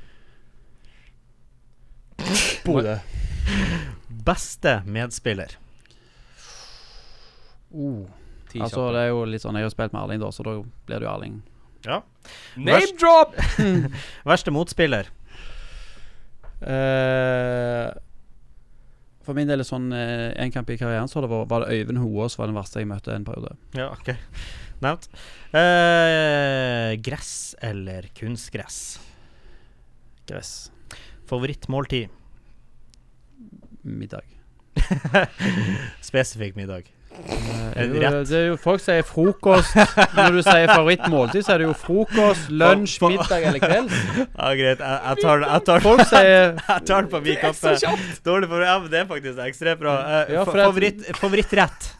Bodø. 2.65 2.97
Beste 4.27 4.81
medspiller? 4.85 5.57
Oh. 7.71 8.07
Altså, 8.55 8.87
det 8.95 9.01
er 9.03 9.09
jo 9.11 9.25
litt 9.27 9.43
sånn 9.43 9.57
Jeg 9.59 9.67
har 9.67 9.73
spilt 9.73 9.93
med 9.93 10.01
Erling, 10.05 10.21
da, 10.23 10.31
så 10.31 10.45
da 10.45 10.53
blir 10.87 11.01
det 11.01 11.05
jo 11.05 11.11
Erling. 11.11 11.37
Ja. 11.85 12.01
Name 12.55 12.89
drop! 12.99 13.35
Verste 14.31 14.53
motspiller? 14.55 15.11
Uh, 16.57 17.93
for 19.21 19.37
min 19.37 19.49
del 19.49 19.61
er 19.61 19.67
sånn 19.67 19.91
uh, 19.93 20.33
en 20.39 20.53
kamp 20.53 20.71
i 20.73 20.77
karrieren 20.79 21.11
så 21.11 21.21
det 21.21 21.29
var, 21.29 21.45
var 21.51 21.65
det 21.65 21.75
Øyvind 21.75 22.01
Hoaas 22.01 22.37
var 22.39 22.49
den 22.49 22.57
verste 22.57 22.81
jeg 22.81 22.89
møtte 22.89 23.13
en 23.13 23.27
periode. 23.27 23.53
Ja, 23.77 23.91
OK. 23.93 24.15
Nevnt. 24.85 25.09
Uh, 25.53 26.95
gress 27.03 27.53
eller 27.65 28.09
kunstgress? 28.17 28.97
Gress. 30.29 30.53
Favorittmåltid? 31.29 32.09
Middag. 33.87 34.25
Spesifikk 36.09 36.57
middag. 36.57 36.89
Eh, 37.17 37.73
det 37.75 37.87
jo, 37.87 38.01
rett? 38.01 38.29
det 38.29 38.37
er 38.37 38.45
jo 38.51 38.55
Folk 38.61 38.81
sier 38.81 39.03
frokost. 39.05 39.75
Når 40.17 40.37
du 40.37 40.41
sier 40.45 40.69
favorittmåltid, 40.71 41.45
så 41.45 41.55
er 41.55 41.63
det 41.63 41.67
jo 41.67 41.75
frokost, 41.77 42.49
lunsj, 42.49 42.97
middag 43.05 43.47
eller 43.49 43.61
kveld. 43.63 43.93
Ja, 44.41 44.51
greit. 44.57 44.81
Jeg, 44.81 44.99
jeg 45.09 45.21
tar 45.23 45.43
det 45.43 45.51
jeg 45.51 45.65
tar, 45.69 45.85
Folk 45.85 46.03
sier 46.09 46.33
jeg 46.71 46.87
tar 46.89 47.07
det 47.07 47.13
på 47.13 47.21
min 47.25 47.39
kappe. 47.41 47.75
Dårlig 48.25 48.49
for, 48.53 48.65
ja, 48.65 48.77
men 48.81 48.91
det 48.93 49.01
er 49.01 49.09
faktisk 49.09 49.43
ekstremt 49.47 49.83
bra. 49.83 49.97
Uh, 50.01 50.33
Ja, 50.37 50.45
favoritt, 50.47 51.05
favorittrett? 51.17 51.93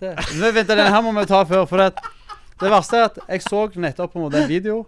det. 0.00 0.14
Men 0.38 0.54
vent, 0.54 0.68
den 0.68 0.92
her 0.94 1.02
må 1.02 1.12
vi 1.18 1.26
ta 1.26 1.42
før. 1.48 1.64
For 1.70 1.82
det, 1.82 1.92
det 2.60 2.70
verste 2.70 3.00
er 3.00 3.08
at 3.08 3.18
jeg 3.26 3.42
så 3.46 3.64
nettopp 3.74 4.14
på 4.14 4.26
en 4.26 4.34
en 4.42 4.48
video, 4.50 4.84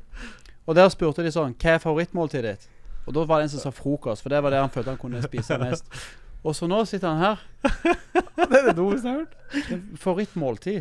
og 0.66 0.76
der 0.78 0.90
spurte 0.92 1.24
de 1.26 1.32
sånn 1.34 1.56
Hva 1.58 1.76
er 1.76 1.82
favorittmåltidet 1.82 2.54
ditt? 2.54 2.68
Og 3.08 3.14
da 3.16 3.24
var 3.26 3.40
det 3.40 3.48
en 3.48 3.54
som 3.56 3.64
sa 3.64 3.72
frokost, 3.74 4.22
for 4.22 4.30
det 4.30 4.42
var 4.44 4.52
det 4.54 4.60
han 4.60 4.70
følte 4.70 4.92
han 4.92 5.00
kunne 5.00 5.22
spise 5.24 5.58
mest. 5.58 5.86
Og 6.40 6.57
så 6.57 6.68
nå 6.70 6.81
sitter 6.88 7.12
han 7.12 7.20
her. 7.20 7.42
Det 8.50 8.57
er 8.57 8.70
det 8.70 8.76
dummeste 8.79 9.11
jeg 9.11 9.14
har 9.14 9.20
hørt. 9.20 9.98
Favorittmåltid. 10.00 10.81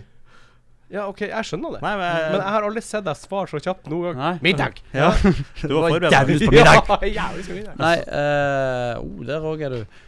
Ja, 0.90 1.04
OK, 1.06 1.22
jeg 1.28 1.46
skjønner 1.46 1.76
det. 1.76 1.82
Nei, 1.86 1.92
men, 2.00 2.16
Men 2.34 2.40
jeg 2.40 2.54
har 2.56 2.66
aldri 2.66 2.82
sett 2.82 3.06
deg 3.06 3.18
svare 3.20 3.52
så 3.52 3.60
kjapt 3.62 3.90
noen 3.92 4.08
gang. 4.08 4.22
Nei. 4.24 4.32
Middag! 4.48 4.80
Ja. 4.96 5.12
du 5.22 5.76
var 5.76 5.92
forberedt 5.94 6.46
på 6.48 6.54
middag. 6.56 6.90
Ja, 7.06 7.28
jævlig 7.30 7.58
middag. 7.60 7.76
Nei, 7.78 7.96
uh, 8.10 9.04
oh, 9.04 9.20
der 9.28 9.46
òg 9.52 9.66
er 9.68 9.76
du. 9.76 10.00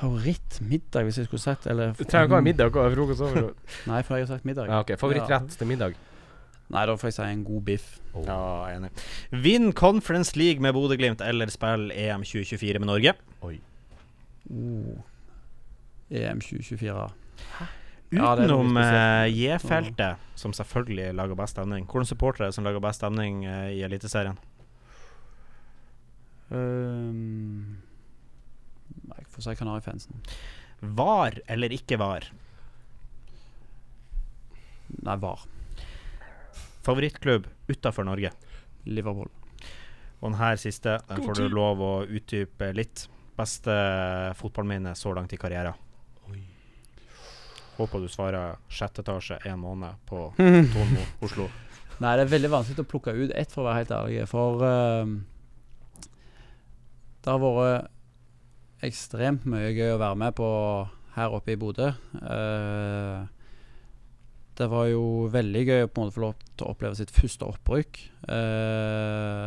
Favorittmiddag, 0.00 1.04
hvis 1.06 1.18
jeg 1.20 1.26
skulle 1.28 1.42
sagt 1.42 1.66
Eller 1.68 1.90
Du 1.92 2.06
trenger 2.08 2.30
ikke 2.30 2.38
ha 2.38 2.44
middag 2.46 2.76
og 2.80 2.94
frokost 2.96 3.20
over. 3.26 3.50
Nei, 3.86 4.00
for 4.00 4.16
jeg 4.16 4.26
har 4.26 4.32
sagt 4.32 4.48
middag. 4.48 4.70
Ja, 4.72 4.80
ok, 4.80 4.94
Favorittrett 4.98 5.58
til 5.60 5.68
middag? 5.70 5.98
Nei, 6.70 6.84
da 6.86 6.94
får 6.96 7.10
jeg 7.10 7.18
si 7.18 7.26
en 7.26 7.42
god 7.44 7.64
biff. 7.66 7.88
Ja, 8.26 8.42
enig. 8.72 8.90
Vinn 9.44 9.72
Conference 9.76 10.38
League 10.38 10.62
med 10.62 10.74
Bodø-Glimt 10.74 11.22
eller 11.26 11.50
spill 11.52 11.90
EM 11.94 12.22
2024 12.26 12.78
med 12.82 12.90
Norge. 12.90 13.18
Oh. 14.50 14.98
EM 16.10 16.40
2024. 16.42 17.10
Ja, 18.10 18.32
det 18.34 18.42
er 18.42 18.50
noe 18.50 18.64
Utenom 18.64 18.74
litt 18.74 18.88
eh. 18.90 19.26
J-feltet, 19.30 20.30
som 20.38 20.54
selvfølgelig 20.56 21.12
lager 21.14 21.38
best 21.38 21.54
stemning. 21.54 21.86
Hvordan 21.86 22.08
supportere 22.10 22.48
er 22.48 22.50
det 22.50 22.58
som 22.58 22.66
lager 22.66 22.82
best 22.82 22.98
stemning 22.98 23.44
eh, 23.46 23.68
i 23.76 23.84
Eliteserien? 23.86 24.40
Um, 26.50 27.78
jeg 29.14 29.28
får 29.30 29.46
si 29.46 29.54
Kanarifansen. 29.60 30.24
Var 30.98 31.38
eller 31.54 31.76
ikke 31.76 32.00
var? 32.00 32.26
Nei, 34.90 35.16
VAR. 35.22 35.46
Favorittklubb 36.82 37.46
utafor 37.70 38.08
Norge? 38.08 38.32
Liverpool. 38.90 39.30
Og 40.20 40.32
den 40.32 40.40
her 40.40 40.58
siste, 40.58 40.98
den 41.06 41.22
får 41.22 41.38
du 41.38 41.46
lov 41.52 41.80
å 41.84 41.92
utdype 42.08 42.72
litt. 42.74 43.06
Beste 43.40 43.74
fotballminne 44.36 44.92
så 44.98 45.14
langt 45.16 45.32
i 45.32 45.40
karrieren? 45.40 45.78
Håper 47.78 48.02
du 48.02 48.10
svarer 48.12 48.58
sjette 48.68 49.00
etasje 49.00 49.38
en 49.48 49.60
måned 49.62 50.02
på 50.08 50.26
Tornmo, 50.74 51.06
Oslo. 51.24 51.48
Nei, 52.00 52.14
det 52.16 52.26
er 52.26 52.32
veldig 52.34 52.50
vanskelig 52.52 52.84
å 52.84 52.90
plukke 52.90 53.14
ut 53.16 53.32
ett, 53.36 53.52
for 53.52 53.64
å 53.64 53.70
være 53.70 53.80
helt 53.82 53.94
ærlig. 53.96 54.20
For 54.28 54.60
uh, 54.64 55.08
det 57.20 57.32
har 57.32 57.40
vært 57.40 58.84
ekstremt 58.84 59.44
mye 59.48 59.72
gøy 59.76 59.94
å 59.94 60.00
være 60.00 60.20
med 60.20 60.36
på 60.36 60.48
her 61.16 61.36
oppe 61.36 61.54
i 61.54 61.60
Bodø. 61.60 61.90
Uh, 62.20 63.28
det 64.60 64.68
var 64.68 64.88
jo 64.90 65.04
veldig 65.32 65.62
gøy 65.64 65.84
å 65.86 65.88
på 65.88 66.00
en 66.00 66.08
måte 66.08 66.16
få 66.18 66.24
lov 66.26 66.40
til 66.44 66.66
å 66.66 66.72
oppleve 66.74 66.98
sitt 66.98 67.12
første 67.14 67.46
opprykk. 67.48 68.00
Eh, 68.28 69.46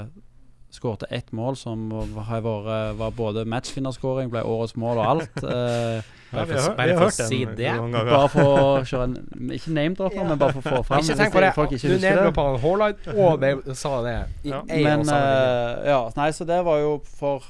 skårte 0.73 1.05
ett 1.13 1.29
mål 1.31 1.55
som 1.59 1.85
har 2.27 2.41
vært 2.41 2.97
var 2.97 3.11
både 3.15 3.43
matchvinnerskåring, 3.45 4.31
ble 4.33 4.41
årets 4.43 4.75
mål 4.79 4.97
og 5.03 5.05
alt. 5.13 5.43
Eh, 5.53 6.01
Ja, 6.33 6.45
vi 6.49 6.55
har, 6.57 6.71
bare 6.73 6.93
for 6.97 7.05
å 7.05 7.13
si 7.13 7.37
det. 7.45 7.73
bare 7.93 8.29
for 8.33 8.47
å 8.57 8.61
kjøre 8.89 9.03
en 9.05 9.51
Ikke 9.53 9.69
name-dropper, 9.69 10.23
men 10.25 10.39
bare 10.41 10.55
for 10.55 10.63
å 10.65 10.79
få 10.79 10.85
fram 10.87 11.03
Ikke 11.03 11.17
tenk 11.19 11.33
på 11.35 11.43
det. 11.43 11.51
folk 11.53 11.75
ikke 11.77 11.91
Du 11.93 12.31
på 12.33 12.45
Haaland 12.63 12.95
og 13.13 13.43
vi 13.43 13.75
sa 13.77 13.91
det 14.01 14.15
i 14.41 14.49
Ja. 14.49 14.63
samme 14.65 14.79
linje. 14.97 15.13
eh, 15.13 15.89
ja, 15.91 15.99
nei, 16.17 16.29
så 16.33 16.47
det 16.49 16.57
var 16.65 16.79
jo 16.81 16.95
for 17.05 17.43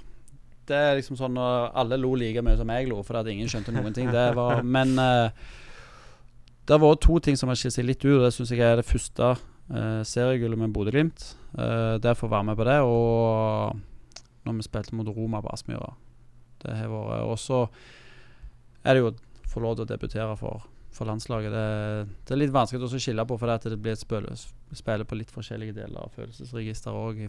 Det 0.68 0.76
er 0.76 0.96
liksom 1.00 1.16
sånn 1.16 1.38
uh, 1.40 1.72
alle 1.80 1.96
lo 1.98 2.12
like 2.16 2.44
mye 2.44 2.58
som 2.60 2.68
jeg 2.76 2.90
lo, 2.90 3.00
fordi 3.04 3.20
at 3.20 3.28
ingen 3.32 3.48
skjønte 3.48 3.72
noen 3.72 3.94
ting. 3.96 4.12
Det 4.12 4.36
var 4.36 4.62
Men 4.76 5.00
uh, 5.00 5.30
det 6.68 6.80
var 6.82 6.96
to 6.96 7.20
ting 7.20 7.36
som 7.40 7.48
har 7.52 7.56
skilt 7.60 7.74
seg 7.76 7.86
litt 7.88 8.04
ut, 8.04 8.20
det 8.24 8.34
syns 8.36 8.52
jeg 8.52 8.60
er 8.64 8.76
det 8.80 8.86
første 8.88 9.34
uh, 9.38 10.04
seriegullet 10.04 10.58
med 10.60 10.72
Bodø-Glimt. 10.76 11.36
Uh, 11.54 11.96
det 12.02 12.16
får 12.18 12.32
være 12.34 12.50
med 12.50 12.60
på 12.60 12.68
det. 12.68 12.80
Og 12.82 13.82
når 14.44 14.60
vi 14.60 14.68
spilte 14.68 14.96
mot 14.96 15.08
Roma 15.08 15.42
på 15.42 15.52
Aspmyra. 15.54 15.94
Det 16.64 16.78
har 16.78 16.92
vært 16.92 17.28
Og 17.28 17.40
så 17.40 17.66
er 18.84 18.96
det 18.96 19.04
jo 19.04 19.12
å 19.12 19.18
få 19.48 19.64
lov 19.64 19.78
til 19.78 19.86
å 19.86 19.92
debutere 19.92 20.36
for, 20.40 20.66
for 20.92 21.08
landslaget. 21.08 21.54
Det, 21.54 22.16
det 22.28 22.36
er 22.36 22.42
litt 22.42 22.56
vanskelig 22.56 22.88
å 22.88 23.00
skille 23.00 23.26
på, 23.28 23.38
for 23.40 23.52
det 23.52 23.72
det 23.72 23.80
blir 23.80 23.96
et 23.96 24.02
spille, 24.02 24.36
spiller 24.76 25.08
på 25.08 25.20
litt 25.20 25.32
forskjellige 25.32 25.78
deler 25.78 26.04
av 26.04 26.16
følelsesregister 26.16 26.96
òg 26.96 27.24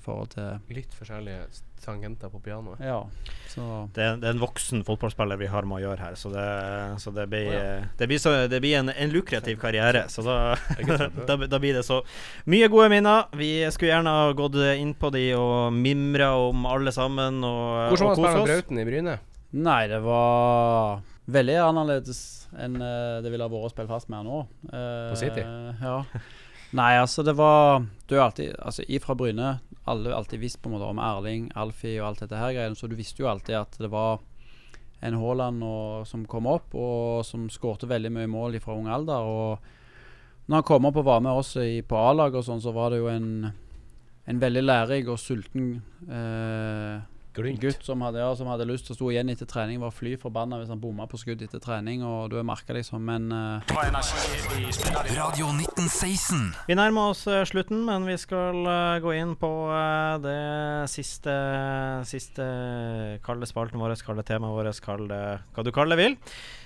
Litt 0.75 0.95
forskjellige 0.99 1.47
tangenter 1.85 2.33
på 2.33 2.41
pianoet. 2.43 2.81
Ja. 2.83 3.03
Det 3.95 4.03
er, 4.03 4.17
det 4.19 4.27
er 4.27 4.33
en 4.33 4.43
voksen 4.43 4.83
fotballspiller 4.87 5.39
vi 5.39 5.47
har 5.53 5.67
med 5.69 5.79
å 5.79 5.83
gjøre 5.85 6.09
her, 6.09 6.17
så 6.19 6.33
det, 6.33 6.47
så 7.03 7.13
det 7.15 7.29
blir, 7.31 7.51
oh, 7.53 7.55
ja. 7.55 7.75
det 8.01 8.09
blir, 8.11 8.19
så, 8.23 8.33
det 8.51 8.59
blir 8.65 8.81
en, 8.81 8.91
en 8.91 9.13
lukrativ 9.15 9.61
karriere. 9.63 10.07
Så 10.11 10.25
da, 10.27 10.57
da, 11.29 11.37
da 11.39 11.61
blir 11.63 11.79
det 11.79 11.85
så 11.87 12.01
mye 12.51 12.69
gode 12.73 12.91
minner. 12.93 13.29
Vi 13.39 13.53
skulle 13.75 13.93
gjerne 13.93 14.17
ha 14.17 14.33
gått 14.37 14.59
inn 14.75 14.97
på 14.99 15.13
de 15.15 15.29
og 15.39 15.75
mimra 15.77 16.33
om 16.49 16.67
alle 16.71 16.95
sammen 16.95 17.43
og, 17.47 17.95
Hvordan 17.95 18.11
var 18.11 18.15
og 18.15 18.17
det 18.17 18.17
å 18.17 18.17
spille 18.17 18.39
kose. 18.41 18.53
Brauten 18.53 18.83
i 18.83 18.87
Bryne? 18.89 19.19
Nei, 19.55 19.83
det 19.93 20.01
var 20.03 21.05
veldig 21.31 21.61
annerledes 21.63 22.23
enn 22.61 22.75
eh, 22.83 23.21
det 23.23 23.31
ville 23.33 23.47
ha 23.47 23.53
vært 23.53 23.69
å 23.69 23.73
spille 23.73 23.91
fast 23.91 24.11
med 24.11 24.21
her 24.21 24.27
nå. 24.27 24.41
Eh, 24.67 25.13
På 25.13 25.21
City? 25.21 25.45
Ja. 25.81 26.01
Nei, 26.75 26.97
altså, 26.99 27.23
det 27.23 27.37
var 27.39 27.85
Du 28.09 28.17
er 28.17 28.25
alltid 28.25 28.57
Altså, 28.59 28.83
ifra 28.91 29.15
Bryne 29.15 29.59
Alle 29.91 30.15
alltid 30.17 30.41
visst 30.41 30.63
på 30.63 30.71
en 30.71 30.77
måte 30.77 30.89
om 30.89 31.01
Erling, 31.03 31.51
Alfie 31.61 31.99
og 32.01 32.09
alt 32.09 32.25
dette 32.25 32.41
her 32.41 32.55
greiene, 32.57 32.79
så 32.79 32.89
du 32.89 32.95
visste 32.97 33.21
jo 33.21 33.29
alltid 33.29 33.59
at 33.59 33.77
det 33.81 33.91
var 33.93 34.23
en 35.05 35.19
Haaland 35.21 35.65
som 36.09 36.23
kom 36.25 36.47
opp, 36.49 36.73
og 36.73 37.27
som 37.29 37.51
skårte 37.53 37.91
veldig 37.91 38.13
mye 38.15 38.31
mål 38.31 38.57
fra 38.65 38.77
ung 38.79 38.89
alder. 38.89 39.27
Og 39.29 40.47
når 40.49 40.63
han 40.63 40.67
kom 40.71 40.89
opp 40.89 41.03
og 41.03 41.09
var 41.11 41.21
med 41.27 41.37
oss 41.37 41.53
i, 41.61 41.83
på 41.85 41.99
A-laget 42.01 42.41
og 42.41 42.47
sånn, 42.47 42.65
så 42.65 42.73
var 42.73 42.95
det 42.95 43.03
jo 43.03 43.11
en 43.13 43.53
en 44.25 44.41
veldig 44.41 44.63
lærerik 44.65 45.09
og 45.13 45.21
sulten 45.21 45.83
eh, 46.09 47.01
Glimt. 47.35 47.61
gutt 47.61 47.83
som 47.83 48.03
hadde, 48.07 48.21
ja, 48.23 48.31
som 48.39 48.47
hadde 48.47 48.67
lyst 48.69 48.87
til 48.87 48.95
å 48.95 48.99
stå 48.99 49.11
igjen 49.11 49.33
etter 49.33 49.49
trening, 49.51 49.81
var 49.83 49.91
fly 49.95 50.15
forbanna 50.21 50.61
hvis 50.61 50.71
han 50.71 50.79
bomma 50.83 51.09
på 51.11 51.19
skudd 51.19 51.43
etter 51.43 51.63
trening, 51.63 52.05
og 52.07 52.31
du 52.31 52.39
er 52.39 52.47
merka 52.47 52.77
liksom, 52.77 53.03
men 53.03 53.33
uh... 53.35 53.59
Radio 55.15 55.51
1916. 55.51 56.55
Vi 56.69 56.79
nærmer 56.79 57.11
oss 57.11 57.25
eh, 57.27 57.43
slutten, 57.49 57.83
men 57.89 58.07
vi 58.07 58.15
skal 58.23 58.63
eh, 58.63 59.03
gå 59.03 59.17
inn 59.19 59.35
på 59.41 59.51
eh, 59.75 60.15
det 60.23 60.41
siste 60.93 61.35
Siste 62.07 62.45
kalde 63.25 63.49
spalten 63.49 63.83
vår, 63.83 63.97
kalde 64.05 64.25
temaet 64.27 64.55
vårt, 64.55 64.83
kall 64.85 65.09
det 65.11 65.23
hva 65.55 65.65
du 65.65 65.73
kaller 65.75 65.99
det 65.99 66.05
vil. 66.05 66.17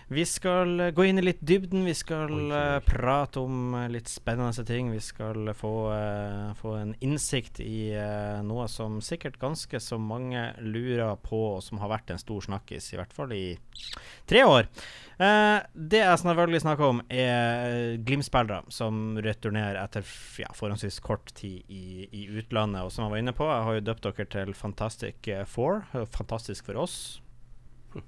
Vi 0.09 0.25
skal 0.25 0.81
eh, 0.81 0.91
gå 0.91 1.05
inn 1.05 1.21
i 1.21 1.23
litt 1.23 1.41
dybden. 1.45 1.85
Vi 1.85 1.93
skal 1.97 2.53
eh, 2.53 2.79
prate 2.87 3.43
om 3.45 3.75
eh, 3.77 3.91
litt 3.93 4.09
spennende 4.09 4.65
ting. 4.65 4.89
Vi 4.89 5.03
skal 5.05 5.51
få, 5.57 5.73
uh, 5.93 6.55
få 6.57 6.73
en 6.79 6.95
innsikt 7.05 7.61
i 7.61 7.93
uh, 7.93 8.41
noe 8.45 8.65
som 8.73 9.03
sikkert 9.05 9.37
ganske 9.41 9.81
så 9.85 9.99
mange 10.01 10.47
lurer 10.65 11.13
på, 11.21 11.43
og 11.59 11.61
som 11.65 11.83
har 11.83 11.93
vært 11.93 12.15
en 12.15 12.23
stor 12.23 12.49
snakkis, 12.49 12.89
i 12.95 13.01
hvert 13.01 13.13
fall 13.13 13.37
i 13.37 13.45
tre 14.29 14.47
år. 14.49 14.71
Det 15.19 15.99
jeg 15.99 16.19
selvfølgelig 16.21 16.61
snakker 16.63 16.93
om, 16.93 17.01
er 17.11 17.97
Glimt-spillere 18.07 18.71
som 18.71 19.19
returnerer 19.19 19.81
etter 19.81 20.07
ja, 20.39 20.53
forholdsvis 20.55 21.01
kort 21.03 21.33
tid 21.35 21.67
i, 21.67 22.07
i 22.07 22.29
utlandet. 22.39 22.87
Og 22.87 22.95
som 22.95 23.05
jeg 23.05 23.17
var 23.17 23.25
inne 23.25 23.35
på, 23.35 23.49
jeg 23.51 23.67
har 23.67 23.79
jo 23.81 23.87
døpt 23.89 24.07
dere 24.07 24.29
til 24.37 24.55
Fantastic 24.55 25.33
Four. 25.51 25.83
Fantastisk 26.15 26.71
for 26.71 26.87
oss. 26.87 27.01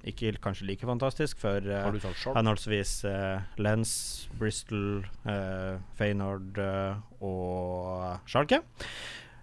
Ikke 0.09 0.33
kanskje 0.43 0.69
like 0.69 0.89
fantastisk 0.89 1.41
for 1.43 1.65
eh, 1.65 2.09
henholdsvis 2.35 2.95
eh, 3.09 3.47
Lens, 3.61 3.95
Bristol, 4.39 5.05
uh, 5.27 5.81
Feyenoord 5.99 6.61
eh, 6.61 7.25
og 7.25 8.29
Schalke. 8.31 8.63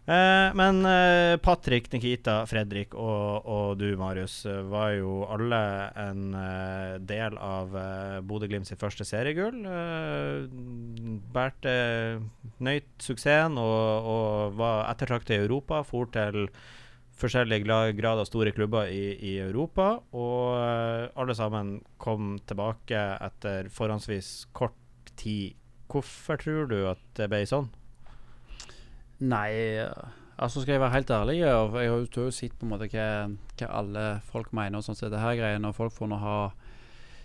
Eh, 0.08 0.54
men 0.56 0.86
eh, 0.88 1.36
Patrick, 1.44 1.90
Nikita, 1.92 2.38
Fredrik 2.48 2.94
og, 2.96 3.44
og 3.44 3.74
du, 3.76 3.90
Marius, 4.00 4.38
eh, 4.48 4.62
var 4.72 4.94
jo 4.96 5.26
alle 5.28 5.60
en 6.00 6.22
eh, 6.32 6.94
del 7.04 7.36
av 7.44 7.76
uh, 7.76 8.22
Bodø-Glimt 8.24 8.70
sitt 8.70 8.80
første 8.80 9.04
seriegull. 9.04 9.66
Uh, 9.68 10.48
Bærte 11.36 11.76
nøyt 12.64 12.88
suksessen 13.04 13.60
og, 13.60 14.08
og 14.14 14.56
var 14.62 14.86
ettertraktet 14.94 15.36
i 15.36 15.42
Europa. 15.44 15.84
For 15.84 16.08
til 16.16 16.48
forskjellige 17.18 17.66
grader 17.98 18.28
store 18.28 18.54
klubber 18.56 18.90
i, 18.94 19.16
i 19.18 19.38
Europa. 19.42 19.96
Og 20.14 20.58
eh, 20.60 21.08
alle 21.18 21.36
sammen 21.38 21.78
kom 22.02 22.36
tilbake 22.48 23.00
etter 23.26 23.72
forhåndsvis 23.74 24.48
kort 24.58 24.78
tid. 25.18 25.58
Hvorfor 25.88 26.40
tror 26.42 26.68
du 26.70 26.80
at 26.90 27.02
det 27.18 27.30
ble 27.32 27.46
sånn? 27.48 27.70
Nei, 29.24 29.82
altså 30.38 30.62
skal 30.62 30.76
jeg 30.76 30.82
være 30.84 30.94
helt 30.94 31.12
ærlig 31.16 31.38
og 31.48 31.78
Jeg 31.82 31.90
har 31.90 32.04
jo- 32.06 32.32
sett 32.32 32.54
på 32.60 32.68
en 32.68 32.74
måte 32.76 32.90
hva, 32.92 33.08
hva 33.58 33.70
alle 33.80 34.22
folk 34.22 34.52
mener 34.54 34.78
og 34.78 34.84
sånn 34.86 34.96
som 34.96 35.10
Det 35.10 35.20
her 35.20 35.36
greiene, 35.40 35.68
og 35.68 35.76
folk 35.76 35.94
får 35.94 36.12
nå 36.12 36.20
ha 36.22 36.52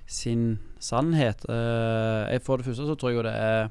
sin 0.07 0.59
sannhet. 0.81 1.45
Uh, 1.49 2.39
for 2.41 2.57
det 2.57 2.67
første 2.67 2.87
så 2.89 2.97
tror 2.97 3.11
jeg 3.11 3.17
jo 3.19 3.27
det 3.27 3.35
er 3.35 3.69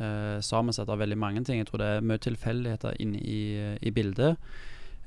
uh, 0.00 0.40
sammensatt 0.40 0.88
av 0.88 0.98
veldig 0.98 1.18
mange 1.18 1.44
ting. 1.44 1.58
Jeg 1.58 1.66
tror 1.70 1.78
det 1.78 1.86
er 1.86 2.06
mye 2.06 2.18
tilfeldigheter 2.18 2.98
inne 3.00 3.18
i, 3.18 3.40
i 3.80 3.90
bildet. 3.90 4.36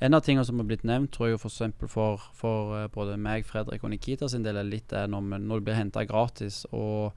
En 0.03 0.13
av 0.13 0.25
tingene 0.25 0.43
som 0.43 0.59
har 0.59 0.67
blitt 0.67 0.83
nevnt, 0.83 1.13
tror 1.15 1.31
jeg. 1.31 1.39
For, 1.39 1.87
for, 1.87 2.23
for 2.35 2.75
eh, 2.75 2.89
både 2.91 3.15
meg, 3.21 3.45
Fredrik 3.47 3.83
og 3.85 3.93
Nikita 3.93 4.27
sin 4.31 4.43
del, 4.43 4.59
er 4.59 4.67
litt 4.67 4.89
det 4.91 5.05
når, 5.11 5.39
når 5.39 5.61
du 5.61 5.67
blir 5.69 5.79
henta 5.79 6.03
gratis, 6.07 6.65
og 6.75 7.15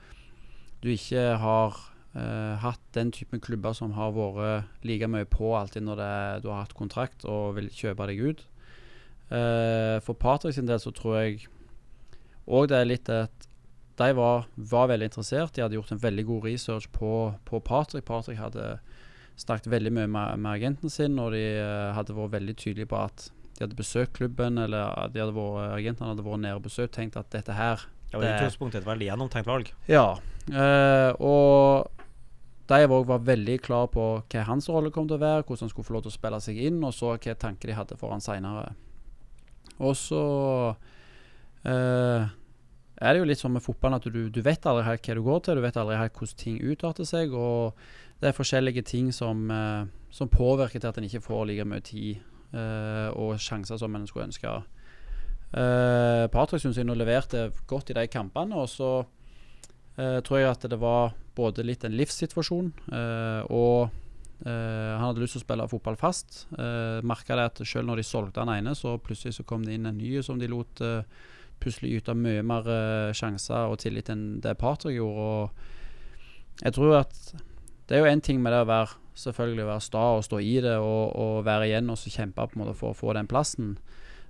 du 0.84 0.92
ikke 0.92 1.24
har 1.42 1.80
eh, 2.14 2.54
hatt 2.62 2.84
den 2.94 3.10
typen 3.14 3.42
klubber 3.42 3.74
som 3.74 3.96
har 3.98 4.14
vært 4.14 4.86
like 4.86 5.10
mye 5.10 5.26
på 5.26 5.50
alltid 5.58 5.88
når 5.88 6.00
det, 6.02 6.14
du 6.44 6.52
har 6.52 6.62
hatt 6.62 6.76
kontrakt 6.78 7.26
og 7.26 7.58
vil 7.58 7.70
kjøpe 7.74 8.06
deg 8.12 8.22
ut. 8.22 8.46
Eh, 9.28 9.98
for 10.04 10.14
Patrick 10.14 10.54
sin 10.56 10.70
del 10.70 10.80
så 10.80 10.94
tror 10.94 11.18
jeg 11.18 11.48
òg 12.48 12.70
det 12.70 12.78
er 12.78 12.88
litt 12.88 13.10
at 13.12 13.48
de 13.98 14.12
var, 14.14 14.46
var 14.54 14.86
veldig 14.92 15.10
interessert. 15.10 15.56
De 15.56 15.64
hadde 15.64 15.74
gjort 15.74 15.90
en 15.92 16.02
veldig 16.02 16.24
god 16.28 16.44
research 16.46 16.86
på, 16.94 17.34
på 17.44 17.60
Patrick. 17.66 18.06
Patrick 18.06 18.38
hadde 18.38 18.78
snakket 19.38 19.70
veldig 19.70 19.92
mye 19.94 20.08
med, 20.10 20.38
med 20.42 20.50
agenten 20.52 20.90
sin, 20.92 21.18
og 21.22 21.32
de 21.34 21.42
eh, 21.60 21.92
hadde 21.96 22.16
vært 22.16 22.34
veldig 22.34 22.56
tydelige 22.58 22.90
på 22.90 22.98
at 23.04 23.28
de 23.58 23.64
hadde 23.64 23.78
besøkt 23.78 24.16
klubben, 24.18 24.58
eller 24.62 25.10
de 25.14 25.22
hadde 25.22 25.34
vært, 25.36 25.76
agentene 25.78 26.12
hadde 26.12 26.26
vært 26.26 26.42
nede 26.44 26.58
og 26.58 26.66
besøkt, 26.66 26.94
tenkt 26.98 27.16
at 27.18 27.30
dette 27.34 27.54
her 27.58 27.84
var 28.12 28.22
Det- 28.24 28.34
utgangspunktet 28.38 28.80
et 28.82 28.86
veldig 28.88 29.08
gjennomtenkt 29.10 29.46
valg. 29.50 29.72
ja, 29.88 30.16
eh, 30.50 31.12
og 31.20 31.90
de 32.68 32.86
òg 32.86 33.06
var 33.08 33.18
veldig 33.24 33.60
klar 33.64 33.86
på 33.88 34.04
hva 34.28 34.44
hans 34.44 34.68
rolle 34.68 34.90
kom 34.92 35.06
til 35.08 35.16
å 35.16 35.20
være, 35.22 35.44
hvordan 35.44 35.60
han 35.66 35.70
skulle 35.72 35.86
få 35.88 35.94
lov 35.96 36.02
til 36.04 36.12
å 36.12 36.18
spille 36.18 36.40
seg 36.44 36.58
inn, 36.68 36.82
og 36.84 36.92
så 36.92 37.14
hva 37.16 37.34
tanker 37.34 37.66
de 37.70 37.74
hadde 37.78 37.96
for 37.96 38.10
han 38.10 38.20
seinere. 38.20 38.74
Og 39.80 39.94
så 39.96 40.76
eh, 41.64 42.26
er 42.98 43.14
det 43.14 43.20
jo 43.22 43.28
litt 43.28 43.40
sånn 43.40 43.54
med 43.54 43.62
fotballen 43.64 43.98
at 44.00 44.08
du, 44.10 44.28
du 44.30 44.42
vet 44.44 44.66
aldri 44.68 44.84
hva 44.84 45.14
du 45.14 45.22
går 45.22 45.40
til, 45.46 45.58
du 45.58 45.64
vet 45.64 45.76
aldri 45.80 45.96
hvordan 46.08 46.36
ting 46.40 46.58
utarter 46.60 47.08
seg, 47.08 47.32
og 47.32 47.74
det 48.18 48.30
er 48.30 48.36
forskjellige 48.36 48.82
ting 48.82 49.12
som, 49.14 49.50
eh, 49.50 49.84
som 50.10 50.28
påvirker 50.28 50.80
til 50.80 50.90
at 50.90 50.98
en 50.98 51.06
ikke 51.06 51.22
får 51.22 51.46
like 51.46 51.68
mye 51.68 51.84
tid 51.86 52.18
eh, 52.52 53.08
og 53.14 53.38
sjanser 53.38 53.78
som 53.78 53.94
en 53.94 54.06
skulle 54.06 54.28
ønske. 54.30 54.56
Uh, 55.48 56.28
Patrick 56.28 56.60
syns 56.60 56.76
jeg 56.76 56.84
nå 56.84 56.92
leverte 56.92 57.46
godt 57.66 57.88
i 57.88 57.94
de 57.96 58.02
kampene, 58.12 58.52
og 58.52 58.68
så 58.68 59.06
tror 59.96 60.38
jeg 60.38 60.46
at 60.46 60.66
det 60.70 60.76
var 60.78 61.14
både 61.34 61.64
litt 61.64 61.86
en 61.88 61.96
livssituasjon 61.96 62.68
og 63.50 63.96
Uh, 64.46 64.94
han 64.94 65.02
hadde 65.02 65.24
lyst 65.24 65.34
til 65.34 65.42
å 65.42 65.46
spille 65.46 65.66
fotball 65.70 65.96
fast. 65.98 66.44
Uh, 66.54 67.02
Merka 67.06 67.34
det 67.34 67.46
at 67.50 67.62
selv 67.66 67.88
når 67.88 68.00
de 68.00 68.06
solgte 68.06 68.44
han 68.44 68.52
ene, 68.52 68.74
så 68.78 68.94
plutselig 69.02 69.34
så 69.34 69.46
kom 69.48 69.64
det 69.66 69.74
inn 69.74 69.88
en 69.90 69.98
ny 69.98 70.12
som 70.22 70.38
de 70.38 70.50
lot 70.50 70.82
uh, 70.84 71.02
plutselig 71.58 71.98
yte 71.98 72.14
mye 72.14 72.44
mer 72.46 72.68
uh, 72.70 73.10
sjanser 73.16 73.66
og 73.66 73.80
tillit 73.82 74.10
enn 74.14 74.38
det 74.44 74.54
Patrick 74.60 74.94
gjorde. 74.94 75.26
Og 75.26 76.62
jeg 76.62 76.76
tror 76.78 77.00
at 77.00 77.18
det 77.88 77.96
er 77.96 78.04
jo 78.04 78.10
en 78.12 78.24
ting 78.24 78.40
med 78.44 78.52
det 78.54 78.62
å 78.64 78.68
være 78.68 78.96
selvfølgelig 79.18 79.66
være 79.66 79.82
sta 79.82 80.02
og 80.14 80.24
stå 80.26 80.38
i 80.44 80.56
det 80.62 80.76
og, 80.78 81.14
og 81.18 81.44
være 81.46 81.70
igjen 81.70 81.90
og 81.90 81.98
så 81.98 82.12
kjempe 82.12 82.44
på 82.46 82.58
en 82.58 82.62
måte 82.62 82.76
for 82.78 82.92
å 82.92 82.98
få 82.98 83.14
den 83.16 83.30
plassen. 83.30 83.78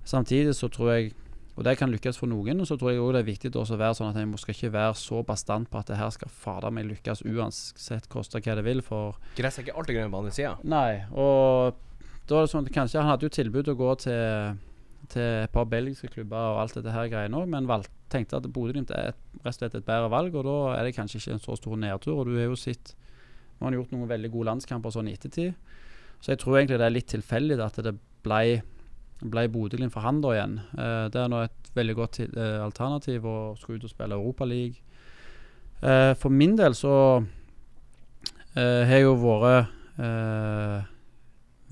Samtidig 0.07 0.55
så 0.57 0.71
tror 0.73 0.95
jeg 0.95 1.11
og 1.59 1.65
det 1.67 1.73
kan 1.75 1.91
lykkes 1.91 2.15
for 2.15 2.31
noen, 2.31 2.61
og 2.63 2.67
så 2.69 2.77
tror 2.79 2.93
jeg 2.93 3.01
også 3.03 3.13
det 3.17 3.19
er 3.19 3.27
viktig 3.27 3.49
også 3.51 3.75
å 3.75 3.79
være 3.81 3.95
sånn 3.97 4.13
at 4.13 4.17
en 4.21 4.37
skal 4.39 4.55
ikke 4.55 4.69
være 4.71 4.93
så 4.95 5.19
bastant 5.27 5.67
på 5.67 5.81
at 5.81 5.89
det 5.91 5.97
her 5.99 6.13
skal 6.15 6.31
fader 6.31 6.71
meg 6.71 6.87
lykkes 6.87 7.25
uansett 7.27 8.07
koste 8.07 8.39
hva 8.39 8.55
det 8.55 8.63
vil. 8.63 8.79
For 8.85 9.17
Gress 9.35 9.59
er 9.59 9.65
ikke 9.65 9.75
alltid 9.75 9.97
grønt 9.97 10.13
på 10.13 10.21
andre 10.21 10.31
sida. 10.37 10.53
Nei, 10.63 11.01
og 11.11 11.75
da 12.29 12.37
var 12.37 12.47
det 12.47 12.53
sånn 12.53 12.63
at 12.63 12.71
kanskje 12.77 13.01
Han 13.01 13.11
hadde 13.11 13.27
jo 13.27 13.33
tilbud 13.35 13.73
å 13.73 13.75
gå 13.75 13.89
til, 14.05 14.55
til 15.11 15.27
et 15.41 15.51
par 15.51 15.67
belgiske 15.67 16.13
klubber 16.13 16.53
og 16.53 16.61
alt 16.63 16.79
dette 16.79 16.95
her 16.95 17.11
greiene 17.11 17.43
òg, 17.43 17.51
men 17.51 17.67
valgte, 17.67 17.91
tenkte 18.09 18.39
at 18.39 18.47
Bodø-Glimt 18.47 18.95
er 18.95 19.11
et, 19.11 19.19
rett 19.43 19.51
og 19.51 19.59
slett 19.59 19.75
et 19.75 19.85
bedre 19.91 20.07
valg, 20.15 20.39
og 20.39 20.47
da 20.47 20.57
er 20.77 20.87
det 20.87 20.95
kanskje 20.95 21.19
ikke 21.19 21.35
en 21.35 21.43
så 21.43 21.59
stor 21.59 21.75
nedtur. 21.83 22.21
Og 22.21 22.31
du 22.31 22.37
har 22.39 22.47
jo 22.47 22.55
sett 22.57 22.95
Nå 23.59 23.65
har 23.65 23.71
han 23.73 23.79
gjort 23.81 23.93
noen 23.93 24.09
veldig 24.09 24.31
gode 24.31 24.47
landskamper 24.53 24.93
sånn 24.95 25.09
i 25.11 25.15
ettertid, 25.17 25.55
så 26.23 26.31
jeg 26.31 26.39
tror 26.41 26.59
egentlig 26.59 26.79
det 26.79 26.85
er 26.87 26.95
litt 26.95 27.09
tilfeldig 27.11 27.57
at 27.63 27.79
det 27.83 27.93
ble, 28.23 28.61
ble 29.19 29.47
Bodø-Glimt 29.51 29.93
for 29.93 30.03
han 30.03 30.21
da 30.23 30.31
igjen. 30.35 30.55
Eh, 30.75 31.07
det 31.11 31.19
er 31.19 31.31
nå 31.31 31.41
et 31.43 31.73
veldig 31.75 31.95
godt 31.97 32.21
eh, 32.23 32.59
alternativ 32.63 33.27
å 33.27 33.35
skulle 33.59 33.79
ut 33.79 33.87
og 33.87 33.91
spille 33.91 34.19
Europaliga. 34.19 34.79
Eh, 35.79 36.13
for 36.19 36.31
min 36.31 36.55
del 36.59 36.75
så 36.75 36.93
eh, 37.19 38.87
har 38.87 38.95
jeg 38.95 39.05
jo 39.05 39.17
vært 39.23 39.75
eh, 40.03 40.87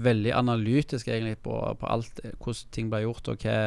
veldig 0.03 0.35
analytisk 0.37 1.07
egentlig 1.07 1.39
på, 1.43 1.55
på 1.79 1.89
alt 1.91 2.21
eh, 2.23 2.35
hvordan 2.37 2.71
ting 2.75 2.91
ble 2.91 3.03
gjort, 3.03 3.31
og 3.33 3.47
hva, 3.47 3.57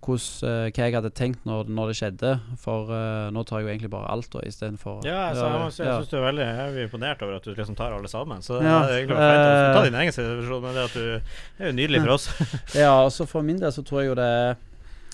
hvordan, 0.00 0.48
eh, 0.48 0.70
hva 0.74 0.86
jeg 0.86 0.96
hadde 0.96 1.10
tenkt 1.16 1.46
når, 1.48 1.70
når 1.70 1.90
det 1.90 1.96
skjedde. 1.98 2.32
For 2.60 2.90
uh, 2.90 3.28
nå 3.34 3.44
tar 3.48 3.60
jeg 3.60 3.66
jo 3.66 3.72
egentlig 3.74 3.90
bare 3.92 4.10
alt 4.12 4.30
da, 4.32 4.42
istedenfor 4.48 5.00
Ja, 5.06 5.30
altså, 5.30 5.46
jeg, 5.46 5.60
jeg, 5.60 5.72
jeg 5.76 5.86
ja. 5.86 5.94
synes 5.98 6.10
du 6.10 6.16
er 6.18 6.26
veldig 6.26 6.46
jeg 6.46 6.66
er 6.66 6.88
imponert 6.88 7.24
over 7.26 7.38
at 7.38 7.46
du 7.46 7.52
liksom 7.52 7.78
tar 7.78 7.96
alle 7.96 8.10
sammen. 8.12 8.44
Så 8.44 8.58
det 8.58 8.68
er 8.70 8.96
egentlig 8.98 9.18
fint 9.18 9.40
å 9.40 9.54
eh, 9.54 9.72
ta 9.76 9.86
din 9.86 9.98
egen 10.02 10.16
situasjon, 10.16 10.62
men 10.66 10.78
det 10.78 10.86
at 10.88 10.98
du 10.98 11.06
det 11.10 11.64
er 11.66 11.72
jo 11.72 11.78
nydelig 11.78 12.04
for 12.04 12.16
oss. 12.16 12.28
Ja, 12.80 12.92
altså 13.04 13.26
for 13.28 13.46
min 13.46 13.60
del 13.60 13.72
så 13.74 13.84
tror 13.86 14.02
jeg 14.02 14.12
jo 14.12 14.18
det 14.18 14.30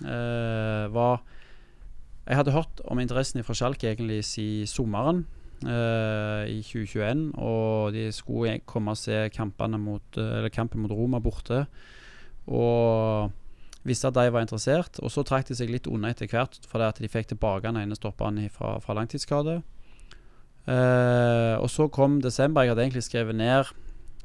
uh, 0.06 0.84
var 0.92 1.24
Jeg 2.26 2.40
hadde 2.40 2.54
hørt 2.54 2.84
om 2.84 3.00
interessen 3.00 3.42
fra 3.46 3.56
Schalke 3.56 3.90
egentlig 3.92 4.22
siden 4.28 4.70
sommeren 4.70 5.26
Uh, 5.64 6.44
i 6.52 6.58
2021. 6.60 7.30
Og 7.40 7.94
de 7.94 8.10
skulle 8.12 8.58
komme 8.68 8.92
og 8.92 8.98
se 9.00 9.24
mot, 9.78 10.02
eh, 10.18 10.36
eller 10.38 10.50
kampen 10.52 10.82
mot 10.82 10.92
Roma 10.92 11.18
borte. 11.18 11.64
Og 12.46 13.32
visste 13.86 14.10
at 14.10 14.18
de 14.18 14.32
var 14.34 14.44
interessert. 14.44 15.00
Og 15.02 15.12
så 15.12 15.24
trakk 15.26 15.48
de 15.48 15.56
seg 15.58 15.70
litt 15.72 15.88
unna 15.90 16.10
etter 16.12 16.30
hvert 16.30 16.58
fordi 16.70 16.90
at 16.90 17.00
de 17.02 17.10
fikk 17.10 17.32
tilbake 17.32 17.66
den 17.68 17.80
ene 17.84 17.98
stopperen 17.98 18.42
fra, 18.52 18.76
fra 18.82 18.96
langtidsskade. 18.98 19.60
Uh, 20.66 21.56
og 21.62 21.70
så 21.70 21.86
kom 21.94 22.18
desember. 22.22 22.64
Jeg 22.66 22.74
hadde 22.74 22.86
egentlig 22.88 23.06
skrevet 23.06 23.36
ned 23.38 23.68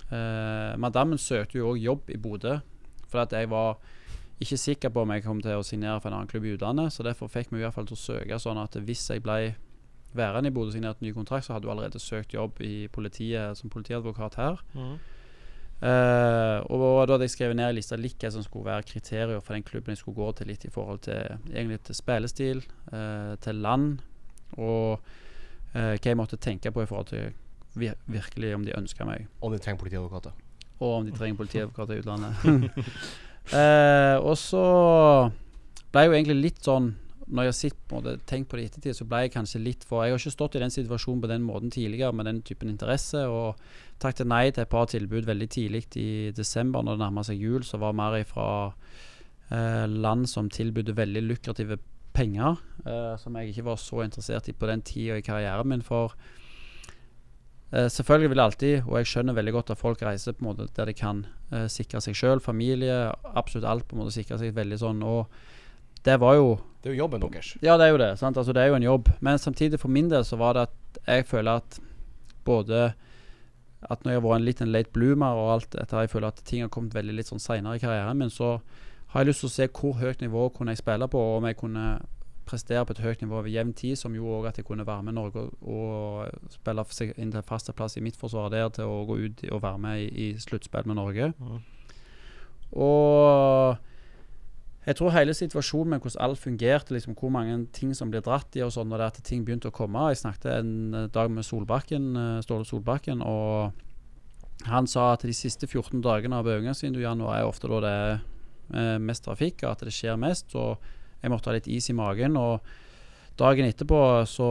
uh, 0.10 0.74
Madammen 0.82 1.20
søkte 1.22 1.60
jo 1.60 1.74
òg 1.74 1.82
jobb 1.82 2.10
i 2.10 2.18
Bodø. 2.22 2.58
Fordi 3.12 3.28
at 3.28 3.36
jeg 3.42 3.52
var 3.52 3.78
ikke 4.42 4.58
sikker 4.58 4.90
på 4.90 5.04
om 5.04 5.12
jeg 5.14 5.24
kom 5.26 5.42
til 5.44 5.60
å 5.60 5.66
signere 5.66 6.00
for 6.02 6.10
en 6.10 6.18
annen 6.18 6.32
klubb 6.32 6.48
i 6.50 6.56
utlandet. 6.56 6.96
Så 6.96 7.06
derfor 7.06 7.30
fikk 7.30 7.52
vi 7.52 7.62
i 7.62 7.66
hvert 7.66 7.78
fall 7.78 7.90
til 7.90 8.00
å 8.00 8.02
søke 8.02 8.40
sånn 8.42 8.62
at 8.62 8.80
hvis 8.82 9.06
jeg 9.14 9.22
ble 9.22 9.54
værende 10.18 10.50
i 10.50 10.56
Bodø 10.56 10.72
og 10.72 10.76
signert 10.76 11.04
ny 11.04 11.14
kontrakt, 11.16 11.46
så 11.46 11.56
hadde 11.56 11.70
hun 11.70 11.76
allerede 11.76 12.02
søkt 12.02 12.34
jobb 12.34 12.58
i 12.66 12.88
politiet 12.92 13.60
som 13.60 13.72
politiadvokat 13.72 14.40
her. 14.42 14.64
Eh, 15.82 16.58
og 16.70 17.08
da 17.10 17.16
hadde 17.16 17.26
jeg 17.26 17.34
skrevet 17.34 17.58
ned 17.58 17.72
i 17.72 17.78
lista 17.80 17.98
litt 17.98 18.22
hva 18.22 18.30
som 18.36 18.44
skulle 18.46 18.70
være 18.70 18.86
kriterier 18.86 19.42
for 19.42 19.58
den 19.58 19.66
klubben 19.66 19.96
jeg 19.96 20.04
skulle 20.04 20.20
gå 20.20 20.28
til, 20.38 20.52
litt 20.52 20.66
i 20.68 20.74
forhold 20.74 21.02
til 21.08 21.40
egentlig 21.50 21.80
til 21.88 21.98
spillestil, 21.98 22.62
uh, 22.94 23.34
til 23.42 23.64
land, 23.66 24.04
og 24.62 25.02
uh, 25.74 25.96
hva 25.96 26.06
jeg 26.06 26.20
måtte 26.20 26.38
tenke 26.38 26.70
på 26.70 26.84
i 26.84 26.90
forhold 26.90 27.10
til 27.10 27.32
vir 27.74 27.96
virkelig 28.12 28.54
om 28.54 28.66
de 28.68 28.76
ønska 28.76 29.08
meg 29.08 29.26
Om 29.42 29.54
de 29.56 29.60
trenger 29.64 29.80
politiadvokater. 29.80 30.32
og 30.80 30.94
om 31.00 31.06
de 31.06 31.18
trenger 31.18 31.38
politiadvokater 31.38 31.94
i 31.96 32.02
utlandet. 32.04 32.34
og 34.28 34.38
så 34.38 34.66
ble 35.92 36.04
jeg 36.04 36.10
jo 36.10 36.18
egentlig 36.18 36.42
litt 36.42 36.62
sånn 36.66 36.92
Når 37.32 37.48
jeg 37.48 37.54
har 37.56 37.78
på 37.88 38.02
det, 38.04 38.16
tenkt 38.28 38.50
på 38.52 38.58
det 38.58 38.64
i 38.64 38.70
ettertid, 38.70 38.96
så 38.98 39.06
ble 39.08 39.22
jeg 39.24 39.34
kanskje 39.36 39.62
litt 39.64 39.86
for 39.88 40.04
Jeg 40.04 40.14
har 40.14 40.20
ikke 40.20 40.34
stått 40.34 40.58
i 40.58 40.64
den 40.64 40.74
situasjonen 40.74 41.22
på 41.24 41.30
den 41.32 41.46
måten 41.48 41.72
tidligere 41.72 42.12
med 42.14 42.28
den 42.28 42.42
typen 42.44 42.70
interesse, 42.70 43.24
og 43.28 43.56
takket 44.04 44.28
nei 44.28 44.50
til 44.52 44.66
et 44.66 44.72
par 44.72 44.90
tilbud 44.92 45.30
veldig 45.30 45.48
tidlig 45.50 45.86
i 46.02 46.10
desember 46.36 46.84
når 46.84 46.98
det 46.98 47.06
nærma 47.06 47.24
seg 47.24 47.40
jul, 47.40 47.64
så 47.64 47.80
var 47.80 47.96
mer 47.96 48.20
ifra 48.20 48.50
eh, 48.68 49.88
land 49.88 50.28
som 50.30 50.52
tilbød 50.52 50.92
veldig 50.98 51.24
lukrative 51.30 51.80
penger, 52.14 52.60
eh, 52.86 53.16
som 53.18 53.36
jeg 53.40 53.54
ikke 53.54 53.68
var 53.70 53.80
så 53.80 54.04
interessert 54.04 54.52
i 54.52 54.58
på 54.58 54.68
den 54.68 54.84
tida 54.84 55.18
i 55.18 55.26
karrieren 55.26 55.72
min. 55.72 55.88
For 55.88 56.16
Uh, 57.72 57.88
selvfølgelig 57.88 58.30
vil 58.30 58.40
alltid, 58.44 58.82
og 58.84 58.98
jeg 59.00 59.08
skjønner 59.08 59.36
veldig 59.38 59.52
godt 59.56 59.70
at 59.72 59.80
folk 59.80 60.02
reiser 60.04 60.34
på 60.36 60.44
en 60.44 60.50
måte 60.50 60.66
der 60.76 60.90
de 60.90 60.94
kan 60.94 61.22
uh, 61.54 61.70
sikre 61.72 62.02
seg 62.04 62.18
sjøl, 62.20 62.42
familie, 62.44 63.14
absolutt 63.24 63.68
alt 63.68 63.86
på 63.88 63.96
en 63.96 64.02
måte 64.02 64.12
sikre 64.12 64.36
seg 64.42 64.52
veldig 64.58 64.80
sånn. 64.82 65.00
Og 65.08 65.32
det 66.04 66.18
var 66.20 66.36
jo 66.36 66.50
Det 66.82 66.90
er 66.90 66.96
jo 66.96 67.04
jobben 67.04 67.22
deres. 67.22 67.56
Ja, 67.62 67.78
det 67.78 67.86
er 67.86 67.94
jo 67.94 67.98
det. 68.02 68.20
sant? 68.20 68.38
Altså 68.38 68.54
Det 68.54 68.62
er 68.62 68.68
jo 68.68 68.76
en 68.76 68.84
jobb. 68.84 69.10
Men 69.20 69.38
samtidig, 69.38 69.80
for 69.80 69.88
min 69.88 70.10
del, 70.10 70.26
så 70.26 70.36
var 70.36 70.54
det 70.54 70.62
at 70.62 71.02
jeg 71.08 71.26
føler 71.26 71.52
at 71.52 71.80
både 72.46 72.94
At 73.82 74.04
når 74.04 74.12
jeg 74.12 74.22
har 74.22 74.28
vært 74.28 74.40
en 74.40 74.46
liten 74.46 74.72
late 74.72 74.92
bloomer 74.94 75.26
og 75.34 75.54
alt 75.54 75.72
dette, 75.74 75.98
jeg 75.98 76.10
føler 76.10 76.28
at 76.28 76.42
ting 76.46 76.62
har 76.62 76.70
kommet 76.70 76.94
veldig 76.94 77.16
litt 77.18 77.28
sånn 77.28 77.40
seinere 77.42 77.76
i 77.76 77.80
karrieren 77.82 78.18
min, 78.18 78.30
så 78.30 78.60
har 79.08 79.24
jeg 79.24 79.28
lyst 79.32 79.42
til 79.42 79.50
å 79.50 79.54
se 79.56 79.68
hvor 79.74 79.96
høyt 79.98 80.22
nivå 80.22 80.44
kunne 80.54 80.72
jeg 80.76 80.84
spille 80.84 81.08
på, 81.10 81.18
og 81.18 81.38
om 81.40 81.48
jeg 81.50 81.58
kunne 81.58 81.86
prestere 82.46 82.86
på 82.86 82.94
et 82.94 83.02
høyt 83.02 83.24
nivå 83.24 83.40
over 83.40 83.50
jevn 83.50 83.74
tid, 83.74 83.98
som 83.98 84.14
gjorde 84.14 84.38
òg 84.38 84.48
at 84.52 84.60
jeg 84.62 84.68
kunne 84.68 84.86
være 84.86 85.04
med 85.08 85.18
Norge 85.18 85.48
og, 85.48 85.52
og 85.66 86.54
spille 86.54 86.86
seg 86.94 87.18
inn 87.18 87.34
til 87.34 87.42
faste 87.48 87.74
plass 87.74 87.98
i 87.98 88.06
mitt 88.06 88.20
forsvar 88.20 88.54
der, 88.54 88.70
til 88.70 88.86
å 88.86 89.02
gå 89.10 89.18
ut 89.26 89.44
og 89.50 89.64
være 89.66 89.82
med 89.82 90.04
i, 90.04 90.08
i 90.28 90.28
sluttspill 90.38 90.86
med 90.86 91.00
Norge. 91.02 91.32
Og 92.72 93.82
jeg 94.82 94.98
tror 94.98 95.14
hele 95.14 95.34
situasjonen 95.38 95.94
med 95.94 96.02
hvordan 96.02 96.24
alt 96.26 96.40
fungerte, 96.42 96.96
liksom 96.96 97.14
hvor 97.14 97.30
mange 97.30 97.54
ting 97.74 97.94
som 97.94 98.10
blir 98.10 98.24
dratt 98.26 98.56
i 98.58 98.64
og 98.66 98.72
sånn, 98.74 98.90
og 98.90 98.98
det 98.98 99.10
at 99.12 99.20
ting 99.28 99.44
begynte 99.46 99.70
å 99.70 99.76
komme 99.76 100.08
Jeg 100.10 100.24
snakket 100.24 100.48
en 100.56 101.10
dag 101.14 101.30
med 101.30 101.46
Solbakken, 101.46 102.16
eh, 102.18 102.42
Ståle 102.42 102.66
Solbakken, 102.66 103.22
og 103.22 103.74
han 104.66 104.88
sa 104.88 105.12
at 105.14 105.22
de 105.22 105.34
siste 105.34 105.68
14 105.68 106.02
dagene 106.02 106.38
av 106.38 106.50
overgangsvinduet 106.50 107.04
i 107.04 107.06
januar 107.06 107.38
er 107.38 107.46
ofte 107.46 107.70
da 107.70 107.82
det 107.84 107.92
er 107.92 108.16
eh, 108.74 108.98
mest 108.98 109.26
trafikk, 109.26 109.62
og 109.64 109.70
at 109.72 109.84
det 109.86 109.94
skjer 109.94 110.18
mest. 110.18 110.56
Og 110.56 110.78
jeg 111.22 111.30
måtte 111.30 111.50
ha 111.50 111.54
litt 111.54 111.70
is 111.70 111.90
i 111.90 111.94
magen. 111.94 112.38
Og 112.38 112.62
dagen 113.38 113.66
etterpå 113.70 114.00
så 114.30 114.50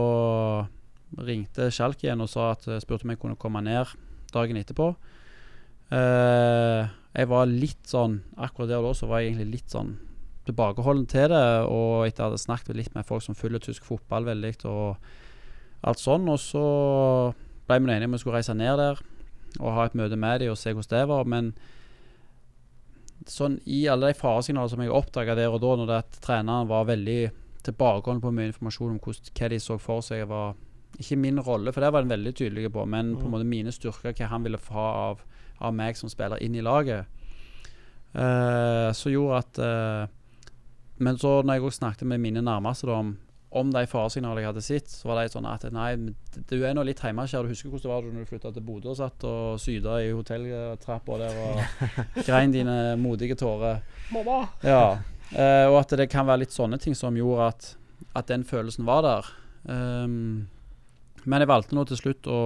ringte 1.19 1.67
Skjalk 1.71 2.03
igjen 2.05 2.23
og 2.23 2.31
sa 2.31 2.53
at 2.53 2.67
eh, 2.67 2.79
spurte 2.79 3.03
om 3.03 3.11
jeg 3.11 3.19
kunne 3.19 3.39
komme 3.39 3.63
ned 3.63 3.91
dagen 4.31 4.59
etterpå. 4.59 4.93
Jeg 5.91 7.27
var 7.27 7.49
litt 7.51 7.89
sånn 7.91 8.13
Akkurat 8.39 8.69
der 8.69 8.79
og 8.79 8.85
da 8.85 8.91
så 8.95 9.09
var 9.09 9.19
jeg 9.19 9.33
egentlig 9.33 9.57
litt 9.57 9.73
sånn 9.73 9.89
tilbakeholden 10.51 11.07
til 11.09 11.31
det. 11.33 11.45
Og 11.71 12.05
etter 12.05 12.27
jeg 12.27 12.37
ha 12.37 12.43
snakket 12.45 12.77
litt 12.77 12.95
med 12.95 13.07
folk 13.07 13.25
som 13.25 13.37
følger 13.37 13.63
tysk 13.63 13.87
fotball 13.87 14.29
veldig, 14.29 14.53
og 14.69 15.87
alt 15.87 16.03
sånn. 16.03 16.29
Og 16.29 16.39
så 16.43 16.65
ble 17.67 17.79
vi 17.79 17.91
enige 17.91 18.11
om 18.11 18.17
vi 18.17 18.21
skulle 18.21 18.41
reise 18.41 18.57
ned 18.57 18.77
der 18.81 19.01
og 19.59 19.73
ha 19.75 19.85
et 19.85 19.95
møte 19.99 20.15
med 20.15 20.39
dem 20.39 20.53
og 20.53 20.59
se 20.59 20.71
hvordan 20.71 20.93
det 20.93 21.07
var. 21.11 21.27
Men 21.27 21.51
sånn 23.29 23.59
i 23.69 23.83
alle 23.91 24.11
de 24.11 24.19
faresignalene 24.19 24.71
som 24.73 24.83
jeg 24.83 24.93
oppdaga 24.95 25.35
der 25.37 25.53
og 25.53 25.61
da, 25.63 25.75
når 25.77 25.89
det 25.89 26.01
at 26.05 26.19
treneren 26.23 26.69
var 26.69 26.89
veldig 26.89 27.21
tilbakeholden 27.65 28.21
på 28.23 28.33
mye 28.33 28.49
informasjon 28.49 28.95
om 28.95 29.01
hvordan, 29.01 29.33
hva 29.37 29.49
de 29.51 29.59
så 29.61 29.77
for 29.81 30.05
seg 30.05 30.27
var 30.29 30.55
Ikke 30.99 31.15
min 31.15 31.39
rolle, 31.39 31.71
for 31.71 31.81
det 31.81 31.91
var 31.93 32.03
han 32.03 32.11
veldig 32.11 32.33
tydelig 32.35 32.71
på, 32.73 32.83
men 32.85 33.13
på 33.15 33.23
en 33.23 33.31
måte 33.31 33.47
mine 33.47 33.71
styrker, 33.71 34.11
hva 34.11 34.27
han 34.27 34.43
ville 34.43 34.59
ha 34.73 34.87
av, 35.07 35.21
av 35.63 35.71
meg 35.73 35.95
som 35.95 36.11
spiller 36.11 36.41
inn 36.43 36.57
i 36.59 36.63
laget. 36.65 37.07
Uh, 38.11 38.91
så 38.91 39.07
gjorde 39.13 39.37
at 39.39 39.61
eh, 39.63 40.11
Men 41.01 41.17
så 41.17 41.39
når 41.41 41.57
jeg 41.57 41.67
også 41.67 41.81
snakket 41.81 42.09
med 42.09 42.21
mine 42.21 42.43
nærmeste 42.45 42.87
da, 42.87 42.99
om, 43.01 43.15
om 43.57 43.71
de 43.73 43.83
faresignalene 43.89 44.43
jeg 44.43 44.51
hadde 44.51 44.63
sett, 44.65 44.91
så 44.93 45.09
var 45.09 45.21
de 45.21 45.33
sånn 45.33 45.47
at 45.49 45.65
nei, 45.73 45.89
du 46.49 46.57
er 46.59 46.75
nå 46.77 46.85
litt 46.87 47.01
hjemme, 47.01 47.25
kjære. 47.25 47.49
Du 47.49 47.53
husker 47.55 47.73
hvordan 47.73 47.87
det 47.87 47.93
var 47.93 48.05
da 48.05 48.21
du 48.21 48.29
flytta 48.29 48.53
til 48.55 48.65
Bodø 48.67 48.91
og 48.93 48.99
satt 48.99 49.25
og 49.27 49.59
syda 49.61 49.97
i 50.03 50.11
hotelltrappa 50.13 51.19
der 51.23 51.41
og 51.41 51.91
grein 52.27 52.53
dine 52.53 52.77
modige 53.01 53.39
tårer. 53.39 53.81
Mamma! 54.13 54.43
Ja. 54.65 54.85
Eh, 55.31 55.67
og 55.71 55.81
at 55.81 55.97
det 55.97 56.09
kan 56.11 56.27
være 56.27 56.43
litt 56.43 56.55
sånne 56.55 56.79
ting 56.81 56.97
som 56.97 57.17
gjorde 57.17 57.49
at, 57.49 57.69
at 58.19 58.29
den 58.29 58.45
følelsen 58.47 58.85
var 58.87 59.05
der. 59.07 59.31
Um, 59.65 60.49
men 61.23 61.43
jeg 61.43 61.49
valgte 61.49 61.77
nå 61.77 61.85
til 61.89 61.99
slutt 61.99 62.29
å, 62.29 62.41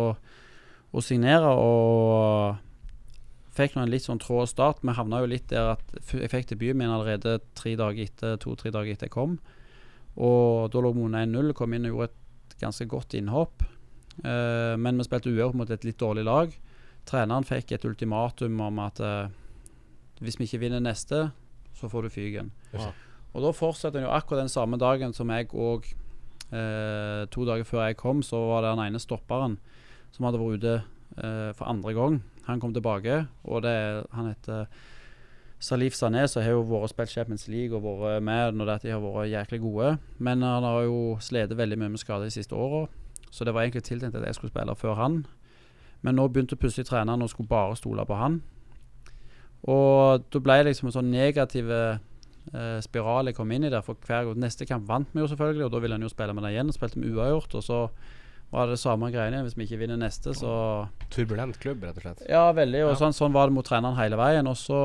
å 0.95 1.03
signere, 1.03 1.51
og 1.55 2.64
fikk 3.55 3.75
nå 3.75 3.85
en 3.85 3.91
litt 3.91 4.05
sånn 4.05 4.21
trå 4.21 4.43
start. 4.49 4.81
Vi 4.83 4.95
havna 4.95 5.21
jo 5.23 5.29
litt 5.31 5.47
der 5.51 5.75
at 5.75 5.95
jeg 6.11 6.31
fikk 6.31 6.51
debuten 6.51 6.81
min 6.81 6.91
allerede 6.91 7.39
tre 7.57 7.75
dager 7.79 8.03
etter, 8.05 8.35
to-tre 8.41 8.71
dager 8.75 8.95
etter 8.95 9.09
jeg 9.09 9.15
kom. 9.15 9.37
Og 10.15 10.71
da 10.71 10.83
lå 10.83 10.93
Mona 10.95 11.23
1-0, 11.25 11.53
kom 11.57 11.75
inn 11.75 11.87
og 11.89 11.95
gjorde 11.95 12.11
et 12.11 12.59
ganske 12.61 12.87
godt 12.91 13.15
innhopp. 13.19 13.65
Uh, 14.23 14.75
men 14.79 14.99
vi 14.99 15.07
spilte 15.07 15.31
uavgjort 15.31 15.57
mot 15.59 15.71
et 15.71 15.87
litt 15.87 15.99
dårlig 15.99 16.23
lag. 16.27 16.53
Treneren 17.07 17.47
fikk 17.47 17.75
et 17.75 17.87
ultimatum 17.87 18.61
om 18.63 18.79
at 18.83 19.01
uh, 19.03 19.27
hvis 20.23 20.39
vi 20.39 20.47
ikke 20.47 20.63
vinner 20.63 20.83
neste, 20.83 21.27
så 21.75 21.91
får 21.91 22.07
du 22.07 22.13
fyken. 22.13 22.53
Ja. 22.75 22.93
Og 23.35 23.43
da 23.43 23.51
fortsetter 23.51 23.99
han 23.99 24.07
jo 24.07 24.15
akkurat 24.15 24.45
den 24.45 24.53
samme 24.53 24.79
dagen 24.79 25.11
som 25.15 25.31
jeg 25.33 25.51
òg 25.51 25.89
uh, 26.55 27.27
To 27.27 27.47
dager 27.47 27.67
før 27.67 27.89
jeg 27.89 27.99
kom, 27.99 28.23
så 28.23 28.39
var 28.47 28.63
det 28.63 28.71
den 28.71 28.85
ene 28.87 29.03
stopperen 29.03 29.59
som 30.15 30.27
hadde 30.27 30.39
vært 30.39 30.61
ute 30.61 30.75
eh, 31.19 31.51
for 31.57 31.67
andre 31.67 31.91
gang. 31.95 32.21
Han 32.45 32.61
kom 32.61 32.73
tilbake, 32.73 33.25
og 33.43 33.63
det, 33.65 33.75
han 34.13 34.29
heter 34.29 34.67
Salif 35.59 35.95
Sané, 35.97 36.27
som 36.27 36.43
har 36.43 36.53
jo 36.53 36.65
vært 36.67 36.91
spilt 36.91 37.13
Champions 37.13 37.47
League 37.49 37.73
og 37.73 37.85
vært 38.01 38.23
med 38.25 38.57
når 38.57 38.75
de 38.83 38.91
har 38.93 39.01
vært 39.01 39.31
jæklig 39.31 39.61
gode. 39.63 39.95
Men 40.17 40.43
han 40.45 40.67
har 40.67 40.83
jo 40.85 41.15
slitt 41.23 41.55
veldig 41.57 41.79
mye 41.81 41.93
med 41.95 42.01
skader 42.01 42.27
de 42.27 42.35
siste 42.35 42.55
åra, 42.55 42.85
så 43.31 43.47
det 43.47 43.55
var 43.55 43.65
egentlig 43.65 43.85
tiltenkt 43.87 44.17
at 44.19 44.27
jeg 44.27 44.37
skulle 44.37 44.53
spille 44.53 44.75
før 44.77 44.99
han. 44.99 45.23
Men 46.05 46.19
nå 46.19 46.27
begynte 46.29 46.59
plutselig 46.59 46.85
treneren 46.89 47.25
å 47.25 47.29
skulle 47.31 47.49
bare 47.49 47.77
stole 47.79 48.05
på 48.05 48.17
han. 48.19 48.41
Og 49.65 50.27
da 50.29 50.41
ble 50.43 50.59
det 50.59 50.67
liksom 50.69 50.91
en 50.91 50.95
sånn 50.99 51.09
negativ 51.09 51.71
eh, 51.73 51.97
spiral 52.85 53.31
jeg 53.31 53.37
kom 53.39 53.49
inn 53.55 53.65
i 53.65 53.71
der. 53.73 53.81
For 53.85 53.97
hver 54.05 54.27
gang 54.27 54.43
Neste 54.43 54.67
kamp 54.69 54.85
vant 54.89 55.09
vi 55.15 55.23
jo 55.23 55.29
selvfølgelig, 55.31 55.65
og 55.65 55.73
da 55.73 55.81
ville 55.81 55.97
han 55.97 56.05
jo 56.05 56.11
spille 56.11 56.35
med 56.37 56.45
det 56.45 56.53
igjen. 56.53 56.69
Og 56.69 56.77
spilte 56.77 57.01
med 57.01 57.15
uavgjort, 57.15 57.57
og 57.57 57.65
så 57.65 57.79
var 58.55 58.67
det 58.71 58.79
samme 58.79 59.09
greiene. 59.11 59.41
Hvis 59.45 59.57
vi 59.59 59.65
ikke 59.67 59.81
vinner 59.83 59.99
neste, 59.99 60.31
så 60.37 60.87
Turbulent 61.11 61.57
klubb, 61.59 61.83
rett 61.83 61.97
og 61.99 62.05
slett. 62.07 62.25
Ja, 62.31 62.47
veldig. 62.55 62.85
Og 62.87 62.93
Ja. 62.95 62.99
sånn, 63.03 63.13
sånn 63.17 63.33
var 63.35 63.47
det 63.49 63.53
mot 63.57 63.65
treneren 63.67 63.97
hele 63.99 64.15
veien. 64.19 64.47
Og 64.47 64.55
så 64.55 64.79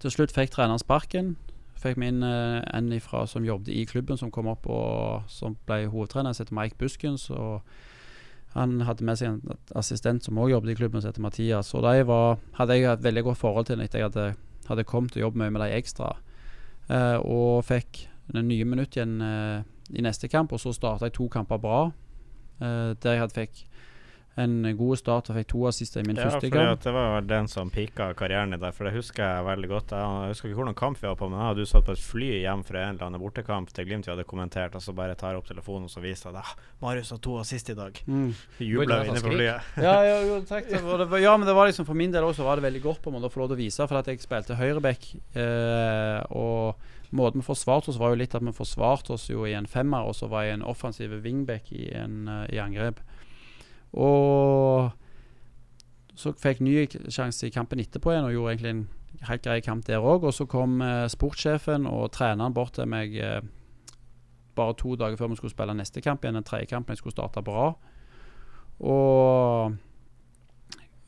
til 0.00 0.10
slutt 0.14 0.32
fikk 0.32 0.50
treneren 0.54 0.78
sparken. 0.80 1.34
Fikk 1.80 1.96
vi 2.00 2.08
inn 2.12 2.22
eh, 2.22 2.60
en 2.76 2.90
ifra 2.92 3.26
som 3.28 3.44
jobbet 3.44 3.68
i 3.72 3.84
klubben, 3.88 4.18
som 4.20 4.30
kom 4.30 4.46
opp 4.52 4.66
og 4.68 5.22
som 5.32 5.56
ble 5.66 5.86
hovedtrener. 5.88 6.34
som 6.34 6.44
heter 6.44 6.54
Mike 6.58 6.76
Buskens. 6.78 7.30
Og 7.30 7.62
han 8.54 8.80
hadde 8.82 9.04
med 9.06 9.16
seg 9.18 9.28
en 9.28 9.56
assistent 9.78 10.24
som 10.24 10.36
også 10.36 10.50
jobbet 10.54 10.70
i 10.74 10.74
klubben, 10.80 11.00
som 11.00 11.10
heter 11.12 11.22
Mathias. 11.24 11.74
Og 11.74 11.82
de 11.82 12.04
var, 12.04 12.38
hadde 12.58 12.76
jeg 12.76 12.84
et 12.92 13.02
veldig 13.02 13.24
godt 13.24 13.38
forhold 13.38 13.66
til 13.66 13.80
etter 13.80 13.98
jeg 14.00 14.10
hadde, 14.10 14.36
hadde 14.68 14.84
kommet 14.84 15.16
og 15.16 15.22
jobbet 15.24 15.40
mye 15.40 15.50
med 15.56 15.62
de 15.62 15.76
ekstra. 15.80 16.12
Eh, 16.90 17.18
og 17.24 17.64
fikk 17.64 18.06
nye 18.34 18.64
minutt 18.64 18.94
igjen 18.96 19.20
eh, 19.22 19.62
i 19.96 20.02
neste 20.02 20.28
kamp, 20.30 20.52
og 20.52 20.60
så 20.60 20.72
starta 20.74 21.08
jeg 21.08 21.12
to 21.16 21.28
kamper 21.28 21.58
bra. 21.58 21.90
Eh, 22.60 22.94
der 23.00 23.16
jeg 23.16 23.24
hadde 23.24 23.36
fikk 23.36 23.66
en 24.40 24.62
god 24.78 24.98
start 25.00 25.28
og 25.30 25.36
fikk 25.36 25.48
to 25.50 25.64
assister 25.68 26.00
i 26.00 26.06
min 26.06 26.16
Ja, 26.16 26.28
første 26.30 26.48
gang 26.52 26.68
kamp. 26.70 26.82
det 26.84 26.92
var 26.94 27.08
vel 27.16 27.26
den 27.28 27.48
som 27.50 27.70
pika 27.72 28.12
karrieren 28.16 28.54
din 28.54 28.60
der, 28.62 28.72
for 28.72 28.86
det 28.86 28.92
husker 28.94 29.24
jeg 29.24 29.44
veldig 29.44 29.68
godt. 29.68 29.90
Jeg, 29.90 30.28
husker 30.30 30.48
ikke 30.48 30.60
hvordan 30.60 30.76
kamp 30.78 31.00
vi 31.00 31.08
var 31.08 31.16
på, 31.18 31.28
men 31.28 31.40
jeg 31.40 31.50
og 31.50 31.56
du 31.58 31.66
satt 31.66 31.84
på 31.88 31.96
et 31.96 32.04
fly 32.04 32.28
hjem 32.44 32.62
fra 32.64 32.84
en 32.84 32.94
eller 32.94 33.06
annen 33.08 33.20
bortekamp 33.20 33.72
til 33.74 33.88
Glimt 33.88 34.06
vi 34.06 34.12
hadde 34.14 34.24
kommentert, 34.30 34.76
og 34.78 34.84
så 34.84 34.94
bare 34.96 35.16
tar 35.18 35.34
jeg 35.34 35.42
opp 35.42 35.50
telefonen, 35.50 35.88
og 35.90 35.92
så 35.92 36.00
viser 36.04 36.30
jeg 36.30 36.38
at 36.38 36.46
ah, 36.46 36.70
Marius 36.80 37.10
har 37.10 37.18
to 37.18 37.36
assist 37.42 37.72
i 37.74 37.76
dag. 37.76 38.00
Mm. 38.06 38.30
Jubla 38.60 39.02
inne 39.08 39.24
på 39.24 39.34
flyet. 39.34 39.74
Ja, 39.90 39.98
ja, 40.06 40.16
jo, 40.28 40.38
takk. 40.46 40.70
Var, 40.70 41.18
ja, 41.18 41.34
men 41.36 41.48
det 41.48 41.56
var 41.56 41.66
liksom 41.68 41.88
for 41.88 41.98
min 41.98 42.12
del 42.14 42.24
også 42.24 42.46
var 42.46 42.60
det 42.60 42.68
veldig 42.68 42.82
godt 42.86 43.02
på 43.02 43.10
en 43.10 43.18
måte 43.18 43.28
å 43.28 43.34
få 43.34 43.42
lov 43.42 43.52
til 43.52 43.58
å 43.58 43.62
vise, 43.64 43.90
for 43.90 44.00
at 44.00 44.08
jeg 44.08 44.22
spilte 44.22 44.56
høyreback. 44.60 45.10
Eh, 45.34 46.38
og 46.38 46.78
måten 47.10 47.42
vi 47.42 47.46
forsvarte 47.46 47.90
oss, 47.90 47.98
var 47.98 48.14
jo 48.14 48.20
litt 48.20 48.34
at 48.34 48.44
vi 48.44 48.54
forsvarte 48.54 49.14
oss 49.16 49.28
jo 49.30 49.44
i 49.48 49.56
en 49.58 49.66
femmer, 49.66 50.06
og 50.06 50.14
så 50.18 50.28
var 50.30 50.46
jeg 50.46 50.58
en 50.58 50.66
offensiv 50.66 51.14
wingback 51.24 51.72
i, 51.72 51.88
en, 51.96 52.28
eh, 52.28 52.46
i 52.54 52.60
angrep. 52.62 53.00
Og 53.92 54.90
så 56.14 56.34
fikk 56.38 56.60
ny 56.62 56.84
sjanse 57.10 57.48
i 57.48 57.54
kampen 57.54 57.80
etterpå 57.82 58.12
igjen, 58.12 58.28
og 58.28 58.34
gjorde 58.34 58.54
egentlig 58.54 58.74
en 58.74 58.88
helt 59.28 59.44
grei 59.44 59.60
kamp 59.64 59.86
der 59.86 60.04
òg. 60.04 60.26
Og 60.28 60.34
så 60.36 60.46
kom 60.50 60.80
eh, 60.84 61.06
sportssjefen 61.10 61.88
og 61.90 62.10
treneren 62.16 62.54
bort 62.54 62.76
til 62.78 62.88
meg 62.90 63.16
eh, 63.16 63.40
bare 64.58 64.76
to 64.78 64.96
dager 64.98 65.18
før 65.18 65.32
vi 65.32 65.40
skulle 65.40 65.54
spille 65.54 65.76
neste 65.76 66.02
kamp 66.04 66.24
igjen, 66.24 66.38
den 66.38 66.46
tredje 66.46 66.70
kampen 66.70 66.94
jeg 66.94 67.02
skulle 67.02 67.16
starte 67.16 67.42
bra. 67.44 67.72
Og 68.80 69.78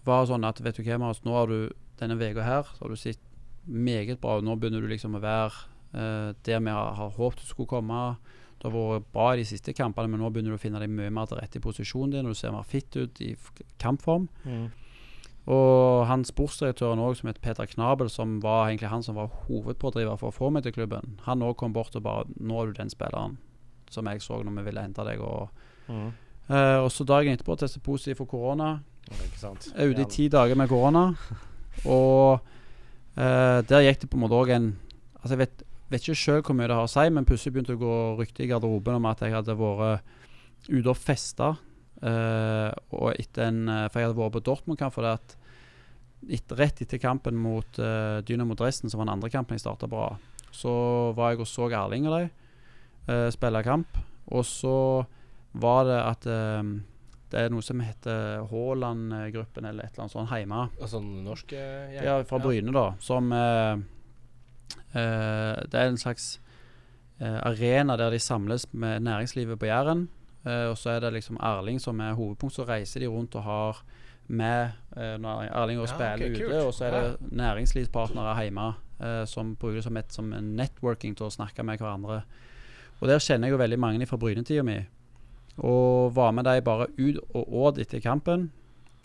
var 0.07 0.27
sånn 0.27 0.45
at 0.45 0.61
vet 0.63 0.79
du 0.79 0.83
hva, 0.83 0.99
Marius, 0.99 1.23
nå 1.25 1.37
har 1.37 1.51
du 1.51 1.71
denne 2.01 2.19
uka 2.19 2.43
her 2.43 2.67
så 2.67 2.83
har 2.83 2.91
du 2.91 2.99
sett 2.99 3.21
meget 3.67 4.21
bra 4.21 4.39
ut. 4.39 4.45
Nå 4.45 4.57
begynner 4.59 4.83
du 4.83 4.91
liksom 4.91 5.15
å 5.15 5.23
være 5.23 5.71
eh, 5.95 6.33
der 6.45 6.61
vi 6.61 6.71
har, 6.71 6.95
har 6.95 7.11
håpet 7.17 7.41
du 7.41 7.47
skulle 7.47 7.69
komme. 7.69 8.17
Det 8.59 8.71
har 8.71 8.77
vært 8.77 9.09
bra 9.13 9.33
i 9.35 9.41
de 9.41 9.45
siste 9.45 9.73
kampene, 9.75 10.09
men 10.09 10.21
nå 10.21 10.31
begynner 10.31 10.55
du 10.55 10.59
å 10.59 10.63
finne 10.63 10.79
deg 10.79 10.91
mye 10.91 11.11
mer 11.11 11.27
til 11.27 11.41
rette 11.41 11.59
i 11.59 11.65
posisjonen 11.65 12.13
din. 12.13 12.27
og 12.27 12.33
Du 12.37 12.39
ser 12.39 12.53
mer 12.55 12.63
fitt 12.63 12.95
ut 12.97 13.21
i 13.21 13.35
kampform. 13.83 14.29
Mm. 14.45 14.69
Og 15.51 16.05
han 16.07 16.23
sportsdirektøren 16.23 17.01
òg, 17.03 17.17
som 17.19 17.27
het 17.27 17.41
Peter 17.43 17.67
Knabel, 17.67 18.11
som 18.11 18.37
var 18.45 18.69
egentlig 18.69 18.93
han 18.93 19.03
som 19.03 19.17
var 19.19 19.33
hovedpådriver 19.49 20.21
for 20.21 20.31
å 20.31 20.37
få 20.37 20.51
meg 20.55 20.63
til 20.63 20.77
klubben, 20.77 21.17
han 21.27 21.43
òg 21.43 21.57
kom 21.59 21.73
bort 21.75 21.97
og 21.97 22.03
bare 22.05 22.25
'Nå 22.39 22.63
er 22.63 22.67
du 22.67 22.73
den 22.73 22.91
spilleren 22.91 23.39
som 23.91 24.07
jeg 24.07 24.23
så 24.23 24.43
når 24.43 24.57
vi 24.57 24.63
ville 24.63 24.83
hente 24.83 25.03
deg'. 25.03 25.21
Og, 25.21 25.49
Mm. 25.89 26.13
uh, 26.49 26.79
og 26.85 26.91
så 26.93 27.05
dagen 27.05 27.37
etterpå 27.37 27.59
testet 27.59 27.83
positiv 27.83 28.15
for 28.17 28.25
korona. 28.27 28.81
Er 29.77 29.89
ute 29.91 30.03
i 30.03 30.05
ti 30.05 30.29
dager 30.29 30.55
med 30.55 30.69
korona. 30.69 31.15
Og 31.87 32.41
uh, 33.17 33.61
der 33.63 33.83
gikk 33.83 34.01
det 34.01 34.11
på 34.11 34.15
en 34.15 34.21
måte 34.21 34.39
òg 34.39 34.51
en 34.51 34.79
Altså 35.23 35.37
Jeg 35.37 35.39
vet, 35.39 35.63
vet 35.93 36.07
ikke 36.07 36.19
sjøl 36.19 36.41
hvor 36.45 36.57
mye 36.59 36.69
det 36.71 36.79
har 36.79 36.89
å 36.89 36.91
si, 36.91 37.05
men 37.13 37.27
plutselig 37.29 37.55
begynte 37.55 37.77
å 37.77 37.81
gå 37.81 37.97
rykte 38.21 38.45
i 38.45 38.49
garderoben 38.51 38.99
om 38.99 39.09
at 39.11 39.23
jeg 39.25 39.35
hadde 39.35 39.57
vært 39.59 40.09
ute 40.69 40.89
og 40.91 40.99
festa. 40.99 41.55
Uh, 42.03 42.73
og 42.99 43.13
etter 43.15 43.45
en 43.47 43.69
eh, 43.71 43.85
For 43.87 44.01
jeg 44.01 44.09
hadde 44.09 44.19
vært 44.19 44.35
på 44.35 44.41
Dortmund-kamp 44.49 44.91
for 44.91 45.07
det 45.07 45.13
at 45.21 45.35
etter, 46.35 46.57
rett 46.59 46.81
etter 46.83 46.99
kampen 46.99 47.37
mot 47.39 47.79
uh, 47.79 48.19
Dynamo 48.27 48.57
Dresden, 48.59 48.91
som 48.91 48.99
var 48.99 49.07
den 49.07 49.15
andre 49.15 49.31
kampen 49.31 49.55
jeg 49.55 49.63
starta 49.63 49.87
bra, 49.91 50.09
så 50.51 50.73
var 51.15 51.31
jeg 51.31 51.45
og 51.45 51.51
så 51.51 51.69
Erling 51.71 52.09
og 52.11 52.17
de 52.17 52.25
uh, 52.27 53.29
spille 53.35 53.63
kamp. 53.67 54.01
Og 54.35 54.43
så 54.47 54.75
var 55.63 55.87
det 55.87 56.01
at 56.01 56.27
uh, 56.27 56.75
det 57.33 57.47
er 57.47 57.53
noe 57.53 57.65
som 57.65 57.81
heter 57.81 58.45
Haaland-gruppen 58.51 59.65
eller 59.65 59.87
et 59.87 59.95
eller 59.95 60.05
annet 60.05 60.15
sånt 60.15 60.33
hjemme. 60.35 60.67
Altså 60.77 61.01
norske 61.01 61.57
gjeng? 61.57 62.05
Ja, 62.05 62.19
fra 62.29 62.41
Bryne, 62.43 62.75
da. 62.77 62.85
Som 63.01 63.33
eh, 63.33 63.73
eh, 63.73 63.85
Det 64.93 65.79
er 65.79 65.89
en 65.89 66.01
slags 66.01 66.41
eh, 67.23 67.39
arena 67.43 67.97
der 67.97 68.11
de 68.11 68.19
samles 68.19 68.67
med 68.73 69.01
næringslivet 69.01 69.59
på 69.59 69.67
Jæren. 69.67 70.09
Eh, 70.47 70.69
og 70.71 70.79
så 70.79 70.91
er 70.91 71.01
det 71.01 71.13
liksom 71.13 71.37
Erling 71.41 71.81
som 71.81 72.01
er 72.01 72.13
hovedpunkt. 72.13 72.55
Så 72.55 72.65
reiser 72.69 73.01
de 73.01 73.07
rundt 73.07 73.35
og 73.35 73.43
har 73.43 73.83
med 74.27 74.71
eh, 74.97 75.19
når 75.19 75.43
Erling 75.43 75.81
og 75.81 75.89
spiller 75.89 76.17
ja, 76.17 76.31
okay, 76.31 76.47
ute. 76.47 76.65
Og 76.67 76.75
så 76.75 76.85
er 76.85 76.91
det 76.91 77.17
næringslivspartnere 77.33 78.43
hjemme 78.43 78.73
eh, 79.01 79.27
som 79.27 79.57
bruker 79.57 79.75
det 79.75 79.85
som, 79.85 79.97
et, 79.97 80.13
som 80.13 80.33
en 80.33 80.57
networking 80.57 81.17
til 81.17 81.27
å 81.27 81.31
snakke 81.31 81.63
med 81.63 81.79
hverandre. 81.79 82.23
Og 83.01 83.09
der 83.09 83.19
kjenner 83.19 83.49
jeg 83.49 83.57
jo 83.57 83.63
veldig 83.63 83.79
mange 83.79 84.07
fra 84.07 84.17
Brynetida 84.17 84.63
mi. 84.63 84.81
Og 85.59 86.15
var 86.17 86.31
med 86.31 86.45
de 86.45 86.63
bare 86.65 86.87
ut 86.99 87.19
og 87.35 87.55
åt 87.65 87.79
etter 87.79 88.01
kampen. 88.01 88.51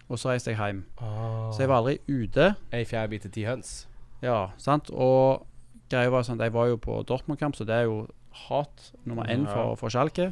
Og 0.07 0.19
så 0.19 0.31
reiste 0.31 0.53
jeg 0.53 0.59
hjem. 0.61 0.85
Oh. 1.03 1.49
Så 1.51 1.65
jeg 1.65 1.69
var 1.69 1.81
aldri 1.81 1.97
ute. 2.07 2.53
Ei 2.71 2.85
fjærbit 2.87 3.25
til 3.25 3.31
ti 3.31 3.43
høns. 3.43 3.87
Ja, 4.21 4.53
sant. 4.57 4.89
Og 4.89 5.43
greia 5.91 6.11
var 6.13 6.25
sånn 6.27 6.39
De 6.41 6.49
var 6.53 6.69
jo 6.71 6.77
på 6.81 7.01
Dortmund-kamp, 7.07 7.57
så 7.57 7.65
det 7.67 7.75
er 7.75 7.87
jo 7.87 8.07
hat 8.47 8.91
nummer 9.07 9.27
én 9.31 9.47
for, 9.49 9.75
for 9.79 9.93
Schalke. 9.93 10.31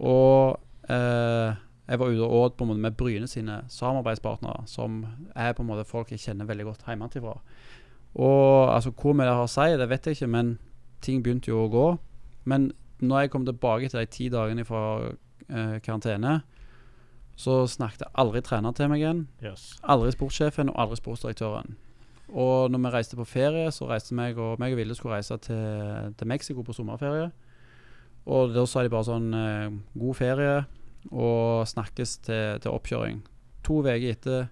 Og 0.00 0.60
eh, 0.90 1.56
jeg 1.90 1.98
var 1.98 2.12
ute 2.12 2.22
og 2.26 2.32
åt 2.32 2.56
på 2.56 2.64
en 2.64 2.70
måte 2.70 2.84
med 2.84 2.96
Bryne 2.96 3.28
sine 3.28 3.62
samarbeidspartnere, 3.68 4.66
som 4.66 5.04
er 5.34 5.52
på 5.52 5.64
en 5.64 5.70
måte 5.70 5.88
folk 5.88 6.12
jeg 6.12 6.22
kjenner 6.22 6.46
veldig 6.46 6.68
godt 6.68 6.84
hjemmefra. 6.86 7.38
Og 8.14 8.74
altså 8.74 8.90
hvor 8.90 9.14
mye 9.14 9.26
det 9.26 9.34
har 9.34 9.46
å 9.46 9.50
si, 9.50 9.66
det 9.78 9.88
vet 9.90 10.06
jeg 10.06 10.18
ikke, 10.18 10.30
men 10.30 10.58
ting 11.02 11.24
begynte 11.24 11.50
jo 11.50 11.64
å 11.64 11.72
gå. 11.72 11.88
Men 12.50 12.70
når 13.00 13.24
jeg 13.24 13.32
kom 13.34 13.44
tilbake 13.46 13.88
til 13.88 14.00
de 14.00 14.06
ti 14.06 14.28
dagene 14.32 14.64
fra 14.68 14.84
eh, 15.48 15.76
karantene, 15.82 16.40
så 17.40 17.62
snakket 17.66 18.10
aldri 18.20 18.42
trener 18.44 18.74
til 18.76 18.90
meg 18.92 19.00
igjen. 19.00 19.22
Yes. 19.42 19.78
Aldri 19.82 20.12
sportssjefen 20.12 20.72
og 20.72 20.80
aldri 20.82 21.00
sportsdirektøren. 21.00 21.78
Og 22.30 22.70
når 22.70 22.82
vi 22.84 22.92
reiste 22.94 23.18
på 23.18 23.26
ferie, 23.26 23.70
så 23.74 23.88
reiste 23.90 24.14
meg 24.14 24.38
og, 24.38 24.58
meg 24.62 24.74
og 24.74 24.80
Vilde 24.80 24.94
skulle 24.94 25.18
reise 25.18 25.36
til, 25.42 26.12
til 26.18 26.30
Mexico 26.30 26.62
på 26.66 26.74
sommerferie. 26.76 27.30
Og 28.30 28.54
da 28.54 28.66
sa 28.68 28.84
de 28.84 28.92
bare 28.92 29.08
sånn 29.08 29.34
eh, 29.34 29.72
God 29.98 30.18
ferie, 30.18 30.54
og 31.10 31.66
snakkes 31.68 32.16
til, 32.26 32.60
til 32.62 32.74
oppkjøring. 32.74 33.20
To 33.66 33.80
uker 33.80 34.06
etter, 34.12 34.48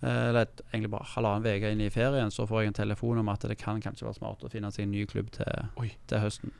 eh, 0.00 0.26
eller 0.30 0.46
egentlig 0.70 0.92
bare 0.94 1.10
halvannen 1.16 1.60
uke 1.60 1.72
inn 1.74 1.84
i 1.84 1.92
ferien, 1.92 2.32
så 2.32 2.46
får 2.48 2.62
jeg 2.62 2.72
en 2.72 2.80
telefon 2.80 3.20
om 3.20 3.32
at 3.32 3.46
det 3.50 3.58
kan 3.60 3.82
kanskje 3.82 4.06
være 4.06 4.20
smart 4.20 4.44
å 4.46 4.52
finne 4.52 4.70
seg 4.72 4.86
en 4.86 4.94
ny 4.94 5.04
klubb 5.10 5.32
til, 5.34 5.96
til 6.08 6.22
høsten. 6.22 6.54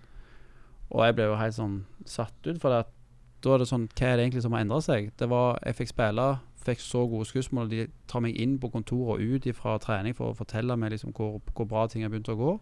Og 0.91 1.05
jeg 1.07 1.17
ble 1.17 1.29
jo 1.31 1.39
helt 1.39 1.57
sånn 1.57 1.77
satt 2.09 2.35
ut, 2.49 2.59
for 2.59 2.73
det 2.73 2.85
at 2.85 2.97
da 3.41 3.55
er 3.55 3.63
det 3.63 3.71
sånn 3.71 3.87
Hva 3.97 4.09
er 4.11 4.19
det 4.19 4.25
egentlig 4.27 4.43
som 4.45 4.53
har 4.53 4.65
endra 4.67 4.83
seg? 4.85 5.07
Det 5.17 5.25
var 5.31 5.55
Jeg 5.65 5.79
fikk 5.79 5.95
spille, 5.95 6.27
fikk 6.71 6.83
så 6.85 7.05
gode 7.11 7.29
skussmål. 7.29 7.71
De 7.71 7.87
tar 8.11 8.25
meg 8.25 8.39
inn 8.41 8.57
på 8.62 8.71
kontoret 8.73 9.21
og 9.21 9.37
ut 9.37 9.49
fra 9.59 9.77
trening 9.83 10.16
for 10.16 10.33
å 10.33 10.39
fortelle 10.39 10.77
meg 10.79 10.95
liksom 10.95 11.14
hvor, 11.16 11.39
hvor 11.55 11.68
bra 11.68 11.87
ting 11.91 12.07
har 12.07 12.12
begynt 12.12 12.33
å 12.33 12.39
gå. 12.39 12.57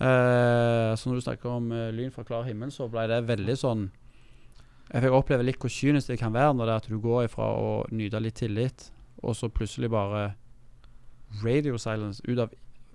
Uh, 0.00 0.96
så 0.96 1.10
når 1.10 1.18
du 1.18 1.24
snakker 1.26 1.50
om 1.52 1.72
uh, 1.74 1.90
lyn 1.92 2.12
fra 2.12 2.24
klar 2.24 2.46
himmel, 2.48 2.70
så 2.72 2.86
ble 2.88 3.02
det 3.10 3.18
veldig 3.28 3.56
sånn 3.60 3.82
Jeg 4.88 5.02
fikk 5.04 5.12
oppleve 5.12 5.44
litt 5.44 5.58
hvor 5.60 5.68
kynisk 5.68 6.08
det 6.08 6.16
kan 6.22 6.32
være 6.32 6.54
når 6.56 6.70
det 6.70 6.72
er 6.72 6.80
at 6.80 6.88
du 6.88 6.96
går 7.04 7.26
ifra 7.26 7.50
å 7.52 7.74
nyte 7.92 8.22
litt 8.24 8.38
tillit, 8.40 8.86
og 9.20 9.36
så 9.36 9.50
plutselig 9.52 9.90
bare 9.92 10.30
radio 11.44 11.76
silence 11.78 12.24
ut 12.26 12.40
av, 12.42 12.54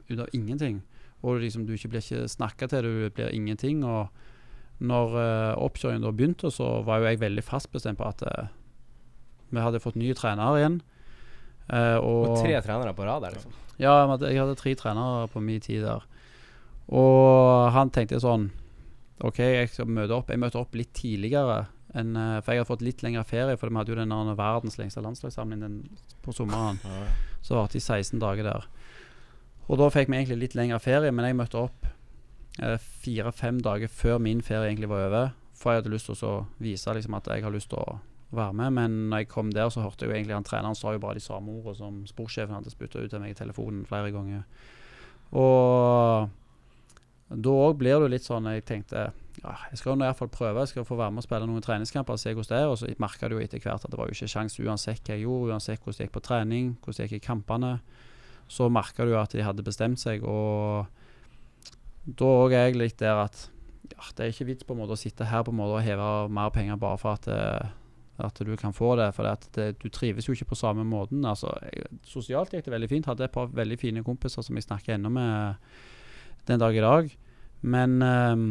ut 0.09 0.19
av 0.19 0.33
ingenting. 0.33 0.81
Og 1.23 1.39
liksom 1.41 1.65
du 1.65 1.73
ikke 1.75 1.93
blir 1.93 2.03
ikke 2.03 2.27
snakka 2.29 2.67
til, 2.67 2.89
du 2.89 3.09
blir 3.15 3.31
ingenting. 3.33 3.85
Og 3.85 4.09
når 4.83 5.15
uh, 5.15 5.63
oppkjøringen 5.63 6.03
da 6.03 6.11
begynte, 6.11 6.51
så 6.51 6.81
var 6.85 6.99
jo 6.99 7.09
jeg 7.09 7.21
veldig 7.21 7.43
fast 7.45 7.71
bestemt 7.71 8.01
på 8.01 8.09
at 8.09 8.25
eh, 8.27 8.49
vi 9.55 9.63
hadde 9.65 9.81
fått 9.83 9.95
nye 9.99 10.13
trenere 10.17 10.59
igjen. 10.61 10.81
Eh, 11.71 11.95
og, 11.97 12.27
Og 12.35 12.41
tre 12.43 12.59
trenere 12.61 12.93
på 12.93 13.05
rad 13.07 13.23
der, 13.25 13.37
liksom. 13.39 13.53
ja, 13.81 13.95
jeg 14.21 14.37
hadde- 14.39 14.55
tre 14.59 14.75
trenere 14.77 15.27
på 15.31 15.41
min 15.41 15.59
tid 15.63 15.81
der. 15.87 16.03
Og 16.93 17.71
han 17.73 17.89
tenkte 17.89 18.19
sånn 18.21 18.51
OK, 19.23 19.37
jeg 19.39 19.69
skal 19.71 19.87
møte 19.87 20.11
opp. 20.11 20.27
Jeg 20.29 20.41
møtte 20.41 20.59
opp 20.59 20.75
litt 20.75 20.91
tidligere. 20.93 21.67
Enn, 21.95 22.09
eh, 22.19 22.41
for 22.43 22.51
jeg 22.51 22.59
hadde 22.59 22.67
fått 22.67 22.81
litt 22.83 23.01
lengre 23.01 23.23
ferie, 23.23 23.55
for 23.57 23.69
vi 23.71 23.77
hadde 23.79 23.93
jo 23.93 23.95
den 23.95 24.35
verdens 24.35 24.75
lengste 24.77 25.01
landslagssamling 25.01 25.61
den 25.61 25.77
på 26.21 26.33
sommeren. 26.35 26.77
Så 27.41 27.55
varte 27.55 27.77
de 27.77 27.79
16 27.79 28.19
dager 28.19 28.43
der. 28.43 28.65
Og 29.69 29.77
da 29.79 29.87
fikk 29.89 30.09
vi 30.11 30.17
egentlig 30.19 30.39
litt 30.41 30.55
lengre 30.59 30.81
ferie, 30.83 31.11
men 31.15 31.25
jeg 31.25 31.37
møtte 31.39 31.55
opp 31.63 31.87
eh, 32.61 32.75
fire-fem 32.77 33.61
dager 33.63 33.87
før 33.87 34.19
min 34.19 34.41
ferie 34.41 34.67
egentlig 34.73 34.89
var 34.91 35.07
over. 35.07 35.31
For 35.55 35.71
jeg 35.71 35.81
hadde 35.83 35.93
lyst 35.95 36.05
til 36.11 36.15
å 36.15 36.19
så 36.19 36.33
vise 36.59 36.93
liksom, 36.93 37.15
at 37.15 37.25
jeg 37.31 37.41
har 37.43 37.51
lyst 37.55 37.69
til 37.71 37.79
å 37.79 37.97
være 38.37 38.55
med. 38.57 38.73
Men 38.77 38.95
når 39.11 39.23
jeg 39.23 39.31
kom 39.31 39.51
der, 39.53 39.69
så 39.73 39.83
hørte 39.83 40.05
jeg 40.05 40.11
jo 40.11 40.17
egentlig 40.17 40.37
han 40.37 40.47
treneren 40.47 40.77
sa 40.77 40.93
jo 40.95 41.03
bare 41.03 41.19
de 41.19 41.25
samme 41.25 41.53
ordene 41.53 41.77
som 41.79 42.01
sportssjefen 42.09 42.55
hadde 42.57 42.73
spytta 42.73 43.03
ut 43.03 43.13
til 43.13 43.23
meg 43.23 43.35
i 43.35 43.37
telefonen 43.37 43.85
flere 43.89 44.13
ganger. 44.15 44.43
Og 45.35 46.31
da 47.25 47.53
òg 47.65 47.77
blir 47.79 47.95
det 47.95 48.05
jo 48.05 48.09
litt 48.13 48.25
sånn 48.27 48.45
Jeg 48.51 48.61
tenkte 48.69 49.07
ja, 49.41 49.53
jeg 49.71 49.79
skal 49.79 49.95
i 49.97 50.05
hvert 50.05 50.19
fall 50.19 50.29
prøve. 50.31 50.61
Jeg 50.63 50.71
skal 50.71 50.85
få 50.87 50.97
være 50.99 51.11
med 51.11 51.23
og 51.23 51.25
spille 51.25 51.47
noen 51.49 51.63
treningskamper 51.65 52.15
og 52.15 52.21
se 52.21 52.33
hvordan 52.33 52.51
det 52.51 52.59
er. 52.61 52.71
Og 52.71 52.77
så 52.79 52.91
merka 53.01 53.29
du 53.29 53.35
jo 53.35 53.43
etter 53.43 53.61
hvert 53.61 53.83
at 53.83 53.91
det 53.91 53.99
var 53.99 54.09
jo 54.09 54.15
ikke 54.15 54.31
sjans 54.31 54.59
uansett 54.61 55.01
hva 55.03 55.17
jeg 55.17 55.25
gjorde, 55.25 55.51
uansett 55.51 55.81
hvordan 55.81 55.97
det 55.97 56.07
gikk 56.07 56.15
på 56.15 56.23
trening, 56.29 56.69
hvordan 56.79 57.01
det 57.01 57.09
gikk 57.09 57.17
i 57.17 57.25
kampene. 57.25 57.73
Så 58.47 58.69
merka 58.69 59.05
du 59.05 59.15
at 59.17 59.33
de 59.35 59.43
hadde 59.43 59.65
bestemt 59.65 59.99
seg, 59.99 60.23
og 60.23 60.85
da 62.05 62.31
òg 62.45 62.53
er 62.53 62.67
jeg 62.69 62.77
litt 62.77 62.99
der 63.01 63.23
at 63.23 63.47
ja, 63.89 64.05
det 64.15 64.23
er 64.23 64.33
ikke 64.33 64.47
vits 64.51 64.65
på 64.67 64.75
en 64.75 64.81
måte 64.83 64.95
å 64.95 64.99
sitte 64.99 65.27
her 65.29 65.43
på 65.45 65.53
en 65.53 65.59
måte 65.59 65.79
og 65.79 65.85
heve 65.85 66.09
mer 66.33 66.51
penger 66.53 66.77
bare 66.81 66.99
for 67.01 67.17
at, 67.17 67.27
eh, 67.29 67.73
at 68.17 68.39
du 68.47 68.53
kan 68.57 68.73
få 68.73 68.93
det. 68.99 69.09
For 69.15 69.27
det, 69.55 69.65
du 69.81 69.89
trives 69.89 70.27
jo 70.27 70.35
ikke 70.35 70.51
på 70.53 70.59
samme 70.59 70.85
måten. 70.87 71.25
Altså, 71.27 71.51
jeg, 71.67 71.89
sosialt 72.07 72.53
gikk 72.53 72.67
det 72.67 72.75
veldig 72.75 72.91
fint. 72.91 73.09
Hadde 73.09 73.27
et 73.27 73.35
par 73.35 73.51
veldig 73.51 73.79
fine 73.81 74.03
kompiser 74.05 74.45
som 74.45 74.55
jeg 74.55 74.67
snakker 74.67 74.95
ennå 74.95 75.11
med 75.11 75.55
den 76.47 76.61
dag 76.61 76.75
i 76.75 76.83
dag. 76.85 77.11
Men 77.65 77.97
um, 78.01 78.45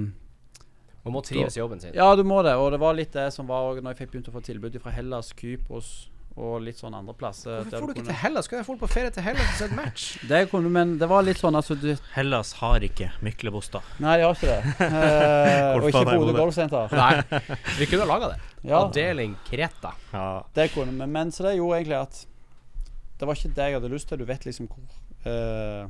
Man 1.05 1.17
må 1.17 1.23
trives 1.25 1.57
i 1.57 1.61
jobben 1.63 1.81
sin. 1.81 1.95
ja, 1.95 2.09
du 2.17 2.25
må 2.25 2.43
det. 2.43 2.57
Og 2.61 2.73
det 2.75 2.81
var 2.83 2.97
litt 2.97 3.13
det 3.15 3.31
som 3.35 3.49
var 3.49 3.71
òg 3.71 3.81
når 3.83 3.95
jeg 3.95 4.05
fikk 4.05 4.15
begynt 4.15 4.33
å 4.33 4.37
få 4.37 4.45
tilbud 4.45 4.81
fra 4.83 4.93
Hellas, 4.95 5.33
Kypros 5.39 5.95
og 6.37 6.57
litt 6.67 6.79
sånn 6.81 6.95
andre 6.99 7.15
plasser. 7.15 7.61
Hvorfor 7.63 7.71
får 7.71 7.87
du 7.87 7.93
ikke 7.93 7.95
kunne- 8.01 8.07
til 8.11 8.19
Hellas? 8.25 8.45
Skal 8.49 8.57
jeg 8.59 8.67
få 8.67 8.75
på 8.81 8.89
ferie 8.91 9.11
til 9.15 9.23
Hellas 9.23 9.47
og 9.53 9.59
se 9.61 9.65
et 9.69 9.77
match? 9.79 10.07
Det 10.33 10.41
kunne, 10.51 10.71
men 10.75 10.97
det 10.99 11.09
var 11.09 11.23
litt 11.23 11.39
sånn 11.39 11.55
altså 11.55 11.77
du, 11.79 11.93
Hellas 12.17 12.53
har 12.59 12.81
ikke 12.83 13.13
Myklebostad. 13.23 13.83
Nei, 14.03 14.17
de 14.19 14.25
har 14.27 14.35
ikke 14.35 14.51
det. 14.51 14.75
Eh, 15.05 15.69
og 15.77 15.87
ikke 15.93 16.05
Bodø 16.11 16.33
golfsenter. 16.35 16.91
Nei, 16.91 17.41
vi 17.79 17.87
kunne 17.87 18.03
ha 18.03 18.11
laga 18.11 18.33
det. 18.35 18.41
Ja, 18.67 18.81
Avdeling 18.83 19.37
Kreta. 19.47 19.95
Ja. 20.13 20.43
det 20.55 20.73
kunne 20.75 20.91
vi. 20.99 21.07
Men 21.07 21.31
så 21.31 21.47
det 21.47 21.57
gjorde 21.59 21.79
egentlig 21.83 22.01
at 22.03 22.27
Det 23.21 23.27
var 23.29 23.35
ikke 23.39 23.55
det 23.55 23.65
jeg 23.71 23.75
hadde 23.79 23.93
lyst 23.95 24.09
til. 24.11 24.19
Du 24.19 24.25
vet 24.27 24.45
liksom 24.45 24.67
hvor 24.69 25.31
eh, 25.31 25.87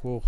Hvor 0.00 0.26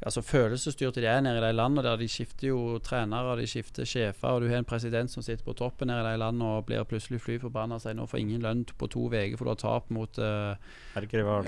altså 0.00 0.22
følelsesstyrte 0.24 1.02
de 1.02 1.08
er 1.10 1.20
nede 1.20 1.38
i 1.38 1.44
de 1.44 1.52
landene 1.52 1.84
der 1.84 1.98
de 2.00 2.08
skifter 2.08 2.48
jo 2.48 2.78
trenere, 2.84 3.36
de 3.36 3.46
skifter 3.48 3.84
sjefer, 3.84 4.28
og 4.28 4.42
du 4.42 4.48
har 4.48 4.62
en 4.62 4.68
president 4.68 5.12
som 5.12 5.22
sitter 5.22 5.44
på 5.44 5.52
toppen 5.58 5.90
nede 5.90 6.00
i 6.00 6.12
de 6.12 6.20
landene 6.22 6.52
og 6.56 6.68
blir 6.70 6.86
plutselig 6.88 7.20
fly 7.20 7.36
forbanna 7.42 7.76
og 7.76 7.84
sier 7.84 7.96
nå 7.98 8.06
får 8.08 8.22
ingen 8.22 8.44
lønn 8.44 8.64
på 8.64 8.88
to 8.88 9.08
uker 9.10 9.36
for 9.36 9.48
du 9.48 9.52
har 9.52 9.60
tap 9.60 9.90
mot 9.92 10.20
uh. 10.20 10.54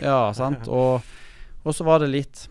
Ja, 0.04 0.32
sant. 0.36 0.68
Og, 0.82 1.00
og 1.64 1.74
så 1.74 1.84
var 1.86 2.02
det 2.02 2.10
litt 2.10 2.46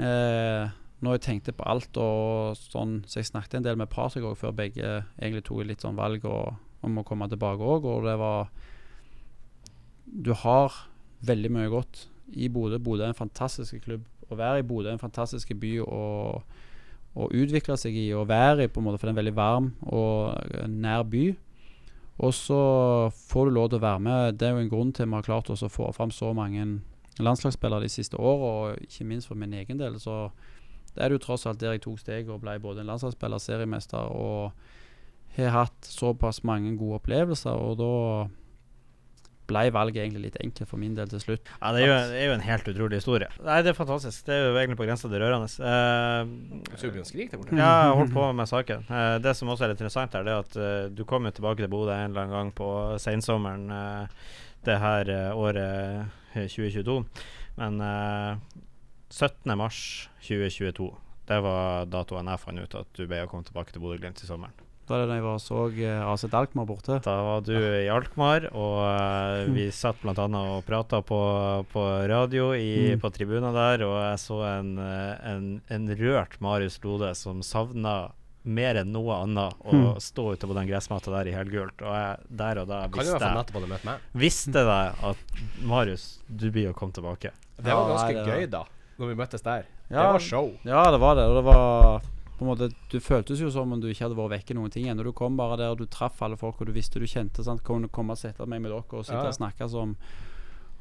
uh, 0.00 0.66
Når 1.04 1.16
jeg 1.16 1.22
tenkte 1.22 1.54
på 1.54 1.66
alt 1.68 1.98
og 2.00 2.56
sånn 2.58 2.98
Så 3.06 3.20
jeg 3.20 3.28
snakket 3.28 3.58
en 3.58 3.66
del 3.66 3.78
med 3.78 3.90
Patrick 3.92 4.26
òg 4.26 4.38
før 4.40 4.54
begge 4.56 4.88
egentlig 5.20 5.44
tok 5.46 5.62
litt 5.68 5.84
sånn 5.84 5.98
valg 5.98 6.24
og, 6.26 6.56
om 6.86 6.98
å 6.98 7.04
komme 7.06 7.28
tilbake 7.30 7.62
òg, 7.62 7.86
og 7.86 8.04
det 8.08 8.16
var 8.20 8.50
Du 10.04 10.32
har 10.42 10.74
veldig 11.26 11.52
mye 11.54 11.70
godt 11.72 12.06
i 12.36 12.48
Bodø. 12.52 12.78
Bodø 12.82 13.06
er 13.06 13.14
en 13.14 13.18
fantastisk 13.18 13.78
klubb. 13.84 14.04
Å 14.30 14.38
være 14.38 14.62
i 14.62 14.66
Bodø 14.66 14.90
er 14.90 14.96
en 14.96 15.02
fantastisk 15.02 15.52
by 15.60 15.72
å, 15.84 16.04
å 17.14 17.28
utvikle 17.30 17.76
seg 17.78 17.96
i. 17.98 18.08
Å 18.14 18.26
være 18.28 18.66
i, 18.66 18.70
på 18.72 18.82
en 18.82 18.88
måte, 18.88 19.00
for 19.00 19.06
det 19.06 19.14
er 19.14 19.16
en 19.16 19.22
veldig 19.22 19.36
varm 19.36 19.72
og 19.86 20.68
nær 20.72 21.06
by. 21.10 21.28
Og 22.16 22.32
så 22.32 22.60
får 23.28 23.48
du 23.48 23.54
lov 23.54 23.70
til 23.70 23.80
å 23.80 23.84
være 23.84 24.02
med. 24.02 24.38
Det 24.40 24.48
er 24.48 24.54
jo 24.54 24.64
en 24.64 24.72
grunn 24.72 24.92
til 24.96 25.08
vi 25.10 25.18
har 25.18 25.26
klart 25.26 25.50
oss 25.52 25.64
å 25.66 25.72
få 25.72 25.90
fram 25.96 26.14
så 26.14 26.32
mange 26.36 26.64
landslagsspillere 27.20 27.84
de 27.84 27.92
siste 27.92 28.16
åra, 28.16 28.52
og 28.52 28.86
ikke 28.88 29.08
minst 29.08 29.28
for 29.28 29.38
min 29.38 29.54
egen 29.56 29.80
del. 29.80 30.00
Så 30.00 30.30
det 30.94 31.04
er 31.04 31.12
jo 31.12 31.20
tross 31.20 31.46
alt 31.46 31.60
der 31.60 31.76
jeg 31.76 31.84
tok 31.84 32.00
steget 32.00 32.32
og 32.32 32.40
ble 32.44 32.56
både 32.60 32.82
en 32.82 32.90
landslagsspiller, 32.90 33.42
seriemester 33.42 34.12
og 34.16 34.52
har 35.36 35.52
hatt 35.52 35.88
såpass 35.88 36.42
mange 36.48 36.72
gode 36.80 37.02
opplevelser. 37.02 37.52
Og 37.52 37.76
da 37.80 37.92
ble 39.50 39.64
valget 39.74 40.02
egentlig 40.04 40.28
litt 40.28 40.38
enkelt 40.42 40.70
for 40.70 40.82
min 40.82 40.94
del 40.96 41.10
til 41.10 41.22
slutt. 41.22 41.52
Ja, 41.60 41.72
det 41.74 41.82
er, 41.82 41.86
jo, 41.86 41.98
det 42.12 42.22
er 42.22 42.26
jo 42.30 42.38
en 42.38 42.46
helt 42.46 42.70
utrolig 42.72 43.02
historie. 43.02 43.28
Nei, 43.46 43.60
Det 43.66 43.72
er 43.72 43.78
fantastisk. 43.78 44.24
Det 44.26 44.34
er 44.34 44.48
jo 44.48 44.56
egentlig 44.56 44.80
på 44.80 44.88
grensa 44.88 45.10
til 45.10 45.22
rørende. 45.22 45.50
Uh, 45.60 46.64
begynner 46.72 47.04
å 47.04 47.10
skrike 47.10 47.34
der 47.34 47.42
borte. 47.42 47.60
ja, 47.60 47.70
jeg 47.86 48.00
holdt 48.00 48.16
på 48.16 48.30
med 48.40 48.50
saken. 48.50 48.88
Uh, 48.90 49.18
det 49.22 49.36
som 49.38 49.52
også 49.52 49.66
er 49.66 49.74
litt 49.74 49.84
interessant, 49.84 50.18
her, 50.18 50.26
det 50.26 50.34
er 50.34 50.42
at 50.42 50.58
uh, 50.58 50.90
du 50.90 51.06
kom 51.08 51.28
jo 51.28 51.36
tilbake 51.38 51.62
til 51.62 51.72
Bodø 51.72 51.94
en 51.94 52.10
eller 52.10 52.26
annen 52.26 52.36
gang 52.36 52.52
på 52.56 52.70
sensommeren 53.02 53.70
uh, 53.70 54.26
det 54.66 54.78
her 54.82 55.10
eh, 55.10 55.36
året 55.36 56.06
eh, 56.34 56.46
2022. 56.48 57.04
Men 57.56 57.80
eh, 57.80 58.38
17. 59.10 59.58
mars 59.58 60.10
2022, 60.20 60.90
det 61.30 61.40
var 61.42 61.90
datoen 61.90 62.30
jeg 62.30 62.42
fant 62.42 62.62
ut 62.62 62.78
at 62.82 62.94
du 62.98 63.06
ble 63.06 63.22
å 63.24 63.30
komme 63.30 63.46
tilbake 63.46 63.74
til 63.74 63.84
Bodø-Glimt 63.84 64.22
i 64.22 64.28
sommeren. 64.28 64.65
Da 64.86 65.00
det 65.00 65.06
da 65.10 65.14
jeg 65.18 65.24
var 65.24 65.34
og 65.34 65.42
så 65.42 65.60
eh, 65.82 66.02
AZ 66.06 66.24
Alkmaar 66.30 66.66
borte. 66.68 67.00
Da 67.02 67.14
var 67.26 67.40
du 67.42 67.54
i 67.56 67.88
Alkmaar, 67.90 68.44
og 68.54 68.76
eh, 68.86 69.48
vi 69.50 69.64
satt 69.74 69.98
bl.a. 70.02 70.14
og 70.28 70.60
prata 70.68 71.00
på, 71.02 71.18
på 71.72 71.86
radio 72.06 72.52
i, 72.54 72.92
Mm. 72.94 73.00
på 73.02 73.10
tribunen 73.10 73.50
der, 73.56 73.82
og 73.86 73.96
jeg 73.98 74.20
så 74.22 74.38
en, 74.46 74.76
eh, 74.78 75.32
en, 75.32 75.48
en 75.74 75.88
rørt 75.98 76.38
Marius 76.40 76.78
Lode 76.84 77.10
som 77.18 77.42
savna 77.42 78.12
mer 78.46 78.78
enn 78.78 78.92
noe 78.94 79.10
annet 79.24 79.56
å 79.66 79.72
Mm. 79.74 79.86
stå 79.98 80.28
ute 80.36 80.46
på 80.46 80.54
den 80.54 80.68
gressmatta 80.70 81.10
der 81.10 81.32
i 81.32 81.34
helgult. 81.34 81.82
Og 81.82 81.90
jeg, 81.90 82.18
der 82.38 82.60
og 82.62 82.68
da 82.70 82.84
visste 82.86 83.18
jeg. 83.18 83.98
Visste 84.14 84.62
jeg 84.62 84.92
at 85.10 85.40
Marius, 85.66 86.20
du 86.30 86.46
blir 86.54 86.70
å 86.70 86.76
komme 86.78 86.94
tilbake. 86.94 87.32
Det 87.58 87.74
var 87.74 87.90
ganske 87.90 88.22
gøy, 88.22 88.46
da. 88.54 88.62
Når 89.00 89.10
vi 89.10 89.16
møttes 89.18 89.42
der. 89.42 89.66
Ja. 89.90 89.98
Det 90.06 90.12
var 90.14 90.22
show. 90.22 90.52
Ja, 90.62 90.84
det 90.94 91.00
var 91.02 91.18
det. 91.18 91.24
Og 91.26 91.34
det 91.40 91.44
var 91.50 92.06
på 92.36 92.44
en 92.44 92.50
måte 92.50 92.68
Du 92.92 92.98
føltes 93.00 93.40
jo 93.40 93.50
som 93.50 93.72
om 93.72 93.80
du 93.80 93.88
ikke 93.88 94.04
hadde 94.06 94.18
vært 94.18 94.34
vekke 94.36 94.56
noen 94.58 94.72
ting 94.72 94.88
ennå. 94.90 95.04
Du 95.06 95.12
kom 95.16 95.36
bare 95.38 95.56
der 95.60 95.72
og 95.72 95.80
du 95.80 95.86
traff 95.86 96.20
alle 96.22 96.36
folk, 96.36 96.60
og 96.60 96.68
du 96.68 96.74
visste 96.76 97.00
du 97.00 97.06
kjente. 97.08 97.44
Sant? 97.44 97.64
Kunne 97.64 97.88
komme 97.88 98.12
og 98.16 98.20
sette 98.20 98.46
meg 98.46 98.60
med 98.64 98.72
dere 98.74 98.84
og 98.84 99.06
sitte 99.06 99.22
Ja, 99.22 99.30
og 99.32 99.38
snakke 99.38 99.68
som 99.72 99.96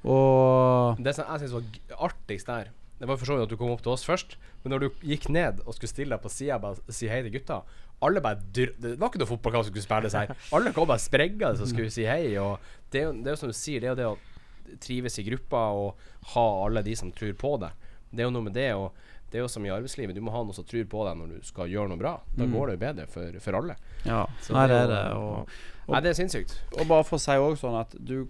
Og 0.05 0.99
Det 1.01 1.15
som 1.15 1.25
jeg 1.31 1.45
syns 1.45 1.55
var 1.55 2.09
artigst 2.11 2.51
der, 2.51 2.69
det 2.99 3.07
var 3.09 3.17
for 3.19 3.27
så 3.27 3.35
vidt 3.35 3.47
at 3.47 3.51
du 3.51 3.57
kom 3.59 3.73
opp 3.73 3.81
til 3.83 3.91
oss 3.91 4.05
først, 4.07 4.37
men 4.63 4.71
når 4.71 4.85
du 4.85 5.01
gikk 5.03 5.25
ned 5.33 5.63
og 5.65 5.75
skulle 5.75 5.91
stille 5.91 6.15
deg 6.15 6.21
på 6.23 6.31
sida 6.31 6.59
og 6.63 6.79
si 6.93 7.09
hei 7.11 7.23
til 7.25 7.33
gutta 7.33 7.63
alle 8.03 8.21
bare 8.21 8.39
dyr, 8.55 8.73
Det 8.79 8.99
var 8.99 9.09
ikke 9.09 9.21
noe 9.21 9.29
fotballkamp 9.29 9.65
som 9.65 9.71
skulle 9.73 9.85
spilles 9.85 10.15
her. 10.17 10.31
Alle 10.53 10.73
kom 10.75 10.87
bare 10.87 11.01
sprengende 11.01 11.53
og 11.55 11.69
skulle 11.71 11.91
si 11.93 12.05
hei. 12.07 12.35
Og 12.41 12.59
det 12.91 13.01
er 13.01 13.07
jo 13.07 13.13
det 13.15 13.31
er 13.31 13.35
jo 13.35 13.41
som 13.41 13.51
du 13.51 13.57
sier, 13.57 13.81
det 13.81 13.89
er 13.89 13.93
jo 13.93 13.99
det 14.01 14.09
å 14.09 14.79
trives 14.81 15.19
i 15.21 15.25
gruppa 15.27 15.61
og 15.77 16.07
ha 16.33 16.45
alle 16.65 16.83
de 16.85 16.95
som 16.97 17.11
tror 17.15 17.33
på 17.39 17.53
deg. 17.61 17.84
Det 18.15 18.23
er 18.23 18.29
jo 18.29 18.33
noe 18.35 18.47
med 18.47 18.53
det. 18.55 18.69
Og 18.75 18.91
det 19.31 19.39
er 19.39 19.43
jo 19.43 19.47
som 19.51 19.65
i 19.65 19.69
arbeidslivet, 19.73 20.15
du 20.15 20.21
må 20.23 20.31
ha 20.31 20.41
noen 20.43 20.53
som 20.55 20.63
tror 20.67 20.85
på 20.87 21.03
deg 21.07 21.17
når 21.19 21.27
du 21.35 21.39
skal 21.47 21.67
gjøre 21.71 21.89
noe 21.91 21.97
bra. 21.99 22.15
Da 22.37 22.45
Mm. 22.45 22.53
går 22.53 22.67
det 22.67 22.75
jo 22.77 22.83
bedre 22.85 23.07
for, 23.11 23.39
for 23.39 23.59
alle. 23.59 23.75
Ja. 24.05 24.25
Så 24.41 24.55
er 24.55 24.67
det. 24.71 25.03
Og, 25.17 25.49
Og, 25.87 25.93
Nei, 25.93 26.01
det 26.01 26.09
er 26.09 26.17
sinnssykt. 26.23 26.55
og 26.79 26.87
bare 26.87 27.03
for 27.03 27.17
å 27.17 27.21
si 27.21 27.31
òg 27.31 27.57
sånn 27.61 27.79
at 27.79 27.95
du 27.99 28.27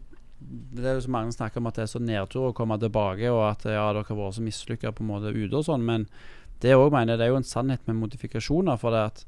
Det 0.75 0.83
er 0.85 0.95
jo 0.97 1.05
så 1.05 1.09
mange 1.09 1.31
snakker 1.31 1.57
om 1.57 1.67
at 1.67 1.75
det 1.75 1.83
er 1.83 1.87
så 1.93 1.99
nedtur 2.03 2.49
å 2.49 2.53
komme 2.53 2.75
tilbake, 2.77 3.29
og 3.31 3.39
at 3.51 3.63
ja, 3.63 3.85
dere 3.93 4.03
har 4.03 4.17
vært 4.17 4.35
så 4.35 4.41
mislykka 4.43 4.91
på 4.91 5.01
en 5.01 5.07
måte 5.07 5.31
ute 5.33 5.55
og 5.55 5.63
sånn, 5.63 5.81
men 5.85 6.07
det 6.59 6.73
òg 6.75 6.91
mener, 6.91 7.15
det 7.17 7.23
er 7.25 7.31
jo 7.31 7.37
en 7.39 7.43
sannhet 7.47 7.79
med 7.87 7.95
modifikasjoner. 7.95 8.77
For 8.77 8.91
det 8.91 8.99
at 8.99 9.25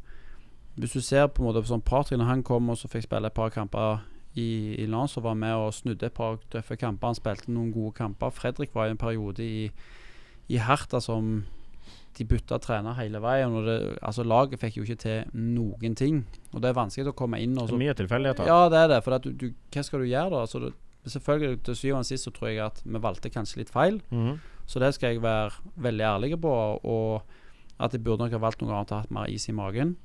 hvis 0.77 0.93
du 0.93 1.01
ser 1.01 1.27
på 1.31 1.41
en 1.41 1.47
måte 1.47 1.63
sånn 1.65 1.81
Patrick, 1.81 2.19
når 2.19 2.25
han 2.27 2.43
kom 2.43 2.69
og 2.69 2.77
så 2.77 2.89
fikk 2.91 3.03
spille 3.07 3.25
et 3.31 3.33
par 3.33 3.49
kamper 3.49 4.01
i, 4.35 4.75
i 4.83 4.85
Lans 4.85 5.15
og 5.17 5.23
var 5.23 5.33
med 5.39 5.55
og 5.55 5.73
snudde 5.73 6.05
et 6.05 6.13
par 6.13 6.37
tøffe 6.51 6.77
kamper, 6.77 7.07
han 7.07 7.15
spilte 7.15 7.49
noen 7.49 7.71
gode 7.73 7.95
kamper. 7.95 8.29
Fredrik 8.29 8.75
var 8.75 8.87
i 8.87 8.93
en 8.93 8.97
periode 9.01 9.39
i, 9.41 9.71
i 10.49 10.57
Herta 10.63 11.01
som 11.03 11.45
de 12.17 12.25
bytta 12.25 12.57
trener 12.63 12.95
hele 12.97 13.19
veien. 13.21 13.53
Og 13.53 13.65
det, 13.67 13.77
altså 14.01 14.23
Laget 14.25 14.59
fikk 14.61 14.79
jo 14.79 14.85
ikke 14.87 14.99
til 15.03 15.31
noen 15.37 15.95
ting. 15.95 16.23
Og 16.53 16.61
det 16.63 16.71
er 16.71 16.77
vanskelig 16.79 17.11
å 17.11 17.17
komme 17.17 17.39
inn 17.43 17.57
og 17.61 17.69
så 17.69 17.77
Mye 17.77 17.93
tilfeldigheter. 17.97 18.47
ja, 18.49 18.69
det 18.73 18.79
er 18.85 18.87
det. 18.95 19.01
For 19.05 19.17
du, 19.21 19.31
du, 19.37 19.47
hva 19.73 19.83
skal 19.85 20.01
du 20.01 20.07
gjøre 20.09 20.31
da? 20.33 20.43
Altså, 20.47 20.63
det, 20.65 20.73
selvfølgelig 21.13 21.59
Til 21.67 21.75
syvende 21.77 21.99
og 22.03 22.09
sist 22.09 22.25
så 22.27 22.33
tror 22.35 22.49
jeg 22.49 22.63
at 22.65 22.81
vi 22.83 23.03
valgte 23.03 23.29
kanskje 23.33 23.61
litt 23.61 23.69
feil. 23.73 24.01
Mhm. 24.09 24.39
Så 24.67 24.81
det 24.83 24.89
skal 24.97 25.13
jeg 25.13 25.21
være 25.23 25.51
veldig 25.79 26.03
ærlig 26.03 26.41
på. 26.43 26.49
Og 26.83 27.21
at 27.79 27.93
jeg 27.93 28.03
burde 28.03 28.25
nok 28.25 28.33
ha 28.35 28.41
valgt 28.41 28.61
noe 28.61 28.73
annet 28.73 28.91
og 28.91 29.03
hatt 29.05 29.13
mer 29.15 29.29
is 29.31 29.45
i 29.47 29.53
magen. 29.55 29.95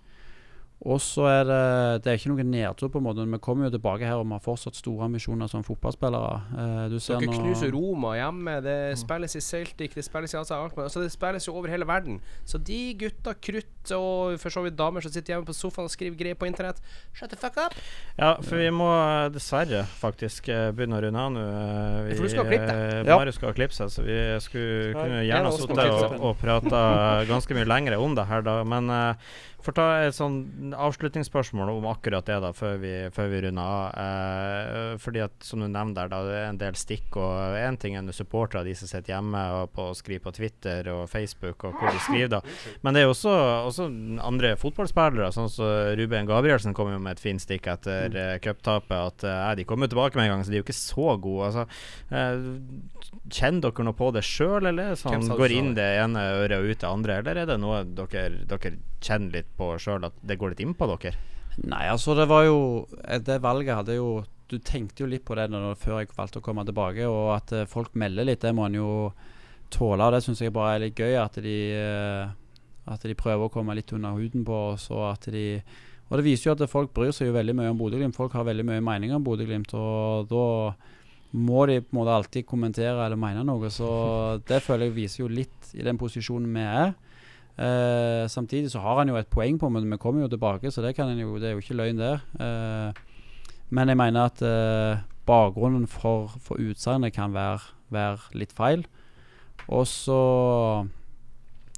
Og 0.83 0.99
så 0.99 1.23
er 1.31 1.45
det 1.47 1.59
Det 2.03 2.11
er 2.11 2.17
ikke 2.19 2.31
noe 2.33 2.43
nedtur, 2.43 2.89
på 2.91 2.99
en 2.99 3.05
måte. 3.07 3.23
Vi 3.31 3.39
kommer 3.39 3.69
jo 3.69 3.75
tilbake 3.77 4.03
her 4.03 4.19
og 4.19 4.27
vi 4.27 4.35
har 4.35 4.43
fortsatt 4.43 4.75
store 4.75 5.05
ambisjoner 5.07 5.47
som 5.51 5.63
fotballspillere. 5.63 6.33
Eh, 6.59 6.89
du 6.91 6.97
ser 6.99 7.21
Dere 7.23 7.31
nå 7.31 7.37
knuser 7.39 7.71
Roma 7.71 8.17
hjemme, 8.19 8.57
det 8.65 8.77
spilles 8.99 9.37
i 9.39 9.43
Celtic, 9.47 9.95
det 9.95 10.03
spilles 10.03 10.35
i 10.35 10.39
Asa 10.41 10.59
Alkmaar. 10.59 10.89
Altså 10.89 11.05
det 11.05 11.13
spilles 11.15 11.47
jo 11.47 11.55
over 11.55 11.71
hele 11.71 11.87
verden. 11.87 12.19
Så 12.45 12.59
de 12.59 12.81
gutta, 12.99 13.35
krutt 13.39 13.93
og 13.95 14.35
for 14.43 14.51
så 14.51 14.63
vidt 14.67 14.75
damer 14.79 15.01
som 15.07 15.13
sitter 15.15 15.35
hjemme 15.37 15.47
på 15.47 15.55
sofaen 15.55 15.87
og 15.87 15.95
skriver 15.95 16.19
greier 16.19 16.35
på 16.39 16.47
internett, 16.51 16.83
shut 17.15 17.31
the 17.31 17.39
fuck 17.39 17.57
up! 17.63 17.79
Ja, 18.19 18.33
for 18.43 18.59
vi 18.59 18.69
må 18.75 18.91
eh, 18.91 19.29
dessverre 19.35 19.85
faktisk 20.03 20.51
eh, 20.51 20.73
begynne 20.75 20.99
å 20.99 21.05
runde 21.07 21.23
av 21.29 21.31
nå. 21.35 21.47
eh, 21.47 22.03
vi- 22.11 22.19
For 22.19 22.27
du 22.27 22.35
skal 22.35 22.51
klippe 22.51 22.67
deg. 22.67 22.83
eh, 22.99 23.07
Ja. 23.07 23.17
Marius 23.23 23.39
skal 23.39 23.55
klippe 23.55 23.75
seg, 23.79 23.87
så 23.95 24.03
vi 24.03 24.19
skulle 24.43 24.93
kunne 24.99 25.23
gjerne 25.27 25.47
ha 25.47 25.55
sittet 25.55 25.95
og, 25.95 26.19
og 26.21 26.37
prata 26.43 26.83
ganske 27.31 27.55
mye 27.55 27.67
lengre 27.71 27.99
om 28.03 28.15
det 28.19 28.27
her, 28.27 28.43
da. 28.43 28.59
Men 28.65 28.91
uh, 28.91 29.15
for 29.65 29.77
ta 29.77 29.87
et 30.05 30.17
sånn 30.17 30.75
avslutningsspørsmål 30.77 31.73
om 31.75 31.89
akkurat 31.91 32.27
det, 32.29 32.39
da, 32.45 32.53
før 32.57 32.79
vi, 32.83 32.93
før 33.15 33.31
vi 33.33 33.43
runder 33.47 33.63
av. 33.63 33.97
Eh, 34.03 34.93
fordi 35.03 35.25
at, 35.25 35.37
som 35.47 35.63
du 35.63 35.69
nevner 35.69 35.95
der, 36.03 36.13
da, 36.13 36.23
det 36.29 36.39
er 36.41 36.49
en 36.51 36.61
del 36.61 36.79
stikk. 36.79 37.17
og 37.17 37.57
Én 37.59 37.79
ting 37.81 37.97
er 37.99 38.13
supportere, 38.13 38.65
de 38.67 38.77
som 38.79 38.91
sitter 38.91 39.15
hjemme 39.17 39.43
og, 39.57 39.73
på, 39.75 39.89
og 39.93 39.99
skriver 39.99 40.27
på 40.27 40.35
Twitter 40.37 40.93
og 40.93 41.09
Facebook, 41.11 41.65
og 41.65 41.79
hvor 41.81 41.91
de 41.93 42.03
skriver, 42.07 42.33
da. 42.37 42.43
Men 42.85 42.95
det 42.97 43.05
er 43.05 43.13
også, 43.13 43.33
også 43.71 43.89
andre 44.23 44.55
fotballspillere, 44.61 45.33
sånn 45.35 45.51
som 45.53 45.97
Ruben 45.99 46.29
Gabrielsen 46.29 46.77
kom 46.77 46.93
jo 46.93 47.01
med 47.03 47.17
et 47.17 47.23
fint 47.23 47.43
stikk 47.43 47.71
etter 47.73 48.03
Mm. 48.13 48.17
uh, 48.17 48.39
cuptapet. 48.39 48.93
At 48.93 49.25
eh, 49.25 49.55
de 49.57 49.65
kommer 49.65 49.89
tilbake 49.91 50.17
med 50.17 50.27
en 50.27 50.35
gang, 50.37 50.45
så 50.45 50.51
de 50.53 50.59
er 50.59 50.63
jo 50.63 50.67
ikke 50.67 50.77
så 50.77 51.17
gode. 51.21 51.51
Altså, 51.51 51.67
eh, 52.11 52.47
kjenner 53.33 53.67
dere 53.69 53.87
noe 53.87 53.97
på 53.99 54.11
det 54.15 54.25
sjøl, 54.27 54.67
eller 54.69 54.93
er 54.93 55.01
sånn 55.01 55.29
går 55.29 55.55
inn 55.57 55.73
det? 55.75 55.83
det 55.83 56.03
ene 56.05 56.25
øret 56.43 56.59
og 56.59 56.71
ut 56.71 56.83
det 56.83 56.89
andre, 56.89 57.19
eller 57.21 57.43
er 57.43 57.51
det 57.51 57.59
noe 57.63 57.83
dere, 57.85 58.25
dere 58.49 58.75
kjenner 59.03 59.39
litt 59.41 59.52
på 59.59 59.73
sjøl, 59.81 60.09
at 60.09 60.17
det 60.27 60.39
går 60.41 60.55
litt 60.55 60.63
inn 60.65 60.75
på 60.79 60.89
dere? 60.95 61.15
Nei, 61.69 61.85
altså 61.93 62.15
det 62.17 62.25
var 62.31 62.47
jo 62.47 62.87
Det 63.27 63.35
valget 63.45 63.77
hadde 63.77 63.99
jo 63.99 64.23
Du 64.49 64.57
tenkte 64.65 65.05
jo 65.05 65.11
litt 65.11 65.25
på 65.29 65.37
det 65.37 65.51
når, 65.53 65.75
før 65.81 66.01
jeg 66.01 66.13
valgte 66.17 66.41
å 66.41 66.45
komme 66.45 66.65
tilbake, 66.69 67.05
og 67.09 67.35
at 67.37 67.53
eh, 67.57 67.69
folk 67.69 67.95
melder 67.97 68.27
litt, 68.29 68.43
det 68.45 68.53
må 68.53 68.67
en 68.67 68.77
jo 68.77 68.91
tåle. 69.73 70.05
og 70.05 70.13
Det 70.13 70.21
syns 70.25 70.43
jeg 70.45 70.53
bare 70.53 70.75
er 70.77 70.83
litt 70.85 70.99
gøy, 70.99 71.17
at 71.17 71.39
de 71.41 71.57
eh, 71.73 72.33
At 72.93 73.07
de 73.07 73.15
prøver 73.17 73.47
å 73.47 73.53
komme 73.53 73.77
litt 73.79 73.93
under 73.97 74.19
huden 74.19 74.45
på 74.45 74.59
oss, 74.75 74.91
og 74.93 75.07
at 75.15 75.31
de 75.33 75.63
Og 76.11 76.19
det 76.19 76.27
viser 76.27 76.51
jo 76.51 76.57
at 76.57 76.69
folk 76.69 76.93
bryr 76.93 77.15
seg 77.17 77.31
jo 77.31 77.37
veldig 77.39 77.55
mye 77.57 77.71
om 77.73 77.79
Bodø-Glimt. 77.81 78.17
Folk 78.17 78.35
har 78.37 78.45
veldig 78.45 78.67
mye 78.69 78.85
meninger 78.85 79.17
om 79.17 79.25
Bodø-Glimt, 79.25 79.73
og 79.73 80.29
da 80.29 80.49
må 81.33 81.65
de 81.71 81.79
på 81.81 81.95
en 81.95 81.99
måte 82.03 82.13
alltid 82.13 82.45
kommentere 82.45 83.07
eller 83.07 83.17
mene 83.17 83.47
noe. 83.49 83.71
Så 83.73 83.89
det 84.45 84.61
føler 84.61 84.91
jeg 84.91 84.99
viser 84.99 85.23
jo 85.23 85.31
litt 85.33 85.73
i 85.73 85.87
den 85.87 85.97
posisjonen 85.97 86.53
vi 86.53 86.67
er. 86.69 86.93
Eh, 87.59 88.29
samtidig 88.29 88.71
så 88.73 88.81
har 88.81 89.03
han 89.03 89.11
jo 89.13 89.19
et 89.21 89.29
poeng 89.29 89.59
på 89.61 89.69
men 89.69 89.91
vi 89.91 89.99
kommer 90.01 90.25
jo 90.25 90.29
tilbake, 90.33 90.71
så 90.71 90.81
det, 90.81 90.97
jo, 90.97 91.37
det 91.39 91.49
er 91.49 91.53
jo 91.53 91.61
ikke 91.61 91.77
løgn 91.77 92.01
der. 92.01 92.25
Eh, 92.41 92.93
men 93.71 93.89
jeg 93.89 93.97
mener 93.97 94.31
at 94.31 94.43
eh, 94.43 95.03
bakgrunnen 95.27 95.87
for, 95.87 96.33
for 96.41 96.61
utsagnet 96.61 97.13
kan 97.13 97.35
være, 97.35 97.61
være 97.91 98.19
litt 98.33 98.53
feil. 98.53 98.87
Og 99.69 99.87
så 99.87 100.87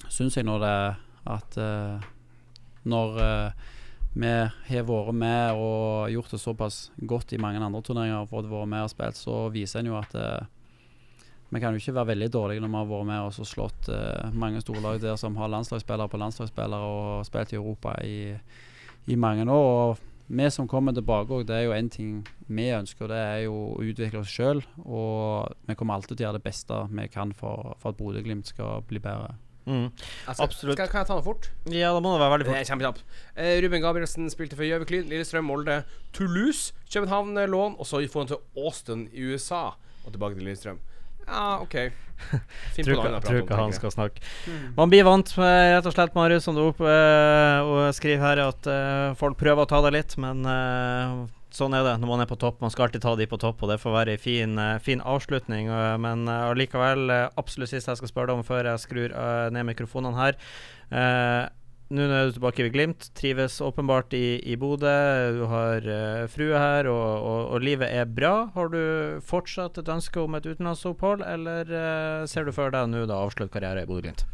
syns 0.09 0.37
jeg 0.37 0.47
nå 0.47 0.59
det 0.62 0.95
at 1.25 1.57
når 2.85 3.14
vi 4.14 4.31
har 4.68 4.87
vært 4.89 5.16
med 5.16 5.59
og 5.59 6.11
gjort 6.12 6.33
det 6.33 6.41
såpass 6.41 6.79
godt 7.09 7.33
i 7.33 7.41
mange 7.41 7.61
andre 7.61 7.83
turneringer 7.85 8.22
og 8.22 8.31
fått 8.33 8.49
være 8.49 8.68
med 8.68 8.87
og 8.87 8.93
spilt, 8.93 9.18
så 9.20 9.49
viser 9.53 9.81
en 9.81 9.91
jo 9.93 9.99
at 10.01 10.16
vi 11.51 11.61
kan 11.62 11.74
jo 11.74 11.82
ikke 11.82 11.95
være 11.95 12.11
veldig 12.12 12.30
dårlige 12.34 12.62
når 12.64 12.72
vi 12.72 12.78
har 12.80 12.88
vært 12.90 13.09
med 13.11 13.26
og 13.28 13.51
slått 13.51 13.90
uh, 13.92 14.32
mange 14.32 14.62
storlag 14.64 15.03
der 15.03 15.18
som 15.20 15.36
har 15.38 15.53
landslagsspillere 15.53 16.11
på 16.11 16.20
landslagsspillere 16.22 16.88
og 16.97 17.28
spilt 17.28 17.55
i 17.55 17.61
Europa 17.61 17.95
i, 18.03 18.18
i 19.07 19.16
mange 19.20 19.47
år. 19.51 19.95
Og 19.95 20.03
vi 20.26 20.49
som 20.51 20.68
kommer 20.68 20.95
tilbake 20.97 21.36
òg, 21.36 21.45
det 21.47 21.57
er 21.59 21.66
jo 21.66 21.76
én 21.76 21.90
ting 21.92 22.22
vi 22.49 22.70
ønsker, 22.72 23.09
det 23.11 23.20
er 23.20 23.40
jo 23.45 23.55
å 23.74 23.84
utvikle 23.84 24.22
oss 24.22 24.32
sjøl. 24.32 24.64
Og 24.84 25.53
vi 25.68 25.76
kommer 25.76 25.99
alltid 25.99 26.16
til 26.16 26.24
å 26.24 26.28
gjøre 26.28 26.40
det 26.40 26.47
beste 26.49 26.84
vi 26.90 27.09
kan 27.12 27.34
for, 27.36 27.74
for 27.80 27.92
at 27.92 27.99
Bodø-Glimt 28.01 28.49
skal 28.49 28.84
bli 28.88 29.03
bedre. 29.05 29.34
Mm. 29.64 29.88
Altså, 30.28 30.45
Absolutt. 30.45 30.76
Skal, 30.76 30.88
kan 30.92 31.05
jeg 31.05 31.09
ta 31.09 31.18
det 31.18 31.24
fort? 31.24 31.51
Ja, 31.72 31.92
da 31.95 32.01
må 32.05 32.12
det 32.12 32.20
være 32.20 32.34
veldig 32.38 32.49
fort. 32.51 32.70
kjempekjapt. 32.70 33.05
Eh, 33.36 33.55
Ruben 33.64 33.84
Gabrielsen 33.84 34.32
spilte 34.32 34.59
for 34.59 34.68
Gjøviklyn, 34.68 35.07
Lillestrøm, 35.12 35.47
Molde, 35.49 35.82
Toulouse, 36.16 36.74
København 36.92 37.38
lån, 37.53 37.78
og 37.78 37.88
så 37.88 38.03
får 38.05 38.24
han 38.26 38.32
til 38.34 38.64
Austin 38.64 39.07
i 39.12 39.30
USA 39.30 39.70
og 40.05 40.12
tilbake 40.12 40.36
til 40.36 40.49
Lillestrøm. 40.49 40.82
Ja, 41.27 41.59
OK. 41.62 41.77
Finn 42.75 42.87
på 42.87 42.95
Tror 42.95 42.97
noe 43.03 43.09
ikke, 43.18 43.20
tror 43.27 43.39
ikke 43.43 43.57
han 43.59 43.72
skal 43.77 43.93
snakke. 43.93 44.22
Man 44.79 44.91
blir 44.93 45.05
vant 45.07 45.33
med, 45.37 45.75
rett 45.75 45.89
og 45.91 45.95
slett, 45.97 46.14
Marius, 46.16 46.45
som 46.47 46.57
du 46.57 46.62
opp, 46.68 46.81
øh, 46.81 47.68
og 47.68 47.95
skriver 47.97 48.22
her, 48.22 48.43
at 48.49 48.68
øh, 48.70 49.14
folk 49.20 49.37
prøver 49.41 49.64
å 49.66 49.68
ta 49.70 49.81
deg 49.85 49.97
litt, 49.99 50.14
men 50.22 50.45
øh, 50.49 51.25
sånn 51.55 51.75
er 51.77 51.85
det 51.87 51.97
når 52.03 52.11
man 52.11 52.22
er 52.25 52.31
på 52.31 52.39
topp. 52.41 52.62
Man 52.64 52.72
skal 52.72 52.87
alltid 52.89 53.03
ta 53.05 53.12
de 53.18 53.27
på 53.31 53.39
topp, 53.43 53.61
og 53.66 53.70
det 53.75 53.81
får 53.83 53.97
være 53.99 54.14
en 54.16 54.22
fin, 54.22 54.55
eh, 54.59 54.79
fin 54.83 55.03
avslutning. 55.05 55.68
eh, 55.68 55.97
men 56.03 56.25
allikevel, 56.29 57.05
eh, 57.11 57.29
absolutt 57.41 57.70
siste 57.75 57.93
jeg 57.93 58.01
skal 58.03 58.12
spørre 58.14 58.33
deg 58.33 58.41
om 58.41 58.47
før 58.47 58.70
jeg 58.72 58.85
skrur 58.87 59.11
eh, 59.12 59.51
ned 59.55 59.68
mikrofonene 59.75 60.16
her. 60.22 60.41
Nå 61.93 62.07
er 62.09 62.30
du 62.30 62.32
tilbake 62.32 62.64
ved 62.64 62.72
Glimt, 62.72 63.11
trives 63.12 63.59
åpenbart 63.61 64.14
i, 64.16 64.41
i 64.49 64.57
Bodø. 64.57 64.89
Du 65.37 65.43
har 65.51 65.85
uh, 65.85 66.24
frue 66.32 66.57
her, 66.57 66.89
og, 66.89 67.11
og, 67.20 67.41
og 67.53 67.61
livet 67.61 67.93
er 67.93 68.09
bra. 68.09 68.49
Har 68.55 68.72
du 68.72 69.20
fortsatt 69.20 69.76
et 69.82 69.91
ønske 69.93 70.22
om 70.22 70.39
et 70.39 70.49
utenlandsopphold, 70.49 71.26
eller 71.28 71.68
uh, 71.68 72.24
ser 72.30 72.49
du 72.49 72.55
for 72.57 72.72
deg 72.72 72.89
nå 72.89 73.05
da 73.11 73.20
avslutte 73.20 73.53
karriere 73.53 73.85
i 73.85 73.91
Bodø-Glimt? 73.91 74.24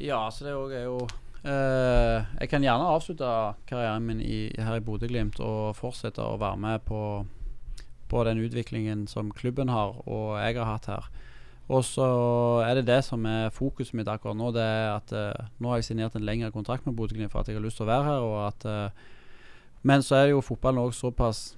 Ja, 0.00 0.26
så 0.28 0.44
det 0.44 0.52
òg 0.56 0.76
er 0.76 0.84
jo 0.86 1.00
uh, 1.04 2.20
Jeg 2.40 2.52
kan 2.52 2.64
gjerne 2.64 2.92
avslutte 2.92 3.32
karrieren 3.68 4.04
min 4.04 4.20
i, 4.20 4.52
her 4.60 4.76
i 4.76 4.84
Bodø-Glimt 4.84 5.40
og 5.40 5.72
fortsette 5.80 6.20
å 6.20 6.36
være 6.40 6.60
med 6.60 6.84
på, 6.84 7.02
på 8.12 8.28
den 8.28 8.44
utviklingen 8.44 9.08
som 9.08 9.32
klubben 9.32 9.72
har, 9.72 9.96
og 10.04 10.36
jeg 10.44 10.60
har 10.60 10.74
hatt 10.74 10.92
her. 10.92 11.08
Og 11.70 11.84
så 11.86 12.06
er 12.66 12.80
det 12.80 12.88
det 12.88 12.98
som 13.06 13.22
er 13.30 13.52
fokuset 13.54 13.94
mitt 13.94 14.08
akkurat 14.10 14.36
nå. 14.36 14.50
Det 14.54 14.62
er 14.64 14.88
at 14.96 15.12
uh, 15.14 15.46
Nå 15.62 15.70
har 15.70 15.78
jeg 15.78 15.90
signert 15.90 16.16
en 16.18 16.26
lengre 16.26 16.50
kontrakt 16.50 16.86
med 16.86 16.96
Bodø-Glimt 16.98 17.30
for 17.30 17.40
at 17.40 17.48
jeg 17.48 17.58
har 17.58 17.62
lyst 17.62 17.78
til 17.78 17.86
å 17.86 17.92
være 17.92 18.08
her. 18.08 18.26
Og 18.26 18.38
at, 18.48 18.66
uh, 18.66 19.86
men 19.86 20.02
så 20.02 20.18
er 20.18 20.32
jo 20.32 20.42
fotballen 20.44 20.82
òg 20.82 20.94
såpass 20.96 21.54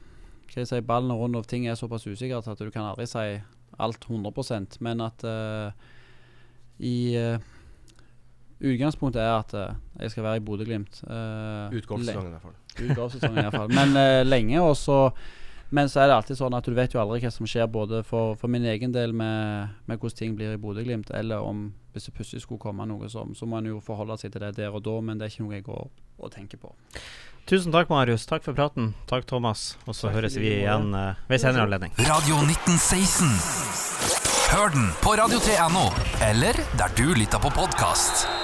Hva 0.53 0.61
jeg 0.61 0.69
si, 0.69 0.83
Ballen 0.85 1.15
og 1.15 1.23
rundt 1.23 1.39
og 1.41 1.49
ting 1.49 1.65
er 1.65 1.79
såpass 1.81 2.05
usikkert 2.05 2.51
at 2.53 2.61
du 2.61 2.69
kan 2.71 2.91
aldri 2.91 3.07
si 3.09 3.41
alt 3.81 4.05
100% 4.05 4.77
Men 4.85 5.01
at 5.01 5.25
uh, 5.25 5.73
i 6.77 7.17
Utgangspunktet 8.63 9.23
er 9.23 9.33
at 9.41 9.53
jeg 9.99 10.13
skal 10.13 10.27
være 10.27 10.39
i 10.39 10.43
Bodø-Glimt. 10.45 11.01
Uh, 11.09 11.73
Ut 11.73 11.89
i 11.89 12.13
hvert 12.13 12.45
fall. 12.45 12.53
ut 12.79 12.85
i 12.85 13.41
hvert 13.41 13.57
fall. 13.57 13.73
Men 13.75 13.97
lenge, 14.29 14.61
og 14.63 14.77
så 14.77 14.99
Men 15.73 15.89
så 15.89 16.03
er 16.03 16.11
det 16.11 16.17
alltid 16.19 16.37
sånn 16.37 16.53
at 16.53 16.67
du 16.69 16.75
vet 16.77 16.93
jo 16.93 17.01
aldri 17.01 17.23
hva 17.23 17.31
som 17.33 17.49
skjer, 17.49 17.65
både 17.73 18.03
for, 18.05 18.35
for 18.37 18.53
min 18.53 18.67
egen 18.69 18.93
del 18.93 19.15
med, 19.17 19.73
med 19.89 20.01
hvordan 20.03 20.19
ting 20.19 20.35
blir 20.37 20.53
i 20.53 20.61
Bodø-Glimt, 20.61 21.09
eller 21.17 21.41
om 21.41 21.71
hvis 21.95 22.11
det 22.11 22.15
plutselig 22.17 22.45
skulle 22.45 22.61
komme 22.61 22.85
noe 22.89 23.09
som 23.13 23.35
Så 23.37 23.49
må 23.49 23.59
en 23.61 23.69
jo 23.69 23.81
forholde 23.85 24.17
seg 24.21 24.33
til 24.33 24.45
det 24.45 24.55
der 24.61 24.73
og 24.73 24.85
da, 24.85 24.99
men 25.01 25.17
det 25.17 25.27
er 25.27 25.33
ikke 25.33 25.47
noe 25.47 25.57
jeg 25.57 25.67
går 25.69 25.89
og 26.23 26.33
tenker 26.33 26.61
på. 26.61 26.75
Tusen 27.49 27.73
takk, 27.73 27.89
Marius. 27.91 28.29
Takk 28.29 28.45
for 28.45 28.57
praten. 28.57 28.93
Takk, 29.11 29.27
Thomas. 29.27 29.79
Og 29.89 29.97
så 29.97 30.13
høres 30.13 30.37
vi 30.39 30.53
igjen 30.61 30.93
uh, 30.95 31.17
ved 31.33 31.43
senere 31.43 31.65
anledning. 31.67 31.97
Radio 32.05 32.39
1916. 32.45 33.33
Hør 34.53 34.77
den 34.77 34.93
på 35.01 35.17
radio3.no, 35.17 35.89
eller 36.29 36.65
der 36.77 36.97
du 37.01 37.09
lytter 37.17 37.41
på 37.41 37.51
podkast. 37.57 38.42